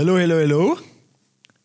Hallo, 0.00 0.18
hallo, 0.18 0.38
hallo. 0.38 0.58
Welkom, 0.66 0.84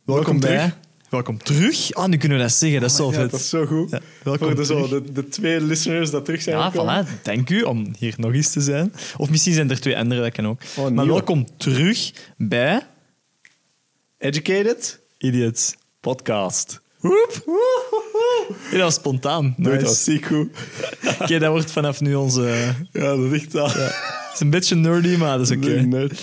Welkom 0.05 0.39
bij. 0.39 0.57
terug. 0.57 0.75
Welkom 1.09 1.37
terug. 1.37 1.93
Ah, 1.93 2.08
nu 2.08 2.17
kunnen 2.17 2.38
we 2.38 2.43
dat 2.43 2.54
zeggen. 2.54 2.81
Dat 2.81 2.89
is 2.89 2.96
zo 2.96 3.05
Ja, 3.11 3.11
vet. 3.17 3.31
dat 3.31 3.39
is 3.39 3.50
zo 3.50 3.65
goed. 3.65 3.89
Ja, 3.89 4.00
welkom 4.23 4.47
Voor 4.47 4.55
de, 4.55 4.65
zo, 4.65 4.88
de, 4.88 5.11
de 5.11 5.27
twee 5.27 5.61
listeners 5.61 6.10
dat 6.12 6.26
terug 6.26 6.42
zijn 6.42 6.58
Ja, 6.58 6.70
gekomen. 6.70 7.06
voilà. 7.08 7.21
Dank 7.21 7.50
u 7.50 7.62
om 7.62 7.94
hier 7.98 8.13
nog 8.18 8.34
eens 8.34 8.52
te 8.52 8.62
zijn. 8.62 8.94
Of 9.18 9.29
misschien 9.29 9.54
zijn 9.54 9.70
er 9.70 9.79
twee 9.79 9.98
andere, 9.98 10.21
dat 10.21 10.32
kan 10.32 10.48
ook. 10.48 10.62
Oh, 10.78 10.90
maar 10.90 11.08
welkom 11.08 11.48
terug 11.58 12.12
bij 12.38 12.88
Educated 14.17 14.99
Idiots. 15.17 15.76
Podcast. 15.99 16.81
Woep. 16.99 17.44
Ja, 18.72 18.72
dat 18.72 18.81
was 18.81 18.94
spontaan. 18.94 19.54
Nice. 19.58 19.84
dat 19.84 19.95
ziek 19.95 20.26
goed. 20.26 20.49
Oké, 21.22 21.40
dat 21.40 21.52
wordt 21.52 21.72
vanaf 21.72 22.02
nu 22.02 22.16
onze... 22.16 22.73
Ja, 22.91 23.16
dat 23.16 23.31
is 23.31 23.41
echt 23.41 23.54
is 24.36 24.40
een 24.41 24.49
beetje 24.49 24.76
nerdy, 24.76 25.16
maar 25.16 25.38
dat 25.38 25.49
is 25.49 25.58
oké. 25.58 25.70
Nerd. 25.81 26.20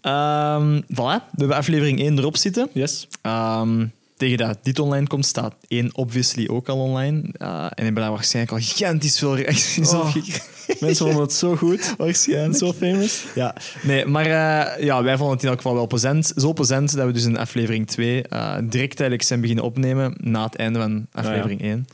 Ja. 0.00 0.56
Ehm, 0.60 0.80
voilà, 0.82 1.24
we 1.30 1.36
hebben 1.38 1.56
aflevering 1.56 2.00
1 2.00 2.18
erop 2.18 2.36
zitten. 2.36 2.68
Yes. 2.72 3.08
Ehm, 3.22 3.86
tegen 4.16 4.36
dat 4.36 4.58
dit 4.62 4.78
online 4.78 5.06
komt, 5.06 5.26
staat 5.26 5.54
één 5.68 5.90
obviously 5.96 6.48
ook 6.48 6.68
al 6.68 6.78
online. 6.78 7.22
Uh, 7.38 7.64
en 7.64 7.84
hebben 7.84 8.02
daar 8.02 8.10
waarschijnlijk 8.12 8.54
al 8.54 8.62
gigantisch 8.62 9.18
veel 9.18 9.36
reacties 9.36 9.90
Oh. 9.92 10.00
op 10.00 10.06
gekregen. 10.06 10.42
Mensen 10.80 11.04
vonden 11.06 11.22
het 11.22 11.32
zo 11.32 11.56
goed. 11.56 11.94
Waarschijnlijk. 11.98 12.56
Zo 12.56 12.72
famous. 12.72 13.24
Ja, 13.34 13.54
nee, 13.82 14.06
maar 14.06 14.24
eh, 14.26 14.84
ja, 14.84 15.02
wij 15.02 15.16
vonden 15.16 15.34
het 15.34 15.42
in 15.44 15.48
elk 15.48 15.56
geval 15.58 15.74
wel 15.74 15.86
plezant. 15.86 16.32
Zo 16.36 16.52
plezant 16.52 16.96
dat 16.96 17.06
we 17.06 17.12
dus 17.12 17.24
in 17.24 17.38
aflevering 17.38 17.86
2 17.86 18.22
eh, 18.22 18.54
direct 18.56 18.72
eigenlijk 19.00 19.22
zijn 19.22 19.40
beginnen 19.40 19.64
opnemen 19.64 20.14
na 20.20 20.44
het 20.44 20.56
einde 20.56 20.78
van 20.78 21.06
aflevering 21.12 21.60
1. 21.62 21.70
En 21.70 21.86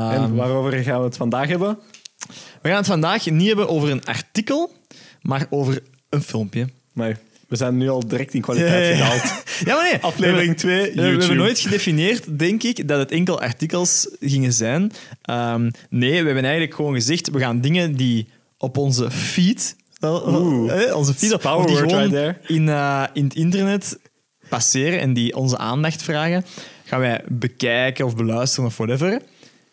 Ehm, 0.00 0.34
waarover 0.34 0.72
gaan 0.82 0.98
we 0.98 1.04
het 1.04 1.16
vandaag 1.16 1.48
hebben? 1.48 1.78
we 2.62 2.68
gaan 2.68 2.76
het 2.78 2.86
vandaag 2.86 3.30
niet 3.30 3.46
hebben 3.46 3.68
over 3.68 3.90
een 3.90 4.04
artikel, 4.04 4.72
maar 5.22 5.46
over 5.50 5.82
een 6.08 6.22
filmpje. 6.22 6.68
Maar 6.92 7.18
we 7.48 7.56
zijn 7.56 7.76
nu 7.76 7.88
al 7.88 8.06
direct 8.06 8.34
in 8.34 8.40
kwaliteit 8.40 8.98
Ja, 8.98 9.14
ja, 9.64 9.74
maar 9.74 9.90
nee. 9.90 10.00
Aflevering 10.00 10.56
2, 10.56 10.74
We, 10.80 10.86
YouTube. 10.86 11.12
we 11.12 11.18
hebben 11.18 11.36
nooit 11.36 11.58
gedefinieerd, 11.58 12.38
denk 12.38 12.62
ik, 12.62 12.88
dat 12.88 12.98
het 12.98 13.10
enkel 13.10 13.40
artikels 13.40 14.08
gingen 14.20 14.52
zijn. 14.52 14.92
Ehm, 15.22 15.70
nee, 15.88 16.10
we 16.20 16.26
hebben 16.26 16.44
eigenlijk 16.44 16.74
gewoon 16.74 16.94
gezegd, 16.94 17.30
we 17.30 17.38
gaan 17.38 17.60
dingen 17.60 17.94
die 17.96 18.28
op 18.58 18.76
onze 18.76 19.10
feed... 19.10 19.76
Oeh. 20.04 20.84
eh, 20.88 20.96
onze 20.96 21.14
feed, 21.14 21.38
power 21.40 21.66
die 21.66 21.76
gewoon 21.76 22.10
right 22.14 22.36
in, 22.50 22.68
eh, 22.68 23.04
in 23.12 23.24
het 23.24 23.34
internet 23.34 23.98
passeren 24.48 25.00
en 25.00 25.12
die 25.12 25.36
onze 25.36 25.58
aandacht 25.58 26.02
vragen, 26.02 26.44
gaan 26.84 27.00
wij 27.00 27.22
bekijken 27.28 28.04
of 28.04 28.16
beluisteren 28.16 28.66
of 28.68 28.76
whatever. 28.76 29.22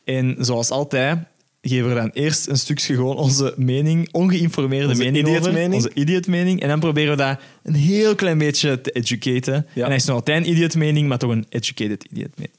En 0.05 0.35
zoals 0.39 0.69
altijd 0.69 1.17
geven 1.67 1.89
we 1.89 1.95
dan 1.95 2.09
eerst 2.09 2.47
een 2.47 2.57
stukje 2.57 2.95
gewoon 2.95 3.15
onze 3.15 3.53
mening, 3.57 4.09
ongeïnformeerde 4.11 4.87
Onze 4.87 5.03
mening 5.03 5.27
over. 5.27 5.73
Onze 5.73 5.91
idiot-mening. 5.93 6.61
En 6.61 6.67
dan 6.67 6.79
proberen 6.79 7.11
we 7.11 7.23
dat 7.23 7.39
een 7.63 7.73
heel 7.73 8.15
klein 8.15 8.37
beetje 8.37 8.81
te 8.81 8.91
educaten. 8.91 9.67
Ja. 9.73 9.81
En 9.81 9.87
hij 9.87 9.95
is 9.95 10.05
nog 10.05 10.15
altijd 10.15 10.43
een 10.43 10.49
idiot-mening, 10.51 11.07
maar 11.07 11.17
toch 11.17 11.31
een 11.31 11.45
educated 11.49 12.03
idiot-mening. 12.03 12.55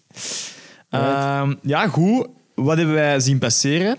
Ehm, 0.90 1.54
ja, 1.62 1.88
goed. 1.88 2.26
Wat 2.54 2.76
hebben 2.76 2.94
wij 2.94 3.20
zien 3.20 3.38
passeren? 3.38 3.96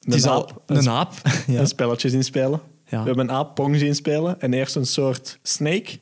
Het 0.00 0.14
is 0.14 0.26
al 0.26 0.48
aap. 0.48 0.62
een 0.66 0.88
aap. 0.88 1.12
Ja. 1.46 1.60
Een 1.60 1.66
spelletje 1.66 2.08
zien 2.08 2.24
spelen. 2.24 2.60
Ja. 2.88 3.00
We 3.00 3.06
hebben 3.06 3.28
een 3.28 3.34
aap 3.34 3.54
Pong 3.54 3.78
zien 3.78 3.94
spelen. 3.94 4.40
En 4.40 4.52
eerst 4.52 4.74
een 4.74 4.86
soort 4.86 5.38
snake. 5.42 5.98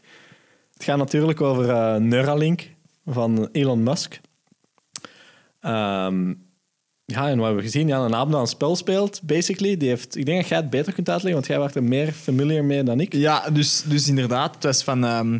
Het 0.72 0.84
gaat 0.84 0.98
natuurlijk 0.98 1.40
over 1.40 1.70
eh, 1.70 1.96
Neuralink 1.96 2.68
van 3.06 3.48
Elon 3.52 3.82
Musk. 3.82 4.20
Ehm, 5.60 6.32
ja, 7.06 7.28
en 7.28 7.36
wat 7.36 7.46
hebben 7.46 7.64
we 7.64 7.70
gezien? 7.70 7.88
Ja, 7.88 7.98
een 7.98 8.10
dat 8.10 8.40
een 8.40 8.46
spel 8.46 8.76
speelt, 8.76 9.20
basically. 9.22 9.76
Die 9.76 9.88
heeft, 9.88 10.16
ik 10.16 10.26
denk 10.26 10.40
dat 10.40 10.48
jij 10.48 10.58
het 10.58 10.70
beter 10.70 10.92
kunt 10.92 11.08
uitleggen, 11.08 11.40
want 11.40 11.46
jij 11.46 11.58
werd 11.58 11.74
er 11.74 11.82
meer 11.82 12.12
familiar 12.12 12.64
mee 12.64 12.82
dan 12.82 13.00
ik. 13.00 13.12
Ja, 13.12 13.50
dus, 13.50 13.82
dus 13.86 14.08
inderdaad, 14.08 14.54
het 14.54 14.64
was 14.64 14.82
van. 14.82 15.04
ehm, 15.04 15.38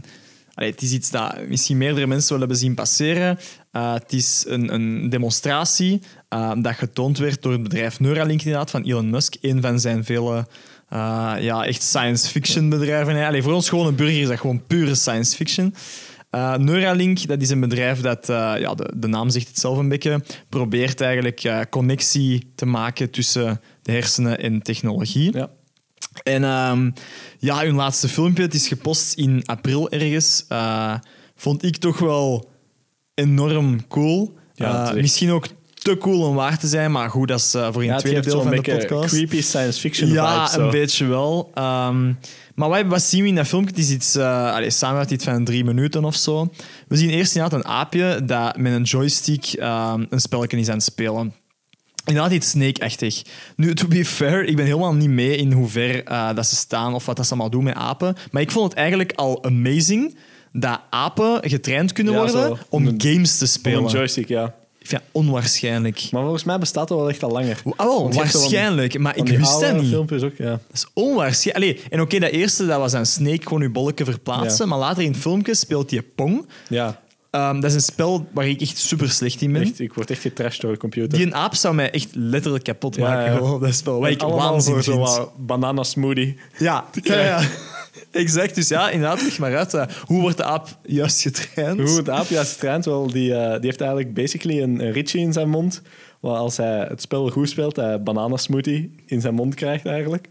het 0.55 0.83
is 0.83 0.93
iets 0.93 1.11
dat 1.11 1.49
misschien 1.49 1.77
meerdere 1.77 2.07
mensen 2.07 2.31
wel 2.31 2.39
hebben 2.39 2.57
zien 2.57 2.75
passeren. 2.75 3.39
Eh, 3.71 3.93
het 3.93 4.13
is 4.13 4.45
een, 4.49 5.11
demonstratie 5.11 6.01
eh, 6.29 6.53
dat 6.57 6.75
getoond 6.75 7.19
werd 7.19 7.43
door 7.43 7.53
het 7.53 7.63
bedrijf 7.63 8.01
Neuralink, 8.01 8.43
inderdaad, 8.43 8.71
van 8.71 8.83
Elon 8.83 9.11
Musk. 9.11 9.35
Een 9.41 9.63
van 9.63 9.81
zijn 9.81 10.05
vele 10.05 10.47
eh, 10.89 11.35
ja, 11.41 11.65
echt 11.65 11.83
science 11.83 12.29
fiction 12.29 12.69
bedrijven. 12.69 13.27
Allee, 13.27 13.43
voor 13.43 13.53
ons 13.53 13.69
gewone 13.69 13.93
burger 13.93 14.21
is 14.21 14.29
dat 14.29 14.41
gewoon 14.41 14.67
pure 14.67 14.95
science 14.95 15.37
fiction. 15.37 15.75
Eh, 16.31 16.57
Neuralink, 16.57 17.27
dat 17.27 17.43
is 17.43 17.51
een 17.51 17.61
bedrijf 17.61 18.01
dat, 18.01 18.29
eh, 18.29 18.55
ja, 18.59 18.75
de, 18.75 18.93
de 18.97 19.07
naam 19.07 19.31
zegt 19.31 19.49
het 19.49 19.59
zelf 19.59 19.79
een 19.79 19.89
beetje, 19.89 20.23
probeert 20.49 21.01
eigenlijk 21.01 21.45
eh, 21.45 21.61
connectie 21.71 22.53
te 22.55 22.67
maken 22.67 23.11
tussen 23.11 23.61
de 23.83 23.93
hersenen 23.93 24.39
en 24.39 24.63
technologie. 24.63 25.33
Ja. 25.33 25.51
En 26.23 26.45
ehm, 26.45 26.91
ja, 27.39 27.65
hun 27.65 27.75
laatste 27.75 28.09
filmpje, 28.09 28.43
het 28.43 28.55
is 28.55 28.69
gepost 28.69 29.15
in 29.15 29.43
april 29.45 29.91
ergens, 29.91 30.47
vond 31.37 31.63
ik 31.63 31.77
toch 31.77 31.99
wel 31.99 32.51
enorm 33.15 33.87
cool. 33.87 34.39
Ja, 34.55 34.93
misschien 34.95 35.31
ook 35.31 35.47
te 35.87 35.99
cool 35.99 36.29
om 36.29 36.35
waar 36.35 36.59
te 36.59 36.67
zijn, 36.67 36.93
maar 36.93 37.11
goed, 37.11 37.29
dat 37.29 37.39
is 37.41 37.55
eh, 37.55 37.69
voor 37.73 37.83
in 37.83 37.89
Ja, 37.89 37.95
het 37.95 38.03
het 38.03 38.11
tweede 38.13 38.29
deel 38.31 38.43
van 38.43 38.51
de 38.51 38.61
podcast. 38.79 39.15
creepy 39.15 39.41
science 39.43 39.81
fiction 39.81 40.09
Ja, 40.11 40.49
vibe. 40.49 40.63
een 40.63 40.71
beetje 40.71 41.07
wel. 41.07 41.51
Ehm, 41.55 42.13
maar 42.55 42.69
wat, 42.69 42.83
wat 42.87 43.03
zien 43.03 43.23
we 43.23 43.29
in 43.29 43.35
dat 43.35 43.47
filmpje? 43.47 43.71
Het 43.75 43.85
is 43.85 43.91
iets, 43.91 44.15
eh 44.17 44.53
allee, 44.55 44.71
samen 44.71 45.13
iets 45.13 45.25
van 45.25 45.45
drie 45.45 45.65
minuten 45.65 46.05
of 46.05 46.15
zo. 46.17 46.51
We 46.89 46.97
zien 46.97 47.11
eerst 47.11 47.35
inderdaad 47.35 47.59
een 47.61 47.67
aapje 47.67 48.21
dat 48.25 48.57
met 48.57 48.73
een 48.73 48.83
joystick 48.83 49.45
ehm, 49.53 50.05
een 50.11 50.21
spelletje 50.21 50.57
is 50.59 50.69
aan 50.69 50.75
het 50.75 50.83
spelen. 50.85 51.35
Inderdaad 52.05 52.33
iets 52.33 52.51
Snake-achtig. 52.51 53.23
Nu, 53.57 53.75
to 53.75 53.87
be 53.89 54.05
fair, 54.05 54.45
ik 54.45 54.57
ben 54.57 54.65
helemaal 54.67 54.95
niet 54.95 55.09
mee 55.09 55.37
in 55.37 55.53
hoe 55.53 55.69
ver 55.69 56.05
eh, 56.05 56.35
dat 56.35 56.47
ze 56.47 56.57
staan 56.57 56.95
of 56.95 57.07
wat 57.07 57.17
dat 57.17 57.25
ze 57.27 57.31
allemaal 57.33 57.51
doen 57.51 57.65
met 57.65 57.75
apen. 57.75 58.17
Maar 58.31 58.43
ik 58.43 58.51
vond 58.51 58.69
het 58.71 58.79
eigenlijk 58.79 59.13
al 59.13 59.45
amazing 59.45 60.17
dat 60.53 60.81
apen 60.91 61.39
getraind 61.51 61.93
kunnen 61.93 62.13
Ja, 62.13 62.19
worden 62.19 62.41
zo. 62.57 62.59
om 62.69 62.87
Een- 62.87 62.95
games 63.03 63.39
te 63.39 63.47
spelen. 63.47 63.83
een 63.85 63.91
joystick, 63.91 64.29
ja. 64.29 64.55
Ik 64.87 64.93
vind 64.93 65.03
dat 65.13 65.23
onwaarschijnlijk. 65.23 66.09
Maar 66.11 66.23
volgens 66.23 66.45
mij 66.45 66.59
bestaat 66.59 66.89
dat 66.89 66.99
wel 66.99 67.09
echt 67.09 67.23
al 67.23 67.31
langer. 67.31 67.63
Oh, 67.65 67.77
van- 68.03 68.13
waarschijnlijk, 68.15 68.99
maar 68.99 69.17
ik 69.17 69.29
wist 69.29 69.61
dat 69.61 69.81
niet. 69.81 69.89
filmpjes 69.91 70.23
ook, 70.23 70.37
ja. 70.37 70.51
Dat 70.51 70.61
is 70.73 70.87
onwaarschijnlijk. 70.93 71.77
Allee, 71.77 71.91
en 71.91 72.01
oké, 72.01 72.19
dat 72.19 72.31
eerste 72.31 72.67
dat 72.67 72.79
was 72.79 72.93
een 72.93 73.07
Snake 73.07 73.41
gewoon 73.43 73.63
je 73.63 73.71
bolletje 73.71 74.05
verplaatsen, 74.05 74.65
Ja. 74.65 74.71
maar 74.71 74.79
later 74.79 75.03
in 75.03 75.11
het 75.11 75.21
filmpje 75.21 75.55
speelt 75.55 75.91
hij 75.91 76.03
Pong. 76.03 76.47
Ja, 76.69 77.01
Ehm, 77.31 77.55
dat 77.61 77.65
is 77.65 77.75
een 77.75 77.81
spel 77.83 78.27
waar 78.33 78.49
ik 78.49 78.61
echt 78.61 78.79
super 78.79 79.11
slecht 79.11 79.41
in 79.41 79.53
ben. 79.53 79.63
echt, 79.63 79.81
ik 79.81 79.95
word 79.95 80.11
echt 80.11 80.21
getrashed 80.21 80.61
door 80.61 80.73
de 80.73 80.79
computer. 80.79 81.19
Die 81.19 81.27
een 81.27 81.35
aap 81.35 81.55
zou 81.55 81.75
mij 81.75 81.91
echt 81.91 82.09
letterlijk 82.13 82.65
kapot 82.65 82.99
maken. 82.99 83.33
ja. 83.33 83.37
gewoon 83.39 83.61
dat 83.61 83.75
spel. 83.75 84.01
Wat 84.01 84.11
ik 84.11 84.21
waanzin 84.23 84.73
voor 84.73 84.83
zo'n 84.83 85.29
banana 85.39 85.83
smoothie. 85.83 86.37
Ja, 86.59 86.85
ja, 87.03 87.21
ja. 87.21 87.41
exact. 88.11 88.55
Dus 88.55 88.69
ja, 88.69 88.91
inderdaad, 88.91 89.23
leg 89.23 89.39
maar 89.39 89.57
uit. 89.57 89.75
eh, 89.75 89.87
hoe 90.05 90.21
wordt 90.21 90.37
de 90.37 90.45
aap 90.45 90.79
juist 90.83 91.21
getraind? 91.23 91.81
Hoe 91.81 91.97
het 91.97 92.11
aapje 92.11 92.39
is 92.41 92.53
getraind, 92.53 92.85
wel, 92.85 93.07
die, 93.07 93.35
eh, 93.35 93.51
die 93.53 93.65
heeft 93.65 93.81
eigenlijk 93.81 94.15
basically 94.15 94.63
een, 94.63 94.81
een 94.81 94.93
ritje 94.93 95.19
in 95.19 95.33
zijn 95.33 95.49
mond. 95.49 95.83
Waar 96.21 96.37
als 96.37 96.57
hij 96.57 96.87
het 96.89 97.01
spel 97.03 97.31
goed 97.31 97.49
speelt, 97.49 97.77
hij 97.77 98.03
banana 98.03 98.37
smoothie 98.37 98.95
in 99.07 99.21
zijn 99.21 99.35
mond 99.35 99.55
krijgt 99.55 99.87
eigenlijk. 99.87 100.29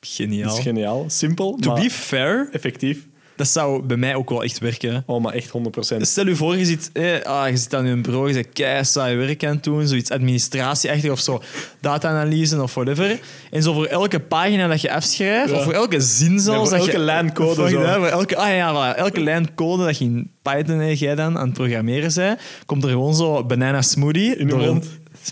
Geniaal. 0.00 0.48
Dat 0.48 0.58
is 0.58 0.62
geniaal. 0.62 1.04
Simpel, 1.06 1.56
To 1.56 1.70
maar 1.72 1.82
be 1.82 1.90
fair, 1.90 2.48
effectief. 2.52 3.06
Dat 3.38 3.48
zou 3.48 3.82
bij 3.82 3.96
mij 3.96 4.14
ook 4.14 4.28
wel 4.30 4.42
echt 4.42 4.58
werken. 4.58 5.02
Oh, 5.06 5.22
maar 5.22 5.32
echt 5.32 5.50
100%. 5.50 5.96
Stel 6.00 6.26
je 6.26 6.36
voor, 6.36 6.56
je 6.56 6.64
zit, 6.64 6.90
eh, 6.92 7.22
ah, 7.22 7.48
je 7.50 7.56
zit 7.56 7.74
aan 7.74 7.86
je 7.86 7.96
bureau, 8.00 8.28
je 8.28 8.34
bent 8.34 8.48
kei 8.52 8.84
saai 8.84 9.16
werk 9.16 9.44
aan 9.44 9.54
het 9.54 9.64
doen, 9.64 9.86
zoiets 9.88 10.10
administratieachtig 10.10 11.10
of 11.10 11.20
zo, 11.20 11.42
data-analyse 11.80 12.62
of 12.62 12.74
whatever. 12.74 13.18
En 13.50 13.62
zo 13.62 13.72
voor 13.72 13.84
elke 13.86 14.20
pagina 14.20 14.66
dat 14.68 14.80
je 14.80 14.92
afschrijft, 14.92 15.50
Ja. 15.50 15.56
of 15.56 15.64
voor 15.64 15.72
elke 15.72 16.00
zin 16.00 16.38
zelfs... 16.40 16.68
voor 16.70 16.78
elke 16.78 16.98
lijn 16.98 17.32
code 17.32 17.54
Voor, 17.54 17.68
zo. 17.68 17.80
ja, 17.80 17.96
voor 17.98 18.06
elke, 18.06 18.36
ah 18.36 18.48
ja, 18.54 18.72
voilà, 18.94 18.96
elke 18.98 19.20
lijn 19.20 19.54
code 19.54 19.84
dat 19.84 19.98
je 19.98 20.04
in 20.04 20.30
Python, 20.42 20.80
eh, 20.80 20.94
jij 20.96 21.14
dan, 21.14 21.38
aan 21.38 21.46
het 21.46 21.54
programmeren 21.56 22.12
bent, 22.14 22.40
komt 22.66 22.84
er 22.84 22.90
gewoon 22.90 23.14
zo 23.14 23.44
banana 23.44 23.82
smoothie 23.82 24.36
In 24.36 24.48
door 24.48 24.62
een- 24.62 24.82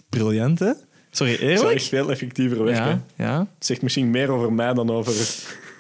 briljant, 0.08 0.58
hè? 0.58 0.70
Sorry, 1.10 1.32
Dat 1.32 1.40
eerlijk? 1.40 1.74
echt 1.74 1.88
veel 1.88 2.10
effectiever 2.10 2.64
werken. 2.64 3.04
Ja, 3.16 3.24
ja. 3.24 3.38
Het 3.38 3.66
zegt 3.66 3.82
misschien 3.82 4.10
meer 4.10 4.30
over 4.30 4.52
mij 4.52 4.74
dan 4.74 4.90
over... 4.90 5.12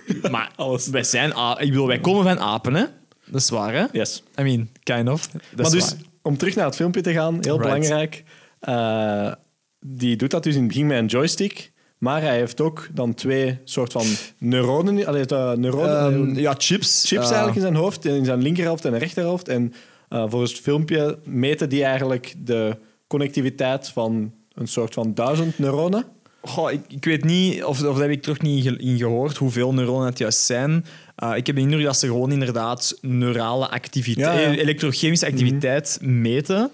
Maar 0.30 0.50
Alles. 0.56 0.86
wij 0.88 1.02
zijn... 1.02 1.30
Ik 1.58 1.68
bedoel, 1.68 1.86
wij 1.86 2.00
komen 2.00 2.24
van 2.24 2.38
apen, 2.38 2.74
hè? 2.74 2.84
Dat 3.26 3.40
is 3.40 3.50
waar, 3.50 3.74
hè? 3.74 3.84
Yes. 3.92 4.22
I 4.38 4.42
mean, 4.42 4.68
kind 4.82 5.08
of. 5.08 5.26
Dat 5.28 5.40
maar 5.56 5.66
is 5.66 5.70
dus, 5.72 5.88
waar. 5.90 5.98
om 6.22 6.36
terug 6.36 6.54
naar 6.54 6.64
het 6.66 6.76
filmpje 6.76 7.00
te 7.00 7.12
gaan, 7.12 7.34
heel 7.40 7.58
Right. 7.60 7.62
belangrijk. 7.62 8.24
eh, 8.60 9.32
die 9.80 10.16
doet 10.16 10.30
dat 10.30 10.42
dus 10.42 10.54
in 10.54 10.58
het 10.60 10.68
begin 10.68 10.86
met 10.86 10.98
een 10.98 11.06
joystick. 11.06 11.72
Maar 11.98 12.20
hij 12.22 12.36
heeft 12.36 12.60
ook 12.60 12.88
dan 12.92 13.14
twee 13.14 13.58
soort 13.64 13.92
van 13.92 14.06
neuronen... 14.38 15.06
Allee, 15.06 15.24
neuronen 15.56 16.12
Ehm, 16.12 16.38
ja, 16.38 16.54
chips. 16.58 17.00
chips 17.06 17.12
Eh, 17.24 17.26
eigenlijk 17.26 17.54
in 17.56 17.60
zijn 17.62 17.74
hoofd, 17.74 18.04
in 18.04 18.24
zijn 18.24 18.42
linkerhelft 18.42 18.84
en 18.84 18.98
rechterhelft. 18.98 19.48
En 19.48 19.72
eh, 20.08 20.24
volgens 20.28 20.52
het 20.52 20.60
filmpje 20.60 21.18
meten 21.24 21.68
die 21.68 21.84
eigenlijk 21.84 22.34
de 22.38 22.76
connectiviteit 23.06 23.88
van 23.88 24.32
een 24.54 24.68
soort 24.68 24.94
van 24.94 25.14
duizend 25.14 25.58
neuronen. 25.58 26.04
Goh, 26.48 26.72
ik, 26.72 26.80
ik 26.88 27.04
weet 27.04 27.24
niet, 27.24 27.64
of, 27.64 27.78
of 27.78 27.84
dat 27.84 27.98
heb 27.98 28.10
ik 28.10 28.22
toch 28.22 28.40
niet 28.40 28.64
in 28.66 28.98
gehoord, 28.98 29.36
hoeveel 29.36 29.74
neuronen 29.74 30.06
het 30.06 30.18
juist 30.18 30.38
zijn. 30.38 30.84
Eh, 31.16 31.32
ik 31.36 31.46
heb 31.46 31.56
de 31.56 31.62
indruk 31.62 31.84
dat 31.84 31.96
ze 31.98 32.06
gewoon 32.06 32.32
inderdaad 32.32 32.98
neurale 33.00 33.68
activiteit, 33.68 34.40
Ja, 34.40 34.50
ja. 34.50 34.58
elektrochemische 34.58 35.26
activiteit 35.26 35.98
meten 36.02 36.70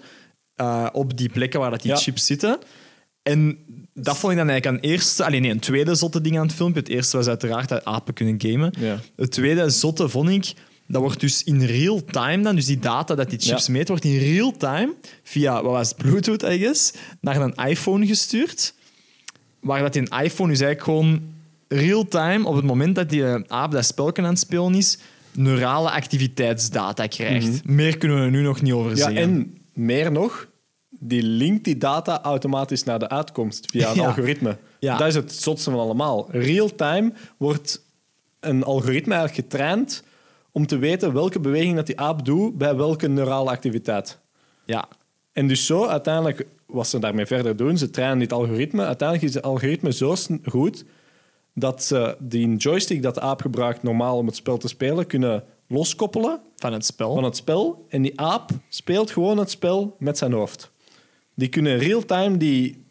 eh, 0.55 0.87
op 0.91 1.17
die 1.17 1.29
plekken 1.29 1.59
waar 1.59 1.69
dat 1.71 1.81
die 1.81 1.91
Ja. 1.91 1.97
chips 1.97 2.25
zitten. 2.25 2.57
En 3.23 3.57
dat 3.93 4.17
vond 4.17 4.31
ik 4.33 4.37
dan 4.37 4.49
eigenlijk 4.49 4.83
een 4.83 4.89
eerste, 4.89 5.25
alleen 5.25 5.41
nee, 5.41 5.51
een 5.51 5.59
tweede 5.59 5.95
zotte 5.95 6.21
ding 6.21 6.37
aan 6.39 6.45
het 6.45 6.55
filmpje. 6.55 6.79
Het 6.79 6.89
eerste 6.89 7.17
was 7.17 7.27
uiteraard 7.27 7.69
dat 7.69 7.85
apen 7.85 8.13
kunnen 8.13 8.35
gamen. 8.41 8.73
Het 9.15 9.31
tweede 9.31 9.69
zotte 9.69 10.09
vond 10.09 10.29
ik 10.29 10.53
Dat 10.87 11.01
wordt 11.01 11.19
dus 11.19 11.43
in 11.43 11.63
real 11.65 12.03
time 12.05 12.43
dan, 12.43 12.55
dus 12.55 12.65
die 12.65 12.79
data 12.79 13.15
dat 13.15 13.29
die 13.29 13.39
chips 13.39 13.67
meet, 13.67 13.87
wordt 13.87 14.03
in 14.03 14.17
real 14.17 14.51
time 14.57 14.93
via, 15.23 15.53
wat 15.63 15.71
was 15.71 15.89
het, 15.89 15.97
Bluetooth, 15.97 16.43
I 16.43 16.57
guess, 16.59 16.93
naar 17.21 17.41
een 17.41 17.53
iPhone 17.55 18.05
gestuurd. 18.07 18.73
Waar 19.63 19.79
dat 19.81 19.93
die 19.93 20.01
iPhone 20.01 20.49
dus 20.51 20.61
eigenlijk 20.61 20.83
gewoon 20.83 21.21
real 21.67 22.07
time, 22.07 22.47
op 22.47 22.55
het 22.55 22.65
moment 22.65 22.95
dat 22.95 23.09
die 23.09 23.25
eh, 23.25 23.41
aap 23.47 23.71
dat 23.71 23.85
spelje 23.85 24.13
aan 24.17 24.23
het 24.23 24.39
spelen 24.39 24.75
is, 24.75 24.97
neurale 25.31 25.89
activiteitsdata 25.91 27.07
krijgt. 27.07 27.65
Meer 27.67 27.97
kunnen 27.97 28.17
we 28.17 28.23
er 28.23 28.31
nu 28.31 28.41
nog 28.41 28.61
niet 28.61 28.73
over 28.73 28.89
Mhm. 28.91 28.97
Ja, 28.99 29.03
zeggen. 29.05 29.21
en 29.23 29.57
meer 29.73 30.11
nog, 30.11 30.47
die 30.89 31.23
linkt 31.23 31.63
die 31.63 31.77
data 31.77 32.21
automatisch 32.21 32.83
naar 32.83 32.99
de 32.99 33.09
uitkomst 33.09 33.65
via 33.71 33.89
een 33.89 33.95
Ja. 33.95 34.05
algoritme. 34.05 34.57
Ja. 34.79 34.97
Dat 34.97 35.07
is 35.07 35.15
het 35.15 35.33
zotste 35.33 35.69
van 35.71 35.79
allemaal. 35.79 36.27
Real-time 36.31 37.13
wordt 37.37 37.81
een 38.39 38.63
algoritme 38.63 39.13
eigenlijk 39.13 39.47
getraind 39.49 40.03
om 40.51 40.67
te 40.67 40.77
weten 40.77 41.13
welke 41.13 41.39
beweging 41.39 41.75
dat 41.75 41.85
die 41.85 41.99
aap 41.99 42.25
doet 42.25 42.57
bij 42.57 42.75
welke 42.75 43.07
neurale 43.07 43.49
activiteit. 43.49 44.17
Ja, 44.65 44.87
En 45.33 45.47
dus 45.47 45.65
zo, 45.65 45.85
uiteindelijk, 45.85 46.45
wat 46.73 46.87
ze 46.87 46.99
daarmee 46.99 47.25
verder 47.25 47.55
doen, 47.55 47.77
ze 47.77 47.89
trainen 47.89 48.19
dit 48.19 48.33
algoritme. 48.33 48.85
Uiteindelijk 48.85 49.29
is 49.29 49.35
het 49.35 49.43
algoritme 49.43 49.93
zo 49.93 50.15
goed 50.43 50.85
dat 51.53 51.83
ze 51.83 52.15
die 52.19 52.55
joystick 52.55 53.01
dat 53.01 53.13
de 53.13 53.21
aap 53.21 53.41
gebruikt 53.41 53.83
normaal 53.83 54.17
om 54.17 54.25
het 54.25 54.35
spel 54.35 54.57
te 54.57 54.67
spelen, 54.67 55.07
kunnen 55.07 55.43
loskoppelen 55.67 56.41
van 56.55 56.73
het 56.73 56.85
spel. 56.85 57.13
van 57.13 57.23
het 57.23 57.35
spel. 57.35 57.85
En 57.89 58.01
die 58.01 58.19
aap 58.19 58.49
speelt 58.69 59.11
gewoon 59.11 59.37
het 59.37 59.49
spel 59.49 59.95
met 59.99 60.17
zijn 60.17 60.31
hoofd. 60.31 60.71
Die 61.35 61.49
kunnen 61.49 61.77
real-time 61.77 62.37
die, 62.37 62.82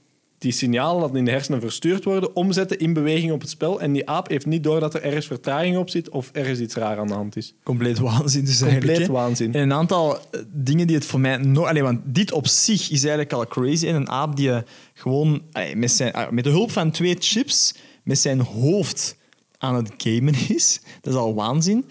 die 0.42 0.52
signalen 0.52 1.00
dat 1.00 1.14
in 1.14 1.24
de 1.24 1.30
hersenen 1.30 1.60
verstuurd 1.60 2.04
worden, 2.04 2.36
omzetten 2.36 2.78
in 2.78 2.92
beweging 2.92 3.32
op 3.32 3.40
het 3.40 3.50
spel. 3.50 3.80
En 3.80 3.92
die 3.92 4.08
aap 4.08 4.28
heeft 4.28 4.46
niet 4.46 4.62
door 4.64 4.80
dat 4.80 4.94
er 4.94 5.02
ergens 5.02 5.26
vertraging 5.26 5.76
op 5.76 5.90
zit 5.90 6.08
of 6.08 6.30
ergens 6.32 6.60
iets 6.60 6.74
raar 6.74 6.98
aan 6.98 7.06
de 7.06 7.14
hand 7.14 7.36
is. 7.36 7.54
Compleet 7.62 7.98
waanzin 7.98 8.44
dus 8.44 8.58
Compleet 8.58 8.88
eigenlijk. 8.88 9.12
waanzin. 9.12 9.54
En 9.54 9.62
een 9.62 9.72
aantal 9.72 10.16
eh, 10.16 10.40
dingen 10.52 10.86
die 10.86 10.96
het 10.96 11.04
voor 11.04 11.20
mij 11.20 11.36
nog... 11.36 11.66
Allee, 11.66 11.82
want 11.82 12.00
dit 12.04 12.32
op 12.32 12.46
zich 12.46 12.90
is 12.90 13.00
eigenlijk 13.00 13.32
al 13.32 13.46
crazy. 13.46 13.86
En 13.86 13.94
een 13.94 14.10
aap 14.10 14.36
die 14.36 14.46
je 14.46 14.64
gewoon 14.94 15.42
allee, 15.52 15.76
met, 15.76 15.90
zijn, 15.90 16.14
met 16.30 16.44
de 16.44 16.50
hulp 16.50 16.70
van 16.70 16.90
twee 16.90 17.16
chips 17.18 17.74
met 18.02 18.18
zijn 18.18 18.40
hoofd 18.40 19.16
aan 19.58 19.74
het 19.74 19.92
gamen 19.96 20.34
is. 20.56 20.80
Dat 21.00 21.12
is 21.12 21.18
al 21.18 21.34
waanzin. 21.34 21.84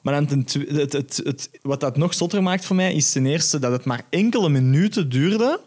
Maar 0.00 0.14
het, 0.14 0.30
het, 0.92 1.20
het, 1.24 1.50
wat 1.62 1.80
dat 1.80 1.96
nog 1.96 2.14
zotter 2.14 2.42
maakt 2.42 2.64
voor 2.64 2.76
mij 2.76 2.94
is 2.94 3.12
ten 3.12 3.26
eerste 3.26 3.58
dat 3.58 3.72
het 3.72 3.84
maar 3.84 4.02
enkele 4.10 4.48
minuten 4.48 5.08
duurde 5.08 5.60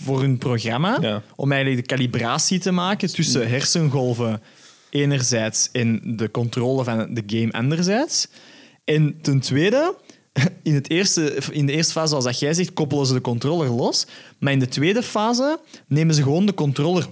voor 0.00 0.20
hun 0.20 0.38
programma 0.38 0.98
Ja. 1.00 1.22
om 1.36 1.52
eigenlijk 1.52 1.88
de 1.88 1.94
calibratie 1.94 2.58
te 2.58 2.70
maken 2.70 3.12
tussen 3.12 3.48
hersengolven 3.48 4.42
enerzijds 4.90 5.68
en 5.72 6.16
de 6.16 6.30
controle 6.30 6.84
van 6.84 7.14
de 7.14 7.22
game 7.26 7.52
anderzijds. 7.52 8.28
En 8.84 9.18
ten 9.22 9.40
tweede, 9.40 9.94
in, 10.62 10.74
het 10.74 10.90
eerste, 10.90 11.38
in 11.50 11.66
de 11.66 11.72
eerste 11.72 11.92
fase, 11.92 12.08
zoals 12.08 12.24
dat 12.24 12.38
jij 12.38 12.54
zegt, 12.54 12.72
koppelen 12.72 13.06
ze 13.06 13.12
de 13.12 13.20
controller 13.20 13.70
los. 13.70 14.06
Maar 14.38 14.52
in 14.52 14.58
de 14.58 14.68
tweede 14.68 15.02
fase 15.02 15.58
nemen 15.86 16.14
ze 16.14 16.22
gewoon 16.22 16.46
de 16.46 16.54
controller 16.54 17.06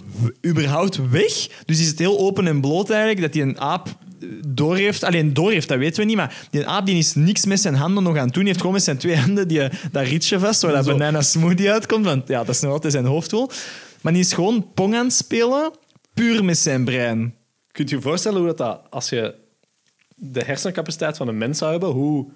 überhaupt 0.45 1.09
weg. 1.09 1.47
Dus 1.65 1.79
is 1.79 1.87
het 1.87 1.99
heel 1.99 2.19
open 2.19 2.47
en 2.47 2.61
bloot 2.61 2.89
eigenlijk 2.89 3.21
dat 3.21 3.33
die 3.33 3.41
een 3.41 3.59
aap 3.59 3.97
eh, 4.29 4.35
doorheeft. 4.47 5.03
Alleen 5.03 5.33
doorheeft, 5.33 5.67
dat 5.67 5.77
weten 5.77 5.99
we 5.99 6.05
niet. 6.05 6.15
Maar 6.15 6.47
die 6.49 6.67
aap 6.67 6.85
die 6.85 6.97
is 6.97 7.13
niks 7.13 7.45
met 7.45 7.59
zijn 7.59 7.75
handen 7.75 8.03
nog 8.03 8.17
aan 8.17 8.25
het 8.25 8.33
doen. 8.33 8.43
Die 8.43 8.47
heeft 8.47 8.59
gewoon 8.59 8.75
met 8.75 8.83
zijn 8.83 8.97
twee 8.97 9.17
handen 9.17 9.47
die, 9.47 9.69
dat 9.91 10.05
rietje 10.05 10.39
vast, 10.39 10.61
waar 10.61 10.71
dat 10.71 10.85
banana 10.85 11.21
smoothie 11.21 11.71
uitkomt. 11.71 12.05
Want 12.05 12.27
ja, 12.27 12.43
dat 12.43 12.55
is 12.55 12.61
nog 12.61 12.71
altijd 12.71 12.93
zijn 12.93 13.05
hoofddoel. 13.05 13.49
Maar 14.01 14.13
die 14.13 14.21
is 14.21 14.33
gewoon 14.33 14.71
pong 14.73 14.95
aan 14.95 15.05
het 15.05 15.13
spelen, 15.13 15.71
puur 16.13 16.43
met 16.43 16.57
zijn 16.57 16.85
brein. 16.85 17.35
Kunt 17.71 17.89
je 17.89 17.95
je 17.95 18.01
voorstellen 18.01 18.37
hoe 18.37 18.47
dat, 18.47 18.57
dat 18.57 18.81
als 18.89 19.09
je 19.09 19.35
de 20.15 20.43
hersencapaciteit 20.43 21.17
van 21.17 21.27
een 21.27 21.37
mens 21.37 21.57
zou 21.57 21.71
hebben, 21.71 21.89
hoe 21.89 22.29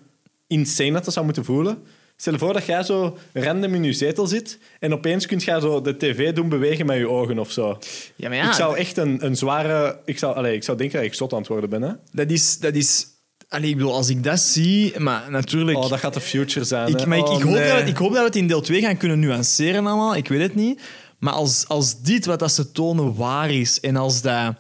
insane 0.48 0.92
dat, 0.92 1.06
dat 1.06 1.14
zou 1.14 1.26
moeten 1.26 1.46
voelen? 1.46 1.84
Stel 2.21 2.33
je 2.33 2.39
voor 2.39 2.54
dat 2.54 2.66
jij 2.66 2.83
zo 2.83 3.18
random 3.33 3.74
in 3.74 3.83
je 3.83 3.94
zetel 3.94 4.27
zit 4.27 4.60
en 4.80 4.94
opeens 4.94 5.25
kunt 5.25 5.44
jij 5.44 5.60
zo 5.60 5.81
de 5.81 5.98
tv 5.98 6.33
doen 6.33 6.50
bewegen 6.50 6.86
met 6.86 6.98
je 6.98 7.10
ogen 7.10 7.39
of 7.39 7.51
zo. 7.51 7.77
Ja, 8.16 8.30
maar 8.30 8.38
ja, 8.38 8.48
ik 8.48 8.54
zou 8.54 8.77
echt 8.77 8.98
een, 8.98 9.25
een 9.25 9.36
zware... 9.36 10.00
Ik 10.06 10.18
zou, 10.18 10.36
allez, 10.36 10.54
ik 10.56 10.63
zou 10.63 10.77
denken 10.77 10.98
dat 10.98 11.06
ik 11.07 11.13
zot 11.13 11.31
aan 11.33 11.39
het 11.39 11.48
worden 11.48 11.69
ben. 11.69 11.81
Hè? 11.81 11.92
dat 12.12 12.31
is... 12.31 12.57
Dat 12.60 12.75
is 12.75 13.06
allee, 13.50 13.69
ik 13.69 13.75
bedoel, 13.75 13.94
als 13.94 14.10
ik 14.10 14.24
dat 14.24 14.39
zie... 14.39 15.00
Maar 15.00 15.31
natuurlijk... 15.31 15.77
Oh, 15.77 15.89
dat 15.89 16.00
gaat 16.00 16.13
de 16.13 16.19
future 16.21 16.66
zijn. 16.66 16.88
ik, 16.88 17.06
maar 17.06 17.18
ik, 17.18 17.27
Oh, 17.27 17.38
ik, 17.38 17.44
hoop 17.44 17.54
nee. 17.54 17.68
dat, 17.71 17.83
we- 17.83 17.89
ik 17.89 17.98
hoop 17.98 18.10
dat 18.12 18.19
we 18.19 18.25
het 18.25 18.36
in 18.36 18.48
deel 18.48 18.62
2 18.62 18.81
gaan 18.81 18.98
kunnen 18.98 19.19
nuanceren 19.19 19.86
allemaal. 19.88 20.16
Ik 20.16 20.27
weet 20.27 20.42
het 20.42 20.56
niet. 20.56 20.81
Maar 21.19 21.33
als, 21.33 21.68
als 21.68 22.01
dit 22.01 22.25
wat 22.25 22.39
dat 22.39 22.51
ze 22.51 22.71
tonen 22.71 23.16
waar 23.16 23.51
is 23.51 23.80
en 23.80 23.95
als 23.95 24.21
dat 24.21 24.54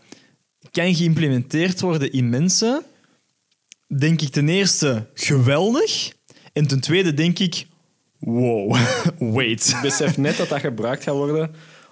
kan 0.71 0.95
geïmplementeerd 0.95 1.81
worden 1.81 2.11
in 2.11 2.29
mensen, 2.29 2.83
denk 3.97 4.21
ik 4.21 4.29
ten 4.29 4.49
eerste 4.49 5.05
geweldig. 5.13 6.11
En 6.53 6.67
ten 6.67 6.79
tweede 6.79 7.13
denk 7.13 7.39
ik, 7.39 7.65
wow, 8.19 8.77
wait. 9.35 9.75
besef 9.81 10.17
net 10.17 10.37
dat 10.37 10.49
dat 10.49 10.59
gebruikt 10.59 11.03
gaat 11.03 11.15
worden 11.15 11.51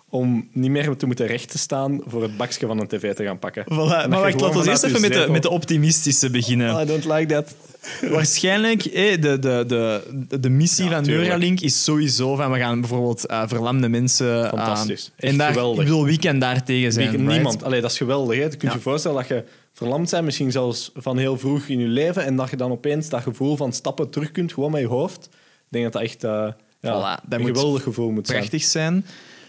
om 0.10 0.48
niet 0.52 0.72
meer 0.72 0.96
te 0.98 1.06
moeten 1.06 1.28
recht 1.28 1.50
te 1.52 1.58
staan 1.58 2.02
voor 2.06 2.22
het 2.22 2.38
bakje 2.38 2.68
van 2.68 2.80
een 2.80 2.88
tv 2.88 3.14
te 3.14 3.24
gaan 3.24 3.40
pakken. 3.40 3.64
Voilà, 3.64 3.68
maar 4.10 4.10
wacht, 4.10 4.42
laten 4.42 4.62
we 4.62 4.70
eerst 4.70 4.84
even 4.84 5.02
met 5.02 5.14
de, 5.14 5.28
met 5.30 5.42
de 5.42 5.50
optimistische 5.50 6.30
beginnen. 6.30 6.82
I 6.82 6.86
don't 6.86 7.06
like 7.06 7.26
that. 7.26 7.56
Waarschijnlijk, 8.12 8.86
eh, 8.86 9.22
de, 9.22 9.40
de, 9.40 9.64
de, 9.68 10.40
de 10.40 10.50
missie 10.50 10.86
Ja, 10.86 10.92
van 10.92 11.04
tuurlijk. 11.04 11.28
Neuralink 11.28 11.60
is 11.60 11.84
sowieso 11.84 12.36
van 12.36 12.52
we 12.52 12.58
gaan 12.58 12.80
bijvoorbeeld 12.80 13.26
eh, 13.26 13.44
verlamde 13.48 13.90
mensen... 13.90 14.48
Fantastisch. 14.48 15.12
En 15.16 15.38
daar, 15.38 15.48
geweldig. 15.52 15.80
Ik 15.80 15.86
bedoel, 15.86 16.06
wie 16.06 16.20
kan 16.20 16.40
daar 16.40 16.64
tegen 16.64 16.92
zijn? 16.94 17.10
Wie- 17.10 17.18
right? 17.18 17.34
Niemand. 17.34 17.64
Allee, 17.64 17.82
dat 17.82 17.92
is 17.92 17.98
geweldig. 17.98 18.36
Hè? 18.38 18.44
Je 18.44 18.50
kunt 18.50 18.62
Ja. 18.62 18.74
je 18.74 18.80
voorstellen 18.80 19.18
dat 19.18 19.28
je 19.28 19.44
verlamd 19.78 20.12
bent, 20.12 20.24
misschien 20.24 20.52
zelfs 20.52 20.92
van 20.96 21.18
heel 21.18 21.38
vroeg 21.38 21.68
in 21.68 21.80
je 21.80 21.88
leven, 21.88 22.26
en 22.26 22.36
dat 22.36 22.50
je 22.50 22.56
dan 22.56 22.72
opeens 22.72 23.10
dat 23.10 23.22
gevoel 23.22 23.56
van 23.56 23.74
stappen 23.74 24.10
terug 24.10 24.32
kunt, 24.32 24.54
gewoon 24.54 24.72
met 24.72 24.82
je 24.82 24.88
hoofd. 24.88 25.26
Ik 25.26 25.68
denk 25.70 25.84
dat 25.84 25.94
dat 25.94 26.02
echt 26.02 26.24
eh, 26.24 26.48
ja, 26.80 27.20
Voilà, 27.20 27.28
dat 27.28 27.40
een 27.40 27.46
geweldig 27.46 27.84
gevoel 27.84 28.12
moet 28.12 28.28
zijn. 28.28 28.40
Prachtig 28.40 28.64
zijn. 28.64 29.06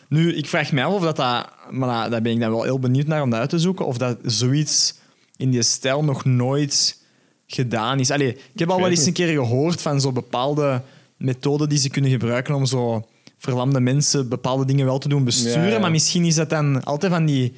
Nu, 0.09 0.35
ik 0.35 0.47
vraag 0.47 0.73
mij 0.73 0.85
af 0.85 0.93
of 0.93 1.03
dat... 1.03 1.17
dat 1.17 1.51
maar 1.71 2.11
daar 2.11 2.23
ben 2.23 2.33
ik 2.33 2.41
dan 2.41 2.51
wel 2.51 2.63
heel 2.63 2.79
benieuwd 2.79 3.07
naar 3.07 3.23
om 3.23 3.31
dat 3.31 3.41
uit 3.41 3.51
te 3.51 3.59
zoeken. 3.59 3.87
Of 3.87 3.99
dat 3.99 4.19
zoiets 4.23 4.95
in 5.37 5.51
die 5.51 5.63
stijl 5.63 6.05
nog 6.05 6.25
nooit 6.25 7.03
gedaan 7.47 8.01
is. 8.01 8.11
Allee, 8.11 8.31
ik 8.53 8.59
heb 8.59 8.71
al 8.71 8.81
wel 8.81 8.91
eens 8.91 9.07
een 9.07 9.13
keer 9.13 9.29
gehoord 9.29 9.83
van 9.83 10.01
zo 10.01 10.13
bepaalde 10.13 10.83
methoden 11.17 11.69
die 11.69 11.79
ze 11.79 11.91
kunnen 11.91 12.11
gebruiken 12.11 12.55
om 12.55 12.67
zo 12.67 13.07
verlamde 13.39 13.81
mensen 13.81 14.29
bepaalde 14.29 14.65
dingen 14.65 14.87
wel 14.87 14.99
te 14.99 15.09
doen 15.09 15.25
besturen. 15.25 15.63
Ja, 15.63 15.69
ja. 15.69 15.79
Maar 15.79 15.91
misschien 15.91 16.25
is 16.25 16.35
dat 16.35 16.51
dan 16.51 16.85
altijd 16.85 17.13
van 17.13 17.27
die 17.27 17.53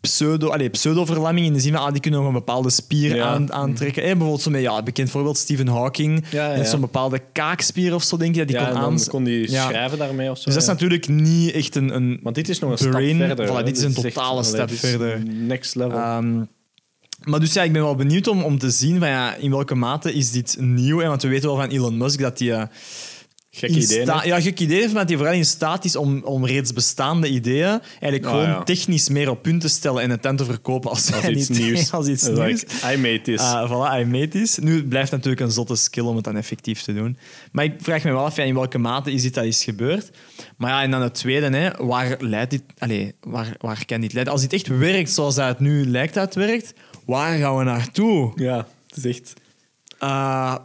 pseudo, 0.00 0.48
allee, 0.48 0.68
pseudo-verlamming 0.70 1.46
in 1.46 1.52
de 1.52 1.60
zin 1.60 1.72
van 1.72 1.82
ah, 1.82 1.92
die 1.92 2.00
kunnen 2.00 2.20
nog 2.20 2.28
een 2.28 2.34
bepaalde 2.34 2.70
spier 2.70 3.14
Ja. 3.16 3.24
aan, 3.26 3.52
aantrekken. 3.52 4.02
Eh, 4.02 4.08
bijvoorbeeld 4.08 4.40
zo 4.42 4.50
met, 4.50 4.60
ja, 4.60 4.82
bekend 4.82 5.10
voorbeeld 5.10 5.36
Stephen 5.38 5.66
Hawking. 5.68 6.24
Ja, 6.30 6.64
zo'n 6.64 6.80
bepaalde 6.80 7.22
kaakspier 7.32 7.94
of 7.94 8.02
zo, 8.02 8.16
denk 8.16 8.34
je, 8.34 8.38
dat 8.38 8.48
die 8.48 8.56
kon 8.56 8.66
en 8.66 8.72
dan 8.74 8.82
aan... 8.84 9.04
kon 9.08 9.24
die 9.24 9.48
schrijven 9.48 9.98
daarmee 9.98 10.30
of 10.30 10.36
zo. 10.38 10.44
Dus 10.44 10.52
dat 10.54 10.62
is 10.62 10.68
natuurlijk 10.68 11.08
niet 11.08 11.52
echt 11.52 11.74
een, 11.74 11.94
een 11.94 12.20
Maar 12.22 12.32
dit 12.32 12.48
is 12.48 12.58
nog 12.58 12.80
een 12.80 12.90
brain. 12.90 13.16
stap 13.16 13.26
verder. 13.36 13.62
Voilà, 13.62 13.64
dit 13.64 13.76
is 13.76 13.82
een 13.82 13.94
totale 13.94 14.42
stap 14.42 14.70
verder. 14.70 15.22
Next 15.26 15.74
level. 15.74 15.98
Ehm, 15.98 16.36
maar 17.24 17.40
dus 17.40 17.52
ja, 17.52 17.62
ik 17.62 17.72
ben 17.72 17.82
wel 17.82 17.94
benieuwd 17.94 18.26
om, 18.28 18.42
om 18.42 18.58
te 18.58 18.70
zien 18.70 18.98
van, 18.98 19.08
ja, 19.08 19.34
in 19.34 19.50
welke 19.50 19.74
mate 19.74 20.12
is 20.14 20.30
dit 20.30 20.56
nieuw. 20.60 21.00
En 21.00 21.08
want 21.08 21.22
we 21.22 21.28
weten 21.28 21.48
wel 21.48 21.56
van 21.58 21.68
Elon 21.68 21.96
Musk 21.96 22.20
dat 22.20 22.38
hij... 22.38 22.52
eh, 22.52 22.62
Gek 23.56 23.70
idee. 23.70 24.04
hè? 24.04 24.22
Ja, 24.22 24.40
gek 24.40 24.60
idee 24.60 24.84
maar 24.84 24.94
dat 24.94 25.08
hij 25.08 25.16
vooral 25.16 25.34
in 25.34 25.44
staat 25.44 25.84
is 25.84 25.96
om, 25.96 26.22
om 26.24 26.46
reeds 26.46 26.72
bestaande 26.72 27.28
ideeën 27.28 27.80
eigenlijk 27.90 28.26
gewoon 28.26 28.48
ja. 28.48 28.62
technisch 28.62 29.08
meer 29.08 29.30
op 29.30 29.42
punt 29.42 29.60
te 29.60 29.68
stellen 29.68 30.02
en 30.02 30.10
het 30.10 30.22
dan 30.22 30.36
te 30.36 30.44
verkopen 30.44 30.90
als, 30.90 31.12
Als 31.12 31.28
iets 31.28 31.50
idee, 31.50 31.62
nieuws. 31.62 31.92
Als 31.96 32.06
iets 32.06 32.26
Like, 32.28 32.44
nieuws. 32.44 32.62
I 32.62 32.96
made 32.96 33.20
this. 33.20 33.40
Ah, 33.40 33.70
voilà, 33.70 34.00
I 34.00 34.04
made 34.04 34.28
this. 34.28 34.58
Nu 34.58 34.76
het 34.76 34.88
blijft 34.88 35.10
natuurlijk 35.10 35.40
een 35.40 35.50
zotte 35.50 35.76
skill 35.76 36.04
om 36.04 36.16
het 36.16 36.24
dan 36.24 36.36
effectief 36.36 36.82
te 36.82 36.94
doen. 36.94 37.18
Maar 37.52 37.64
ik 37.64 37.74
vraag 37.78 38.04
me 38.04 38.12
wel 38.12 38.24
af 38.24 38.36
ja, 38.36 38.42
in 38.42 38.54
welke 38.54 38.78
mate 38.78 39.12
is 39.12 39.22
dit 39.22 39.34
dat 39.34 39.44
is 39.44 39.64
gebeurd. 39.64 40.10
Maar 40.56 40.70
ja, 40.70 40.82
en 40.82 40.90
dan 40.90 41.02
het 41.02 41.14
tweede, 41.14 41.56
hè, 41.56 41.70
waar 41.84 42.16
leidt 42.18 42.50
dit... 42.50 42.62
Allez, 42.78 43.10
waar, 43.20 43.56
waar 43.58 43.84
kan 43.84 44.00
dit 44.00 44.12
leiden? 44.12 44.32
Als 44.32 44.42
dit 44.42 44.52
echt 44.52 44.66
werkt 44.66 45.10
zoals 45.10 45.34
dat 45.34 45.48
het 45.48 45.60
nu 45.60 45.86
lijkt 45.86 46.14
dat 46.14 46.24
het 46.24 46.34
werkt, 46.34 46.72
waar 47.06 47.38
gaan 47.38 47.56
we 47.56 47.64
naartoe? 47.64 48.32
ja, 48.34 48.66
het 48.86 48.96
is 48.96 49.04
echt... 49.04 49.32
Ah, 49.98 50.56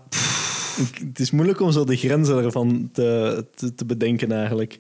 Het 1.07 1.19
is 1.19 1.31
moeilijk 1.31 1.59
om 1.59 1.71
zo 1.71 1.83
de 1.83 1.97
grenzen 1.97 2.43
ervan 2.43 2.89
te, 2.93 3.45
te, 3.55 3.75
te 3.75 3.85
bedenken 3.85 4.31
eigenlijk. 4.31 4.79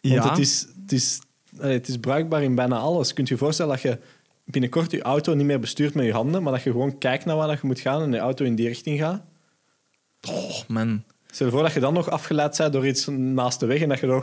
Want 0.00 0.14
Ja. 0.14 0.28
het, 0.28 0.38
is, 0.38 0.66
het, 0.82 0.92
is, 0.92 1.18
het 1.56 1.88
is 1.88 1.96
bruikbaar 1.98 2.42
in 2.42 2.54
bijna 2.54 2.76
alles. 2.76 3.12
Kunt 3.12 3.28
je 3.28 3.34
je 3.34 3.40
voorstellen 3.40 3.72
dat 3.72 3.82
je 3.82 3.98
binnenkort 4.44 4.90
je 4.90 5.02
auto 5.02 5.34
niet 5.34 5.46
meer 5.46 5.60
bestuurt 5.60 5.94
met 5.94 6.04
je 6.04 6.12
handen, 6.12 6.42
maar 6.42 6.52
dat 6.52 6.62
je 6.62 6.70
gewoon 6.70 6.98
kijkt 6.98 7.24
naar 7.24 7.36
waar 7.36 7.48
dat 7.48 7.60
je 7.60 7.66
moet 7.66 7.80
gaan 7.80 8.02
en 8.02 8.10
de 8.10 8.18
auto 8.18 8.44
in 8.44 8.54
die 8.54 8.68
richting 8.68 8.98
gaat? 8.98 9.22
oh, 10.28 10.60
man. 10.68 11.02
Stel 11.30 11.46
je 11.46 11.52
voor 11.52 11.62
dat 11.62 11.72
je 11.72 11.80
dan 11.80 11.94
nog 11.94 12.10
afgeleid 12.10 12.56
bent 12.56 12.72
door 12.72 12.86
iets 12.86 13.06
naast 13.06 13.60
de 13.60 13.66
weg 13.66 13.80
en 13.80 13.88
dat 13.88 14.00
je 14.00 14.06
dan 14.06 14.22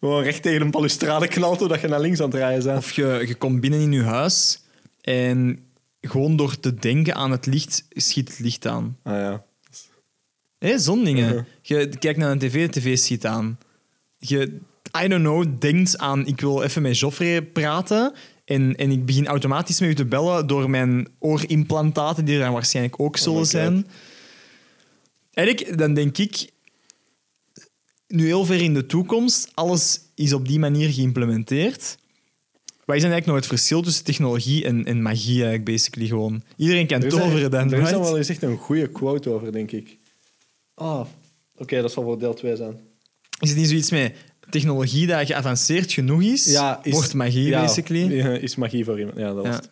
gewoon 0.00 0.22
recht 0.22 0.42
tegen 0.42 0.60
een 0.60 0.70
balustrade 0.70 1.28
knalt 1.28 1.58
doordat 1.58 1.80
je 1.80 1.88
naar 1.88 2.00
links 2.00 2.20
aan 2.20 2.28
het 2.30 2.34
rijden 2.38 2.64
bent. 2.64 2.78
Of 2.78 2.90
je, 2.92 3.24
je 3.26 3.34
komt 3.34 3.60
binnen 3.60 3.80
in 3.80 3.92
je 3.92 4.02
huis 4.02 4.62
en 5.00 5.58
gewoon 6.00 6.36
door 6.36 6.60
te 6.60 6.74
denken 6.74 7.14
aan 7.14 7.30
het 7.30 7.46
licht, 7.46 7.86
schiet 7.90 8.28
het 8.28 8.38
licht 8.38 8.66
aan. 8.66 8.96
Ah 9.02 9.14
ja. 9.14 9.44
Hé, 10.58 10.78
zo'n 10.78 11.04
dingen. 11.04 11.46
Je 11.62 11.88
kijkt 11.98 12.18
naar 12.18 12.30
een 12.30 12.38
tv, 12.38 12.68
de 12.68 12.80
tv 12.80 12.98
schiet 12.98 13.26
aan. 13.26 13.58
Je, 14.18 14.58
I 15.04 15.08
don't 15.08 15.22
know, 15.22 15.60
denkt 15.60 15.98
aan 15.98 16.26
ik 16.26 16.40
wil 16.40 16.62
even 16.62 16.82
met 16.82 16.98
Joffrey 16.98 17.42
praten 17.42 18.12
en, 18.44 18.76
en 18.76 18.90
ik 18.90 19.06
begin 19.06 19.26
automatisch 19.26 19.80
met 19.80 19.88
u 19.90 19.94
te 19.94 20.04
bellen 20.04 20.46
door 20.46 20.70
mijn 20.70 21.08
oorimplantaten, 21.18 22.24
die 22.24 22.34
er 22.34 22.40
dan 22.44 22.52
waarschijnlijk 22.52 23.00
ook 23.00 23.16
zullen 23.16 23.32
Oh 23.32 23.38
God. 23.38 23.48
zijn. 23.50 23.86
eigenlijk, 25.32 25.78
dan 25.78 25.94
denk 25.94 26.18
ik, 26.18 26.50
nu 28.08 28.24
heel 28.26 28.44
ver 28.44 28.62
in 28.62 28.74
de 28.74 28.86
toekomst, 28.86 29.50
alles 29.54 30.00
is 30.14 30.32
op 30.32 30.48
die 30.48 30.58
manier 30.58 30.88
geïmplementeerd. 30.92 31.96
Wat 32.84 32.96
is 32.96 33.02
dan 33.02 33.10
eigenlijk 33.12 33.26
nog 33.26 33.36
het 33.36 33.46
verschil 33.46 33.82
tussen 33.82 34.04
technologie 34.04 34.64
en, 34.64 34.84
en 34.84 35.02
magie 35.02 35.34
eigenlijk, 35.34 35.64
basically 35.64 36.06
gewoon? 36.08 36.42
Iedereen 36.56 36.86
kan 36.86 37.02
Er 37.02 37.08
toveren 37.08 37.50
dan, 37.50 37.72
Er 37.72 37.82
is 37.82 37.90
dan 37.90 38.00
wel 38.00 38.16
eens 38.16 38.28
echt 38.28 38.42
een 38.42 38.56
goede 38.56 38.88
quote 38.88 39.30
over, 39.30 39.52
denk 39.52 39.70
ik. 39.72 39.96
Ah, 40.78 41.00
oké, 41.56 41.80
dat 41.82 41.92
zal 41.92 42.02
voor 42.02 42.18
deel 42.18 42.34
2 42.34 42.56
zijn. 42.56 42.78
Is 43.40 43.48
het 43.48 43.58
niet 43.58 43.68
zoiets 43.68 43.90
met 43.90 44.14
technologie 44.50 45.06
dat 45.06 45.26
geavanceerd 45.26 45.92
genoeg 45.92 46.22
is, 46.22 46.58
wordt 46.84 47.14
magie, 47.14 47.46
ja, 47.48 47.60
basically? 47.64 48.14
ja, 48.16 48.28
Is 48.28 48.56
magie 48.56 48.84
voor 48.84 48.98
iemand. 48.98 49.18
Ja, 49.18 49.26
dat 49.34 49.36
was 49.36 49.46
Ja. 49.46 49.52
het. 49.52 49.70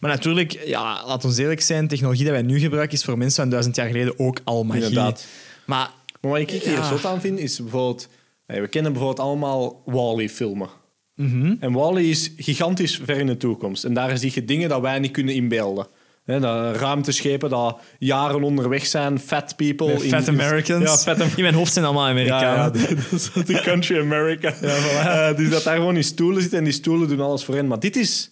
Maar 0.00 0.10
natuurlijk, 0.10 0.52
ja, 0.52 1.06
laat 1.06 1.24
ons 1.24 1.36
eerlijk 1.38 1.60
zijn, 1.60 1.88
technologie 1.88 2.24
dat 2.24 2.32
wij 2.32 2.42
nu 2.42 2.58
gebruiken 2.58 2.96
is 2.98 3.04
voor 3.04 3.18
mensen 3.18 3.42
van 3.42 3.50
duizend 3.50 3.76
jaar 3.76 3.86
geleden 3.86 4.18
ook 4.18 4.38
al 4.44 4.64
magie. 4.64 4.82
Inderdaad. 4.82 5.26
Maar 5.66 5.90
Maar 6.20 6.30
wat 6.30 6.40
ik 6.40 6.50
hier 6.50 6.70
Ja. 6.72 6.88
zot 6.88 7.04
aan 7.04 7.20
vind, 7.20 7.38
is 7.38 7.56
bijvoorbeeld... 7.60 8.08
We 8.46 8.68
kennen 8.68 8.92
bijvoorbeeld 8.92 9.26
allemaal 9.26 9.82
Wall-E-filmen. 9.84 10.68
mhm, 11.14 11.54
En 11.60 11.72
Wall-E 11.72 12.08
is 12.10 12.32
gigantisch 12.36 13.00
ver 13.04 13.16
in 13.16 13.26
de 13.26 13.36
toekomst. 13.36 13.84
En 13.84 13.94
daar 13.94 14.18
zie 14.18 14.30
je 14.34 14.44
dingen 14.44 14.68
dat 14.68 14.80
wij 14.80 14.98
niet 14.98 15.10
kunnen 15.10 15.34
inbeelden. 15.34 15.86
Hè, 16.24 16.40
dat 16.40 16.76
ruimteschepen 16.76 17.50
dat 17.50 17.78
jaren 17.98 18.42
onderweg 18.42 18.86
zijn, 18.86 19.18
fat 19.20 19.56
people. 19.56 19.98
fat 20.00 20.26
in- 20.28 20.40
Americans. 20.40 20.84
Ja, 20.84 20.96
fat 21.16 21.20
In 21.36 21.42
mijn 21.42 21.54
hoofd 21.54 21.72
zijn 21.72 21.84
allemaal 21.84 22.06
Amerikanen. 22.06 22.80
ja, 22.80 22.88
dat 23.34 23.46
de 23.46 23.60
country 23.62 23.98
America. 24.00 24.54
Eh, 24.62 25.36
dus 25.36 25.50
dat 25.50 25.62
daar 25.62 25.76
gewoon 25.76 25.96
in 25.96 26.04
stoelen 26.04 26.40
zitten 26.40 26.58
en 26.58 26.64
die 26.64 26.72
stoelen 26.72 27.08
doen 27.08 27.20
alles 27.20 27.44
voor 27.44 27.54
hen. 27.54 27.66
Maar 27.66 27.80
dit 27.80 27.96
is... 27.96 28.30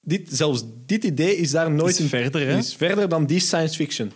Dit, 0.00 0.28
zelfs 0.32 0.62
dit 0.86 1.04
idee 1.04 1.36
is 1.36 1.50
daar 1.50 1.70
nooit... 1.70 1.94
Is 1.94 2.00
in- 2.00 2.08
verder, 2.08 2.46
hè? 2.46 2.56
is 2.58 2.74
verder 2.74 3.08
dan 3.08 3.26
die 3.26 3.40
science 3.40 3.74
fiction. 3.74 4.12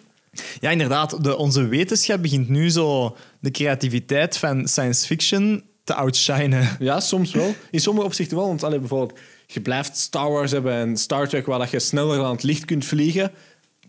Ja, 0.61 0.71
inderdaad. 0.71 1.25
De, 1.25 1.37
onze 1.37 1.67
wetenschap 1.67 2.23
begint 2.23 2.49
nu 2.49 2.71
zo 2.71 3.17
de 3.41 3.51
creativiteit 3.51 4.37
van 4.37 4.69
science 4.69 5.07
fiction 5.07 5.63
te 5.85 5.95
outshinen. 5.95 6.77
Ja, 6.79 7.01
soms 7.01 7.33
wel. 7.33 7.55
In 7.71 7.81
sommige 7.81 8.07
opzichten 8.07 8.37
wel. 8.37 8.47
Want 8.47 8.65
allee, 8.65 8.79
bijvoorbeeld, 8.79 9.19
je 9.53 9.61
blijft 9.61 9.97
Star 9.97 10.31
Wars 10.31 10.51
hebben 10.51 10.73
en 10.73 10.97
Star 10.97 11.29
Trek 11.29 11.47
waar 11.47 11.59
dat 11.59 11.71
je 11.71 11.79
sneller 11.79 12.17
dan 12.17 12.31
het 12.31 12.43
licht 12.43 12.65
kunt 12.65 12.85
vliegen. 12.85 13.31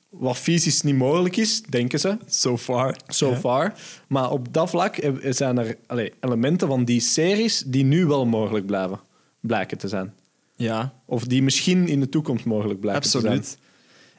Wat 0.09 0.37
fysisch 0.37 0.81
niet 0.81 0.95
mogelijk 0.95 1.37
is, 1.37 1.61
denken 1.61 1.99
ze. 1.99 2.17
So 2.27 2.57
far. 2.57 2.95
So 3.07 3.35
far. 3.35 3.73
Maar 4.07 4.31
op 4.31 4.53
dat 4.53 4.69
vlak 4.69 4.99
zijn 5.29 5.57
er 5.57 5.77
elementen 6.19 6.67
van 6.67 6.85
die 6.85 6.99
series 6.99 7.63
die 7.65 7.83
nu 7.83 8.05
wel 8.05 8.25
mogelijk 8.25 8.65
blijven, 8.65 8.99
blijken 9.39 9.77
te 9.77 9.87
zijn. 9.87 10.13
Ja, 10.55 10.93
Of 11.05 11.23
die 11.23 11.43
misschien 11.43 11.87
in 11.87 11.99
de 11.99 12.09
toekomst 12.09 12.45
mogelijk 12.45 12.79
blijken 12.79 13.09
te 13.09 13.17
absoluut. 13.17 13.57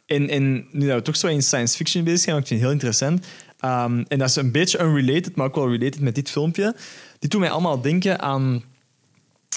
En, 0.06 0.28
en 0.28 0.66
nu 0.70 0.86
dat 0.86 0.96
we 0.96 1.02
toch 1.02 1.16
zo 1.16 1.26
in 1.26 1.42
science 1.42 1.76
fiction 1.76 2.04
bezig 2.04 2.20
zijn, 2.20 2.34
wat 2.34 2.44
ik 2.44 2.48
vind 2.48 2.60
het 2.60 2.68
heel 2.68 2.78
interessant. 2.78 3.26
Ehm, 3.58 4.04
en 4.08 4.18
dat 4.18 4.28
is 4.28 4.36
een 4.36 4.52
beetje 4.52 4.80
unrelated, 4.80 5.36
maar 5.36 5.46
ook 5.46 5.54
wel 5.54 5.70
related 5.70 6.00
met 6.00 6.14
dit 6.14 6.30
filmpje. 6.30 6.74
Dit 7.18 7.30
doet 7.30 7.40
mij 7.40 7.50
allemaal 7.50 7.80
denken 7.80 8.20
aan 8.20 8.62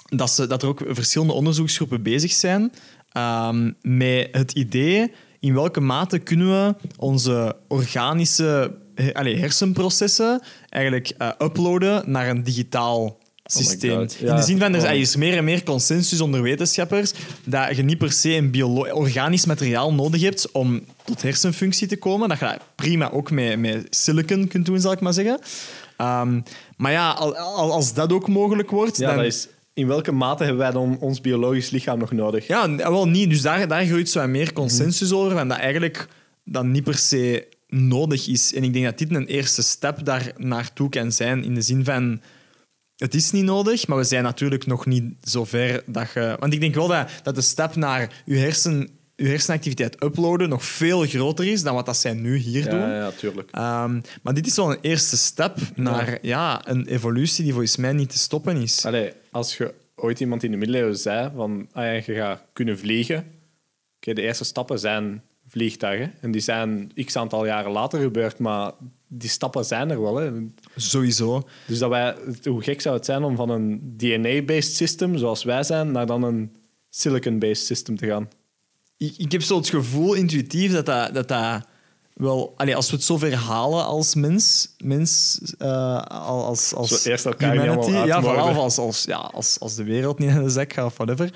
dat, 0.10 0.32
ze, 0.32 0.48
dat 0.48 0.62
er 0.62 0.68
ook 0.68 0.82
verschillende 0.88 1.34
onderzoeksgroepen 1.34 2.02
bezig 2.04 2.32
zijn 2.32 2.72
ehm, 3.12 3.72
met 3.82 4.28
het 4.32 4.52
idee 4.52 5.12
in 5.40 5.54
welke 5.54 5.80
mate 5.80 6.20
kunnen 6.20 6.48
we 6.48 6.75
onze 6.98 7.56
organische 7.68 8.75
he- 8.96 9.36
hersenprocessen 9.40 10.42
eigenlijk 10.70 11.14
eh, 11.18 11.30
uploaden 11.40 12.04
naar 12.12 12.30
een 12.30 12.44
digitaal 12.44 13.18
systeem. 13.46 13.98
God, 13.98 14.18
In 14.20 14.36
de 14.36 14.42
zin 14.42 14.60
van, 14.60 14.74
er 14.74 14.92
is, 14.92 15.08
Oh. 15.10 15.14
er 15.14 15.20
meer 15.20 15.38
en 15.38 15.44
meer 15.44 15.64
consensus 15.64 16.22
onder 16.22 16.42
wetenschappers 16.42 17.14
dat 17.44 17.75
je 17.75 17.84
niet 17.84 17.98
per 17.98 18.12
se 18.12 18.30
een 18.36 18.64
organisch 18.94 19.46
materiaal 19.46 19.94
nodig 19.94 20.22
hebt 20.22 20.52
om 20.52 20.84
tot 21.04 21.22
hersenfunctie 21.22 21.88
te 21.88 21.98
komen. 21.98 22.30
Dat 22.30 22.40
je 22.40 22.46
dat 22.46 22.60
prima 22.75 23.12
ook 23.12 23.32
met, 23.32 23.60
met 23.60 23.88
silicon 23.90 24.48
kunt 24.48 24.66
doen, 24.66 24.80
zal 24.80 24.92
ik 24.92 25.00
maar 25.00 25.14
zeggen. 25.14 25.40
Ehm, 25.98 26.42
maar 26.78 26.92
ja, 26.92 27.12
al- 27.12 27.36
al- 27.38 27.72
als 27.72 27.94
dat 27.94 28.14
ook 28.14 28.28
mogelijk 28.28 28.70
wordt, 28.70 28.98
Ja, 28.98 29.08
dan... 29.08 29.16
dat 29.16 29.25
is, 29.25 29.48
in 29.75 29.88
welke 29.88 30.12
mate 30.12 30.44
hebben 30.44 30.62
wij 30.62 30.72
dan 30.72 30.98
ons 31.00 31.22
biologisch 31.22 31.70
lichaam 31.70 32.00
nog 32.00 32.12
nodig? 32.12 32.48
Ja, 32.48 32.75
wel 32.75 33.08
niet. 33.08 33.29
Dus 33.29 33.41
daar, 33.41 33.67
daar 33.67 33.86
groeit 33.86 34.10
zo 34.10 34.27
meer 34.27 34.53
consensus 34.53 35.12
over. 35.12 35.38
En 35.38 35.48
dat 35.48 35.58
eigenlijk 35.58 36.08
dat 36.44 36.65
niet 36.65 36.84
per 36.84 36.98
se 36.98 37.48
nodig 37.67 38.27
is. 38.27 38.53
En 38.53 38.63
ik 38.63 38.74
denk 38.74 38.86
dat 38.86 38.98
dit 38.98 39.15
een 39.15 39.25
eerste 39.25 39.62
stap 39.63 40.05
daar 40.05 40.32
naartoe 40.38 40.89
kan 40.89 41.12
zijn. 41.12 41.44
In 41.44 41.53
de 41.53 41.62
zin 41.62 41.84
van, 41.84 42.22
het 42.96 43.13
is 43.13 43.32
niet 43.32 43.44
nodig, 43.44 43.88
maar 43.88 43.98
we 43.98 44.03
zijn 44.03 44.24
natuurlijk 44.24 44.65
nog 44.65 44.86
niet 44.86 45.13
zo 45.22 45.46
ver 45.46 45.84
dat 45.86 46.12
je... 46.13 46.36
Want 46.39 46.53
ik 46.53 46.60
denk 46.60 46.75
wel 46.75 46.88
dat, 46.88 47.10
dat 47.24 47.36
de 47.36 47.41
stap 47.41 47.75
naar 47.75 48.24
je, 48.25 48.36
hersen, 48.36 48.89
je 49.15 49.27
hersenactiviteit 49.27 50.03
uploaden 50.03 50.50
nog 50.50 50.63
veel 50.63 51.05
groter 51.05 51.48
is 51.48 51.63
dan 51.63 51.75
wat 51.75 51.86
dat 51.86 51.98
zij 51.98 52.13
nu 52.13 52.38
hier 52.38 52.69
doen. 52.69 52.79
Ja, 52.79 52.95
ja, 52.95 53.12
tuurlijk. 53.12 53.51
Ehm, 53.51 54.01
maar 54.22 54.34
dit 54.34 54.48
is 54.48 54.55
wel 54.55 54.72
een 54.72 54.81
eerste 54.81 55.17
stap 55.17 55.57
naar 55.75 56.17
ja, 56.22 56.67
een 56.67 56.88
evolutie 56.88 57.43
die 57.43 57.53
volgens 57.53 57.77
mij 57.77 57.93
niet 57.93 58.10
te 58.10 58.17
stoppen 58.17 58.57
is. 58.57 58.86
Allee, 58.86 59.13
als 59.31 59.57
je 59.57 59.74
ooit 59.95 60.19
iemand 60.19 60.43
in 60.43 60.51
de 60.51 60.57
middeleeuwen 60.57 60.98
zei 60.98 61.31
van 61.36 61.67
ah 61.72 61.84
ja, 61.84 61.91
je 61.91 62.01
gaat 62.01 62.41
kunnen 62.53 62.79
vliegen. 62.79 63.25
Oké, 63.95 64.13
de 64.13 64.22
eerste 64.22 64.43
stappen 64.43 64.79
zijn 64.79 65.22
vliegtuigen. 65.48 66.13
En 66.22 66.31
die 66.31 66.41
zijn 66.41 66.91
x 67.05 67.15
aantal 67.15 67.45
jaren 67.45 67.72
later 67.72 68.01
gebeurd, 68.01 68.39
maar 68.39 68.72
die 69.07 69.29
stappen 69.29 69.65
zijn 69.65 69.89
er 69.89 70.01
wel. 70.01 70.15
Hè. 70.15 70.31
Sowieso. 70.75 71.48
Dus 71.67 71.79
dat 71.79 71.89
wij, 71.89 72.15
hoe 72.43 72.63
gek 72.63 72.81
zou 72.81 72.95
het 72.95 73.05
zijn 73.05 73.24
om 73.24 73.36
van 73.36 73.50
een 73.50 73.93
DNA-based 73.98 74.75
system, 74.75 75.17
zoals 75.17 75.43
wij 75.43 75.63
zijn, 75.63 75.91
naar 75.91 76.05
dan 76.05 76.24
een 76.24 76.55
silicon-based 76.89 77.65
system 77.65 77.98
te 77.98 78.07
gaan. 78.07 78.29
Ik, 78.98 79.14
ik 79.18 79.32
heb 79.32 79.42
zo 79.42 79.58
het 79.58 79.70
gevoel 79.70 80.14
intuïtief 80.14 80.72
dat 80.72 80.86
dat, 80.86 81.14
dat, 81.14 81.28
dat 81.28 81.62
wel... 82.14 82.54
Allee, 82.58 82.75
als 82.75 82.90
we 82.90 82.96
het 82.96 83.06
zo 83.06 83.18
ver 83.18 83.36
halen 83.36 83.86
als 83.86 84.16
mens, 84.16 84.75
mens 84.78 85.40
eh, 85.58 86.02
als, 86.04 86.74
als 86.74 87.02
Zo 87.02 87.10
eerst 87.10 87.25
elkaar 87.25 87.52
humanity, 87.52 87.92
ja, 87.92 88.22
vooral 88.22 88.54
als, 88.54 88.78
als, 88.78 89.04
ja, 89.04 89.18
als, 89.18 89.60
als 89.60 89.75
de 89.75 89.84
wereld 89.84 90.20
niet 90.20 90.30
aan 90.30 90.44
de 90.44 90.50
zak 90.50 90.74
gaat 90.74 90.86
of 90.86 90.98
whatever, 90.98 91.34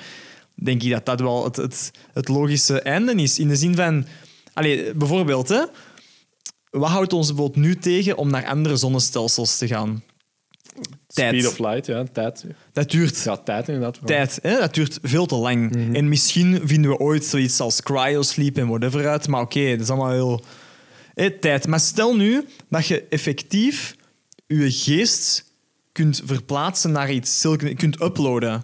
denk 0.54 0.84
ik 0.84 0.92
dat 0.92 1.06
dat 1.06 1.20
wel 1.20 1.44
het, 1.44 1.56
het, 1.56 1.92
het 2.14 2.28
logische 2.28 2.82
einde 2.82 3.14
is. 3.14 3.40
In 3.40 3.48
de 3.48 3.56
zin 3.56 3.76
van... 3.76 4.06
Allee, 4.54 4.94
bijvoorbeeld, 4.94 5.50
hè, 5.50 5.64
wat 6.70 6.90
houdt 6.90 7.14
ons 7.14 7.28
bijvoorbeeld 7.28 7.66
nu 7.66 7.76
tegen 7.76 8.18
om 8.18 8.30
naar 8.30 8.46
andere 8.46 8.76
zonnestelsels 8.76 9.58
te 9.58 9.68
gaan? 9.68 10.04
Tijd. 11.08 11.34
Speed 11.34 11.48
of 11.48 11.60
light, 11.60 11.86
ja, 11.86 12.04
tijd. 12.14 12.46
Dat 12.74 12.92
duurt 12.92 13.24
Ja, 13.24 13.38
tijd 13.38 13.68
inderdaad. 13.68 14.00
tijd. 14.06 14.40
Hè? 14.42 14.60
Dat 14.60 14.74
duurt 14.74 15.00
veel 15.02 15.26
te 15.26 15.36
lang. 15.36 15.76
Mhm. 15.76 15.96
En 15.96 16.08
misschien 16.10 16.62
vinden 16.64 16.92
we 16.92 16.98
ooit 16.98 17.26
zoiets 17.26 17.60
als 17.60 17.82
cryosleep 17.82 18.58
en 18.58 18.68
whatever 18.68 19.08
uit. 19.08 19.28
Maar 19.28 19.42
oké, 19.42 19.70
dat 19.70 19.80
is 19.80 19.90
allemaal 19.90 20.12
heel... 20.12 20.44
Hè, 21.14 21.32
tijd. 21.40 21.68
Maar 21.68 21.80
stel 21.80 22.16
nu 22.16 22.46
dat 22.70 22.88
je 22.88 23.04
effectief 23.10 23.96
je 24.48 24.72
geest 24.72 25.46
kunt 25.92 26.22
verplaatsen 26.26 26.92
naar 26.92 27.12
iets, 27.12 27.46
kunt 27.76 28.02
uploaden. 28.02 28.64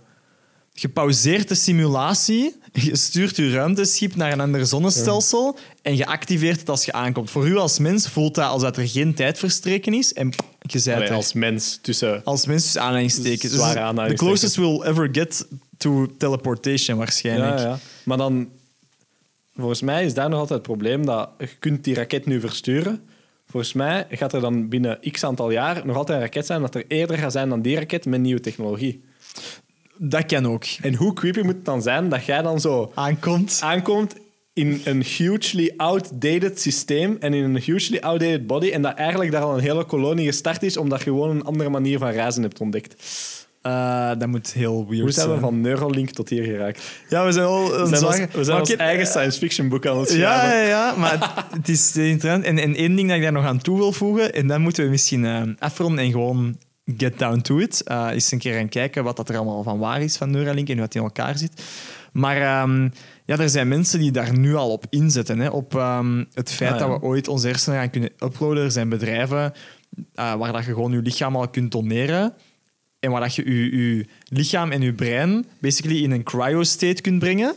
Je 0.78 0.90
pauzeert 0.90 1.48
de 1.48 1.56
simulatie, 1.56 2.56
je 2.72 2.96
stuurt 2.96 3.36
je 3.36 3.52
ruimteschip 3.52 4.16
naar 4.16 4.32
een 4.32 4.40
ander 4.40 4.66
zonnestelsel 4.66 5.58
en 5.82 5.96
je 5.96 6.06
activeert 6.06 6.60
het 6.60 6.70
als 6.70 6.86
je 6.86 6.92
aankomt. 6.92 7.30
Voor 7.30 7.48
u 7.48 7.56
als 7.56 7.80
mens 7.80 8.10
voelt 8.10 8.36
dat 8.36 8.50
als 8.50 8.62
dat 8.62 8.78
er 8.78 8.88
geen 8.88 9.14
tijd 9.14 9.40
verstreken 9.40 9.94
is 9.94 10.14
en 10.14 10.30
je 10.60 10.92
er. 10.92 11.14
als 11.14 11.34
mens 11.34 11.80
tussen... 11.82 12.24
Als 12.24 12.46
mensen 12.46 12.82
aanhalingstekens. 12.82 13.54
Zware 13.54 13.74
Dus 13.74 13.82
aanhalingstekens. 13.82 14.20
The 14.20 14.26
closest 14.26 14.56
we'll 14.56 14.92
ever 14.92 15.10
get 15.12 15.48
to 15.78 16.08
teleportation, 16.18 16.98
waarschijnlijk. 16.98 17.60
Ja, 17.60 17.66
ja. 17.66 17.80
Maar 18.04 18.18
dan, 18.18 18.50
volgens 19.56 19.82
mij 19.82 20.06
is 20.06 20.14
daar 20.14 20.30
nog 20.30 20.40
altijd 20.40 20.60
het 20.60 20.68
probleem 20.68 21.06
dat 21.06 21.30
je 21.38 21.50
kunt 21.60 21.84
die 21.84 21.96
raket 21.96 22.26
nu 22.26 22.40
versturen. 22.40 23.02
Volgens 23.48 23.74
mij 23.74 24.08
gaat 24.10 24.34
er 24.34 24.42
dan 24.42 24.70
binnen 24.70 25.00
x 25.12 25.24
aantal 25.24 25.52
jaar 25.52 25.86
nog 25.86 25.96
altijd 25.96 26.18
een 26.18 26.24
raket 26.24 26.46
zijn 26.46 26.62
dat 26.62 26.76
er 26.76 26.86
eerder 26.88 27.18
gaat 27.18 27.32
zijn 27.32 27.50
dan 27.50 27.62
die 27.62 27.76
raket 27.76 28.06
met 28.06 28.20
nieuwe 28.20 28.42
technologie. 28.42 29.04
Dat 29.98 30.26
kan 30.26 30.46
ook. 30.48 30.64
En 30.82 30.96
hoe 30.96 31.14
creepy 31.14 31.42
moet 31.42 31.56
het 31.56 31.66
dan 31.66 31.82
zijn 31.82 32.10
dat 32.10 32.26
jij 32.26 32.42
dan 32.42 32.60
zo 32.60 32.92
Aankomt. 32.96 33.60
aankomt 33.64 34.14
in 34.54 34.82
een 34.86 35.04
hugely 35.04 35.74
outdated 35.78 36.62
systeem 36.62 37.18
en 37.20 37.34
in 37.34 37.44
een 37.44 37.62
hugely 37.62 38.00
outdated 38.00 38.48
body 38.48 38.70
en 38.70 38.82
dat 38.82 38.94
eigenlijk 38.96 39.32
daar 39.32 39.42
al 39.42 39.54
een 39.54 39.64
hele 39.64 39.84
kolonie 39.86 40.26
gestart 40.26 40.64
is 40.64 40.78
omdat 40.78 41.00
je 41.00 41.10
gewoon 41.10 41.30
een 41.30 41.44
andere 41.44 41.70
manier 41.70 41.98
van 42.00 42.10
reizen 42.10 42.42
hebt 42.42 42.60
ontdekt. 42.60 43.04
Eh, 43.62 44.12
dat 44.18 44.28
moet 44.28 44.54
heel 44.54 44.86
weird 44.88 45.02
Hoe 45.02 45.12
zijn 45.12 45.26
we 45.26 45.32
zijn. 45.32 45.44
van 45.46 45.62
Neuralink 45.62 46.10
tot 46.10 46.30
hier 46.30 46.44
geraakt? 46.44 46.82
Ja, 47.10 47.26
we 47.26 47.32
zijn 47.32 47.46
een 47.46 47.90
We 47.90 47.96
zijn, 47.98 48.06
ons, 48.06 48.18
we 48.18 48.44
zijn 48.44 48.48
Maar 48.48 48.60
ons 48.60 48.72
oké, 48.72 48.82
eigen 48.82 49.04
eh, 49.04 49.10
science 49.10 49.40
fiction 49.40 49.70
boek 49.70 49.86
aan 49.86 50.00
het 50.00 50.10
schrijven. 50.10 50.50
Ja, 50.50 50.62
ja, 50.62 50.68
ja, 50.68 50.96
maar 50.96 51.12
het, 51.12 51.46
het 51.58 51.70
is 51.70 51.96
interessant. 51.96 52.44
En, 52.44 52.58
en 52.60 52.76
één 52.76 52.96
ding 52.96 53.08
dat 53.08 53.18
ik 53.18 53.24
daar 53.24 53.32
nog 53.32 53.46
aan 53.46 53.62
toe 53.62 53.78
wil 53.78 53.92
voegen, 53.92 54.34
en 54.34 54.48
dan 54.48 54.62
moeten 54.62 54.84
we 54.84 54.90
misschien 54.90 55.26
eh 55.26 55.42
afronden 55.60 56.04
en 56.04 56.12
gewoon 56.12 56.58
get 56.98 57.20
down 57.20 57.42
to 57.42 57.58
it. 57.60 57.82
Eh 57.84 58.08
eens 58.12 58.32
een 58.32 58.40
keer 58.40 58.54
gaan 58.58 58.70
kijken 58.70 59.04
wat 59.04 59.18
dat 59.18 59.30
er 59.30 59.36
allemaal 59.36 59.64
van 59.64 59.80
waar 59.80 60.02
is 60.02 60.18
van 60.18 60.32
Neuralink 60.32 60.68
en 60.68 60.74
hoe 60.74 60.82
dat 60.84 60.96
in 60.96 61.02
elkaar 61.02 61.38
zit. 61.38 61.64
Maar 62.12 62.38
ehm, 62.38 62.90
ja, 63.26 63.38
er 63.38 63.50
zijn 63.50 63.68
mensen 63.68 64.00
die 64.00 64.12
daar 64.12 64.38
nu 64.38 64.56
al 64.56 64.72
op 64.72 64.86
inzetten. 64.90 65.40
Hè, 65.40 65.50
op 65.50 65.76
ehm, 65.76 66.24
het 66.34 66.52
feit 66.52 66.72
Ah, 66.74 66.80
ja. 66.80 66.88
dat 66.88 67.00
we 67.00 67.06
ooit 67.06 67.28
onze 67.28 67.48
hersenen 67.48 67.80
gaan 67.80 67.90
kunnen 67.90 68.12
uploaden. 68.24 68.64
Er 68.64 68.72
zijn 68.72 68.90
bedrijven 68.90 69.54
eh, 70.14 70.36
waar 70.36 70.54
dat 70.54 70.66
je 70.66 70.74
gewoon 70.74 70.92
je 70.92 71.02
lichaam 71.02 71.36
al 71.36 71.48
kunt 71.48 71.72
doneren. 71.72 72.34
En 73.00 73.12
waar 73.12 73.22
dat 73.22 73.36
je 73.36 73.46
je, 73.56 73.78
je 73.78 74.06
lichaam 74.30 74.72
en 74.72 74.82
je 74.82 74.94
brein 74.94 75.46
basically 75.60 76.04
in 76.04 76.12
een 76.12 76.24
cryo-state 76.24 77.02
kunt 77.02 77.20
brengen. 77.20 77.56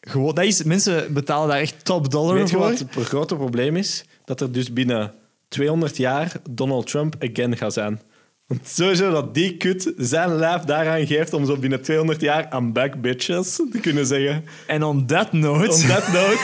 Gewoon, 0.00 0.34
dat 0.34 0.44
is, 0.44 0.62
mensen 0.62 1.12
betalen 1.12 1.48
daar 1.48 1.58
echt 1.60 1.84
top 1.84 2.10
dollar 2.10 2.34
Weet 2.34 2.50
je 2.50 2.56
voor. 2.56 2.64
wat 2.64 2.78
het 2.78 3.06
grote 3.06 3.36
probleem 3.36 3.76
is? 3.76 4.04
Dat 4.24 4.40
er 4.40 4.52
dus 4.52 4.72
binnen 4.72 5.12
200 5.48 5.96
jaar 5.96 6.32
Donald 6.50 6.86
Trump 6.86 7.14
again 7.30 7.56
gaat 7.56 7.72
zijn. 7.72 8.00
Want 8.48 8.68
sowieso 8.68 9.10
dat 9.10 9.34
die 9.34 9.56
kut 9.56 9.92
zijn 9.96 10.36
lijf 10.36 10.62
daaraan 10.62 11.06
geeft 11.06 11.32
om 11.32 11.46
zo 11.46 11.56
binnen 11.56 11.82
200 11.82 12.20
jaar 12.20 12.48
aan 12.48 12.72
back 12.72 13.00
bitches 13.00 13.54
te 13.54 13.78
kunnen 13.80 14.06
zeggen. 14.06 14.44
En 14.66 14.82
on 14.82 15.06
that 15.06 15.32
note... 15.32 15.72
On 15.72 15.86
that 15.86 16.12
note, 16.12 16.38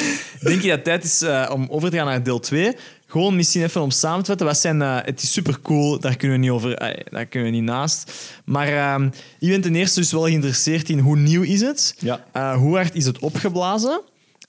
denk 0.48 0.62
je 0.62 0.68
dat 0.68 0.76
het 0.76 0.84
tijd 0.84 1.04
is 1.04 1.22
eh, 1.22 1.50
om 1.52 1.66
over 1.70 1.90
te 1.90 1.96
gaan 1.96 2.06
naar 2.06 2.22
deel 2.22 2.38
2. 2.38 2.76
Gewoon 3.06 3.36
misschien 3.36 3.62
even 3.62 3.80
om 3.80 3.90
samen 3.90 4.20
te 4.20 4.26
vatten. 4.26 4.46
Wat 4.46 4.58
zijn, 4.58 4.82
eh, 4.82 4.98
het 5.02 5.22
is 5.22 5.32
super 5.32 5.60
cool, 5.60 6.00
daar 6.00 6.16
kunnen 6.16 6.36
we 6.36 6.42
niet 6.42 6.52
over, 6.52 6.74
eh, 6.74 7.04
daar 7.10 7.26
kunnen 7.26 7.50
we 7.50 7.56
niet 7.56 7.64
naast. 7.64 8.12
Maar 8.44 8.68
ehm 8.68 9.08
je 9.38 9.48
bent 9.48 9.62
ten 9.62 9.74
eerste 9.74 10.00
dus 10.00 10.12
wel 10.12 10.22
geïnteresseerd 10.22 10.88
in 10.88 10.98
hoe 10.98 11.16
nieuw 11.16 11.42
is 11.42 11.60
het? 11.60 11.94
Ja. 11.98 12.56
Hoe 12.56 12.74
hard 12.74 12.94
is 12.94 13.06
het 13.06 13.18
opgeblazen? 13.18 14.00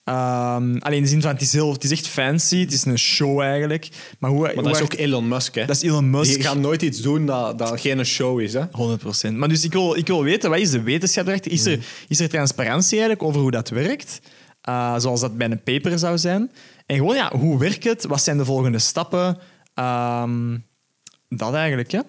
Ehm, 0.08 0.78
alleen 0.80 0.98
in 0.98 1.02
de 1.02 1.08
zin 1.08 1.22
van 1.22 1.32
het 1.32 1.42
is, 1.42 1.54
heel, 1.54 1.74
het 1.74 1.84
is 1.84 1.92
echt 1.92 2.08
fancy, 2.08 2.60
het 2.60 2.74
is 2.74 2.86
een 2.86 2.98
show 2.98 3.40
eigenlijk. 3.40 3.90
Maar 4.20 4.32
hoe, 4.32 4.40
maar 4.40 4.54
hoe 4.54 4.64
dat 4.64 4.76
is 4.76 4.82
ook 4.82 4.94
Elon 4.94 5.28
Musk, 5.28 5.56
hè? 5.56 5.66
dat 5.66 5.76
is 5.76 5.82
Elon 5.82 6.10
Musk. 6.10 6.34
Die 6.34 6.44
gaat 6.44 6.58
nooit 6.58 6.82
iets 6.82 7.02
doen 7.02 7.26
dat, 7.26 7.58
dat 7.58 7.80
geen 7.80 8.06
show 8.06 8.40
is, 8.40 8.54
hè? 8.54 8.66
100%. 8.66 9.34
Maar 9.34 9.50
dus 9.50 9.64
ik 9.64 9.74
wil, 9.74 9.96
ik 9.96 10.08
wil 10.08 10.24
weten, 10.24 10.50
wat 10.50 10.60
is 10.60 10.72
de 10.72 10.82
wetenschap 10.82 11.28
erachter? 11.28 11.52
Is 11.52 11.66
er, 11.66 11.80
is 12.08 12.20
er 12.20 12.30
transparantie 12.30 13.00
eigenlijk 13.00 13.24
over 13.24 13.42
hoe 13.42 13.52
dat 13.52 13.70
werkt? 13.70 14.20
Uh, 14.70 15.00
zoals 15.00 15.22
dat 15.22 15.38
bij 15.38 15.50
een 15.52 15.64
paper 15.64 16.00
zou 16.00 16.18
zijn. 16.18 16.52
En 16.86 16.96
gewoon, 16.96 17.16
ja, 17.16 17.32
hoe 17.38 17.60
werkt 17.60 17.84
het? 17.84 18.06
Wat 18.06 18.22
zijn 18.22 18.38
de 18.38 18.46
volgende 18.46 18.80
stappen? 18.80 19.38
Ehm, 19.74 20.58
dat 21.30 21.54
eigenlijk, 21.54 21.92
hè? 21.92 22.02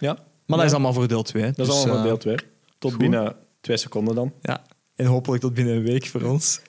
Ja. 0.00 0.18
Maar 0.46 0.58
dat 0.58 0.66
is 0.66 0.72
allemaal 0.72 0.92
voor 0.92 1.08
deel 1.08 1.22
2. 1.22 1.52
Dat 1.52 1.66
is 1.66 1.72
allemaal 1.72 1.94
van 1.94 2.04
deel 2.04 2.16
2. 2.16 2.36
Tot 2.78 2.90
goed. 2.90 3.00
binnen 3.00 3.36
twee 3.60 3.76
seconden 3.76 4.14
dan. 4.14 4.32
Ja. 4.42 4.62
En 4.96 5.06
hopelijk 5.06 5.42
tot 5.42 5.54
binnen 5.54 5.74
een 5.74 5.82
week 5.82 6.06
voor 6.06 6.22
ons. 6.22 6.60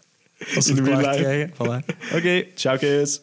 Als 0.56 0.72
we 0.72 0.78
In 0.78 0.86
het 0.86 1.00
klaar 1.00 1.16
krijgen. 1.16 1.54
Voilà. 1.54 1.96
Oké. 2.18 2.46
Ciao, 2.56 2.78
kids. 2.78 3.22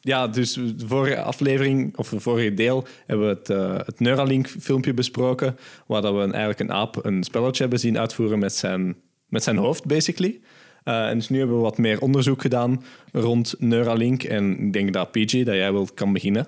Ja, 0.00 0.28
dus 0.28 0.52
de 0.52 0.86
vorige 0.86 1.22
aflevering, 1.22 1.96
of 1.96 2.08
de 2.08 2.20
vorige 2.20 2.54
deel, 2.54 2.86
hebben 3.06 3.28
we 3.28 3.34
het, 3.34 3.50
eh, 3.50 3.86
het 3.86 4.00
Neuralink-filmpje 4.00 4.94
besproken. 4.94 5.56
Waar 5.86 6.02
dat 6.02 6.14
we 6.14 6.20
een, 6.20 6.32
eigenlijk 6.32 6.60
een 6.60 6.76
aap 6.76 7.04
een 7.04 7.24
spelletje 7.24 7.62
hebben 7.62 7.80
zien 7.80 7.98
uitvoeren 7.98 8.38
met 8.38 8.52
zijn, 8.52 8.96
met 9.28 9.42
zijn 9.42 9.56
hoofd, 9.56 9.86
basically. 9.86 10.40
Eh, 10.84 11.08
en 11.08 11.18
dus 11.18 11.28
nu 11.28 11.38
hebben 11.38 11.56
we 11.56 11.62
wat 11.62 11.78
meer 11.78 12.00
onderzoek 12.00 12.40
gedaan 12.40 12.84
rond 13.12 13.54
Neuralink. 13.58 14.22
En 14.22 14.58
ik 14.58 14.72
denk 14.72 14.92
dat 14.92 15.10
PG, 15.10 15.30
dat 15.44 15.54
jij 15.54 15.72
wel 15.72 15.88
kan 15.94 16.12
beginnen. 16.12 16.46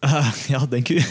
Ah, 0.00 0.32
ja, 0.48 0.66
dank 0.66 0.88
u. 0.88 1.02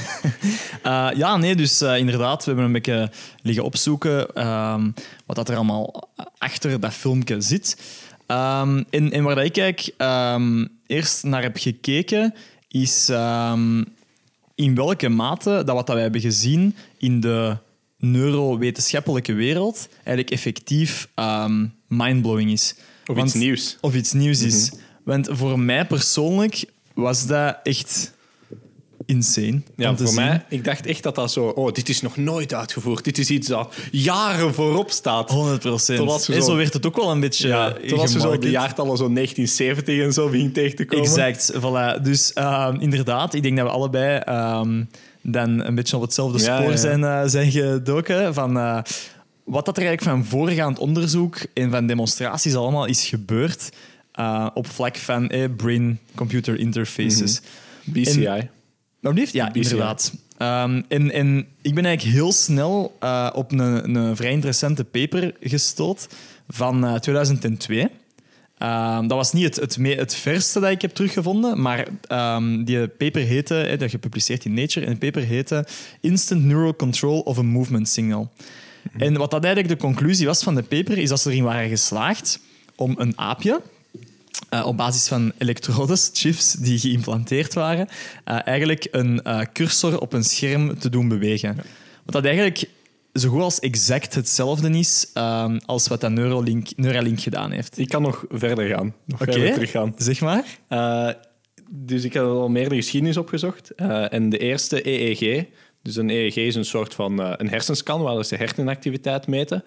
Eh, 0.83 1.09
ja, 1.15 1.37
nee, 1.37 1.55
dus 1.55 1.81
eh, 1.81 1.97
inderdaad, 1.97 2.39
we 2.39 2.45
hebben 2.45 2.65
een 2.65 2.71
beetje 2.71 3.11
liggen 3.41 3.63
opzoeken 3.63 4.33
ehm, 4.33 4.91
wat 5.25 5.35
dat 5.35 5.49
er 5.49 5.55
allemaal 5.55 6.09
achter 6.37 6.79
dat 6.79 6.93
filmpje 6.93 7.41
zit. 7.41 7.77
Ehm, 8.25 8.83
en, 8.89 9.11
en 9.11 9.23
waar 9.23 9.35
dat 9.35 9.43
ik 9.43 9.93
ehm, 9.97 10.65
eerst 10.85 11.23
naar 11.23 11.41
heb 11.41 11.57
gekeken, 11.57 12.33
is 12.67 13.09
in 14.55 14.75
welke 14.75 15.09
mate 15.09 15.49
dat 15.49 15.75
wat 15.75 15.85
dat 15.87 15.95
wij 15.95 16.01
hebben 16.03 16.21
gezien 16.21 16.75
in 16.97 17.19
de 17.19 17.57
neurowetenschappelijke 17.97 19.33
wereld 19.33 19.87
eigenlijk 20.03 20.29
effectief 20.29 21.07
mindblowing 21.87 22.51
is. 22.51 22.75
Of 23.05 23.15
Want- 23.15 23.27
iets 23.27 23.37
nieuws. 23.37 23.77
Of 23.81 23.95
iets 23.95 24.13
nieuws 24.13 24.41
is. 24.41 24.71
Want 25.03 25.27
voor 25.31 25.59
mij 25.59 25.85
persoonlijk 25.85 26.65
was 26.93 27.25
dat 27.27 27.57
echt 27.63 28.15
insane. 29.07 29.61
Ja, 29.75 29.95
voor 29.97 30.07
zien. 30.07 30.15
mij, 30.15 30.45
ik 30.49 30.63
dacht 30.63 30.85
echt 30.85 31.03
dat 31.03 31.15
dat 31.15 31.31
zo... 31.31 31.45
Oh, 31.47 31.71
dit 31.71 31.89
is 31.89 32.01
nog 32.01 32.17
nooit 32.17 32.53
uitgevoerd. 32.53 33.03
Dit 33.03 33.17
is 33.17 33.29
iets 33.29 33.47
dat 33.47 33.73
jaren 33.91 34.53
voorop 34.53 34.91
staat. 34.91 35.29
100 35.29 35.59
procent. 35.59 35.99
En 36.11 36.19
zo- 36.19 36.41
zo 36.41 36.55
werd 36.55 36.73
het 36.73 36.85
ook 36.85 36.95
wel 36.95 37.11
een 37.11 37.19
beetje. 37.19 37.47
Ja, 37.47 37.73
toen 37.87 37.97
was 37.97 38.11
ze 38.11 38.19
zo 38.19 38.37
de 38.37 38.49
jaartallen 38.49 38.97
zo 38.97 39.09
1970 39.13 39.99
en 39.99 40.13
zo 40.13 40.29
begint 40.29 40.53
tegen 40.53 40.75
te 40.75 40.85
komen. 40.85 41.05
Exact, 41.05 41.53
voilà. 41.53 42.01
Dus 42.01 42.33
ehm, 42.33 42.75
inderdaad, 42.79 43.33
ik 43.33 43.43
denk 43.43 43.57
dat 43.57 43.65
we 43.65 43.71
allebei 43.71 44.17
ehm, 44.19 44.83
dan 45.21 45.59
een 45.65 45.75
beetje 45.75 45.95
op 45.95 46.01
hetzelfde 46.01 46.43
Ja, 46.43 46.57
spoor 46.59 46.71
ja. 46.71 46.77
Zijn, 46.77 47.03
eh, 47.03 47.21
zijn 47.25 47.51
gedoken. 47.51 48.33
Van, 48.33 48.57
eh, 48.57 48.79
wat 49.43 49.65
dat 49.65 49.77
er 49.77 49.83
eigenlijk 49.85 50.17
van 50.17 50.25
voorgaand 50.29 50.79
onderzoek 50.79 51.37
en 51.53 51.71
van 51.71 51.87
demonstraties 51.87 52.55
allemaal 52.55 52.85
is 52.85 53.07
gebeurd 53.07 53.69
eh, 54.11 54.47
op 54.53 54.67
vlak 54.67 54.97
van 54.97 55.29
eh, 55.29 55.43
brain-computer 55.57 56.59
interfaces. 56.59 57.41
BCI. 57.83 58.49
Alsjeblieft? 59.01 59.33
Ja, 59.33 59.47
BCI. 59.51 59.59
inderdaad. 59.61 60.13
Ehm, 60.37 60.81
en, 60.87 61.11
en 61.11 61.47
ik 61.61 61.75
ben 61.75 61.85
eigenlijk 61.85 62.15
heel 62.17 62.31
snel 62.31 62.95
eh, 62.99 63.29
op 63.33 63.51
een, 63.51 63.95
een 63.95 64.15
vrij 64.15 64.31
interessante 64.31 64.83
paper 64.83 65.33
gestoot 65.41 66.07
van 66.47 66.85
eh, 66.85 66.95
2002. 66.95 67.87
Ehm, 68.57 69.07
dat 69.07 69.17
was 69.17 69.33
niet 69.33 69.43
het, 69.43 69.55
het, 69.55 69.77
me- 69.77 69.95
het 69.95 70.15
verste 70.15 70.59
dat 70.59 70.69
ik 70.71 70.81
heb 70.81 70.91
teruggevonden, 70.91 71.61
maar 71.61 71.87
ehm, 72.07 72.63
die 72.63 72.87
paper 72.87 73.21
heette, 73.21 73.61
eh, 73.61 73.79
dat 73.79 73.89
gepubliceerd 73.89 74.45
in 74.45 74.53
Nature, 74.53 74.85
en 74.85 74.91
de 74.91 74.97
paper 74.97 75.21
heette 75.23 75.65
Instant 76.01 76.43
Neural 76.43 76.75
Control 76.75 77.19
of 77.19 77.37
a 77.37 77.41
Movement 77.41 77.89
Signal. 77.89 78.31
En 78.97 79.17
wat 79.17 79.31
dat 79.31 79.43
eigenlijk 79.43 79.79
de 79.79 79.87
conclusie 79.87 80.25
was 80.25 80.43
van 80.43 80.55
de 80.55 80.63
paper, 80.63 80.97
is 80.97 81.09
dat 81.09 81.19
ze 81.19 81.29
erin 81.31 81.43
waren 81.43 81.69
geslaagd 81.69 82.39
om 82.75 82.95
een 82.97 83.17
aapje, 83.17 83.61
eh, 84.49 84.65
op 84.65 84.77
basis 84.77 85.07
van 85.07 85.31
elektrodes, 85.37 86.09
chips 86.13 86.53
die 86.53 86.79
geïmplanteerd 86.79 87.53
waren, 87.53 87.87
eh, 88.23 88.39
eigenlijk 88.47 88.87
een 88.91 89.23
eh, 89.23 89.41
cursor 89.53 89.99
op 89.99 90.13
een 90.13 90.23
scherm 90.23 90.79
te 90.79 90.89
doen 90.89 91.07
bewegen. 91.07 91.55
Wat 92.05 92.13
dat 92.13 92.25
eigenlijk 92.25 92.69
zo 93.13 93.29
goed 93.29 93.41
als 93.41 93.59
exact 93.59 94.15
hetzelfde 94.15 94.69
is 94.69 95.09
ehm, 95.13 95.59
als 95.65 95.87
wat 95.87 96.01
dat 96.01 96.11
Neuralink, 96.11 96.67
Neuralink 96.75 97.19
gedaan 97.19 97.51
heeft. 97.51 97.77
Ik 97.77 97.89
kan 97.89 98.01
nog 98.01 98.25
verder 98.29 98.67
gaan. 98.67 98.93
Nog 99.05 99.19
verder 99.19 99.53
teruggaan. 99.53 99.93
zeg 99.97 100.21
maar. 100.21 100.45
Dus 101.69 102.03
ik 102.03 102.13
heb 102.13 102.23
al 102.23 102.49
meer 102.49 102.69
de 102.69 102.75
geschiedenis 102.75 103.17
opgezocht. 103.17 103.75
En 104.09 104.29
de 104.29 104.37
eerste 104.37 104.87
EEG, 104.87 105.45
dus 105.81 105.95
een 105.95 106.09
EEG 106.09 106.35
is 106.35 106.55
een 106.55 106.65
soort 106.65 106.93
van 106.93 107.19
een 107.19 107.49
hersenscan 107.49 108.01
waar 108.01 108.25
ze 108.25 108.35
hersenactiviteit 108.35 109.27
meten. 109.27 109.63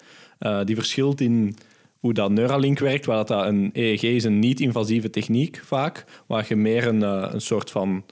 Die 0.65 0.75
verschilt 0.75 1.21
in 1.21 1.55
hoe 2.01 2.13
dat 2.13 2.31
Neuralink 2.31 2.79
werkt, 2.79 3.05
waar 3.05 3.25
dat, 3.25 3.45
een 3.45 3.69
EEG 3.73 4.01
is 4.03 4.23
een 4.23 4.39
niet-invasieve 4.39 5.09
techniek 5.09 5.61
vaak, 5.65 6.05
waar 6.27 6.45
je 6.49 6.55
meer 6.55 6.87
een, 6.87 7.03
eh, 7.03 7.29
een 7.31 7.41
soort 7.41 7.71
van 7.71 8.03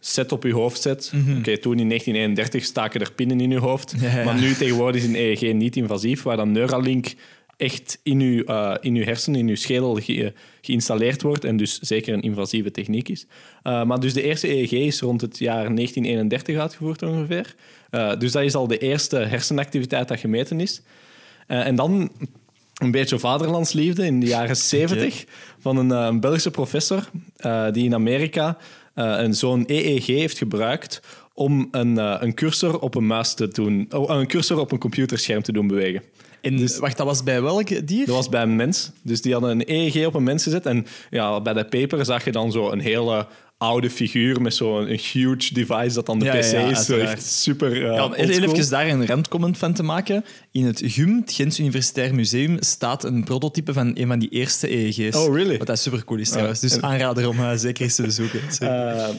set 0.00 0.32
op 0.32 0.42
je 0.42 0.52
hoofd 0.52 0.80
zet. 0.82 1.12
Oké, 1.38 1.58
toen 1.58 1.78
in 1.78 1.86
1931 1.88 2.64
staken 2.64 3.00
er 3.00 3.12
pinnen 3.12 3.40
in 3.40 3.50
je 3.50 3.58
hoofd, 3.58 3.94
Ja, 4.00 4.16
ja. 4.18 4.24
maar 4.24 4.40
nu 4.40 4.54
tegenwoordig 4.54 5.02
is 5.02 5.08
een 5.08 5.14
EEG 5.16 5.52
niet 5.54 5.76
invasief, 5.76 6.22
waar 6.22 6.36
dan 6.36 6.52
Neuralink 6.52 7.14
echt 7.56 7.98
in 8.02 8.20
uw, 8.20 8.42
eh, 8.44 8.74
in 8.80 8.94
uw 8.94 9.04
hersenen, 9.04 9.40
in 9.40 9.48
uw 9.48 9.54
schedel 9.56 9.94
ge- 9.94 10.32
geïnstalleerd 10.60 11.22
wordt 11.22 11.44
en 11.44 11.56
dus 11.56 11.78
zeker 11.78 12.14
een 12.14 12.22
invasieve 12.22 12.70
techniek 12.70 13.08
is. 13.08 13.26
Eh, 13.62 13.84
maar 13.84 14.00
dus 14.00 14.12
de 14.12 14.22
eerste 14.22 14.48
EEG 14.48 14.70
is 14.72 15.00
rond 15.00 15.20
het 15.20 15.38
jaar 15.38 15.72
1931 15.74 16.56
uitgevoerd 16.58 17.02
ongeveer. 17.02 17.54
Dus 18.18 18.32
dat 18.32 18.42
is 18.42 18.54
al 18.54 18.66
de 18.66 18.78
eerste 18.78 19.16
hersenactiviteit 19.16 20.08
dat 20.08 20.20
gemeten 20.20 20.60
is. 20.60 20.82
En 21.46 21.74
dan 21.76 22.10
een 22.82 22.90
beetje 22.90 23.18
vaderlandsliefde 23.18 24.06
in 24.06 24.20
de 24.20 24.26
jaren 24.26 24.56
70 24.56 25.24
van 25.58 25.76
een, 25.76 25.92
eh, 25.92 26.06
een 26.06 26.20
Belgische 26.20 26.50
professor 26.50 27.08
eh, 27.36 27.66
die 27.70 27.84
in 27.84 27.94
Amerika 27.94 28.56
eh, 28.94 29.14
een 29.18 29.34
zo'n 29.34 29.64
EEG 29.66 30.06
heeft 30.06 30.38
gebruikt 30.38 31.02
om 31.34 31.68
een, 31.70 31.96
een 31.96 32.34
cursor 32.34 32.78
op 32.78 32.94
een 32.94 33.06
muis 33.06 33.34
te 33.34 33.48
doen, 33.48 33.86
oh, 33.90 34.18
een 34.18 34.26
cursor 34.26 34.58
op 34.58 34.72
een 34.72 34.78
computerscherm 34.78 35.42
te 35.42 35.52
doen 35.52 35.66
bewegen. 35.66 36.02
En 36.40 36.80
wacht, 36.80 36.96
dat 36.96 37.06
was 37.06 37.22
bij 37.22 37.42
welk 37.42 37.86
dier? 37.86 38.06
Dat 38.06 38.14
was 38.14 38.28
bij 38.28 38.42
een 38.42 38.56
mens. 38.56 38.90
Dus 39.02 39.22
die 39.22 39.32
hadden 39.32 39.50
een 39.50 39.64
EEG 39.66 40.06
op 40.06 40.14
een 40.14 40.22
mens 40.22 40.42
gezet. 40.42 40.66
En 40.66 40.86
ja, 41.10 41.40
bij 41.40 41.52
de 41.52 41.64
paper 41.64 42.04
zag 42.04 42.24
je 42.24 42.32
dan 42.32 42.52
zo 42.52 42.70
een 42.70 42.80
hele 42.80 43.26
oude 43.62 43.90
figuur 43.90 44.40
met 44.42 44.54
zo'n 44.54 44.86
huge 44.86 45.54
device 45.54 45.94
dat 45.94 46.06
dan 46.06 46.18
de 46.18 46.24
Ja, 46.24 46.32
PC 46.32 46.50
ja, 46.52 46.68
is. 46.68 46.88
Echt 46.88 47.24
super 47.26 47.76
uh, 47.76 47.82
Ja, 47.94 48.04
om 48.04 48.12
even 48.12 48.68
daar 48.70 48.88
een 48.88 49.06
randcomment 49.06 49.58
van 49.58 49.72
te 49.72 49.82
maken. 49.82 50.24
In 50.50 50.64
het 50.66 50.82
GUM, 50.84 51.16
het 51.20 51.32
Gens 51.32 51.58
Universitair 51.60 52.14
Museum, 52.14 52.56
staat 52.60 53.04
een 53.04 53.24
prototype 53.24 53.72
van 53.72 53.90
een 53.94 54.06
van 54.06 54.18
die 54.18 54.28
eerste 54.28 54.70
EEG's. 54.76 55.16
Oh, 55.16 55.34
really? 55.34 55.58
Wat 55.58 55.66
dat 55.66 55.78
super 55.78 56.04
cool 56.04 56.20
is 56.20 56.28
trouwens. 56.28 56.60
Dus 56.60 56.76
en- 56.76 56.82
aanrader 56.82 57.28
om 57.28 57.38
eh, 57.38 57.52
zeker 57.54 57.82
eens 57.84 57.94
te 57.94 58.02
bezoeken. 58.02 58.40
Eh, 58.60 58.68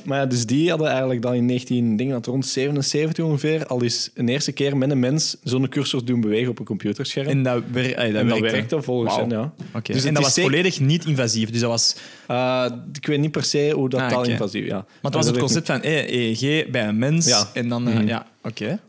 maar 0.06 0.18
ja, 0.20 0.26
dus 0.26 0.46
die 0.46 0.70
hadden 0.70 0.88
eigenlijk 0.90 1.22
dan 1.22 1.34
in 1.34 1.46
19, 1.46 1.92
ik 1.92 1.98
denk 1.98 2.10
dat 2.12 2.26
rond 2.26 2.46
77 2.46 3.26
ongeveer, 3.26 3.66
al 3.66 3.84
eens 3.84 4.10
een 4.14 4.30
eerste 4.30 4.52
keer 4.52 4.78
met 4.78 4.92
een 4.92 5.00
mens 5.00 5.38
zo'n 5.44 5.70
cursor 5.70 6.06
doen 6.06 6.22
bewegen 6.22 6.50
op 6.50 6.60
een 6.60 6.66
computerscherm. 6.66 7.28
en 7.28 7.44
dat, 7.44 7.64
wer 7.72 7.86
eh, 7.94 7.96
dat 7.96 8.22
En 8.22 8.28
dat 8.28 8.40
werkte. 8.40 8.52
werkte 8.58 8.82
volgens 8.82 9.16
hen, 9.16 9.30
ja. 9.30 9.54
Dus 9.84 10.04
en 10.04 10.14
dat 10.14 10.24
was 10.24 10.34
zeker- 10.34 10.50
volledig 10.52 10.80
niet 10.80 11.06
invasief. 11.06 11.50
Dus 11.50 11.60
dat 11.60 11.70
was, 11.70 11.96
Eh, 12.28 12.66
ik 12.94 13.06
weet 13.06 13.20
niet 13.20 13.32
per 13.32 13.44
se 13.44 13.72
hoe 13.76 13.90
dat 13.90 14.00
Ah. 14.00 14.10
Invasief 14.34 14.66
ja. 14.66 14.76
maar 14.76 15.12
het 15.12 15.14
was 15.14 15.26
het 15.26 15.38
concept 15.38 15.66
van 15.66 15.82
eh, 15.82 16.10
EEG 16.10 16.70
bij 16.70 16.88
een 16.88 16.98
mens. 16.98 17.28
Ja. 17.28 17.50
En 17.54 17.70
dan, 17.70 17.88
eh, 17.88 18.08
ja, 18.08 18.28
oké. 18.44 18.80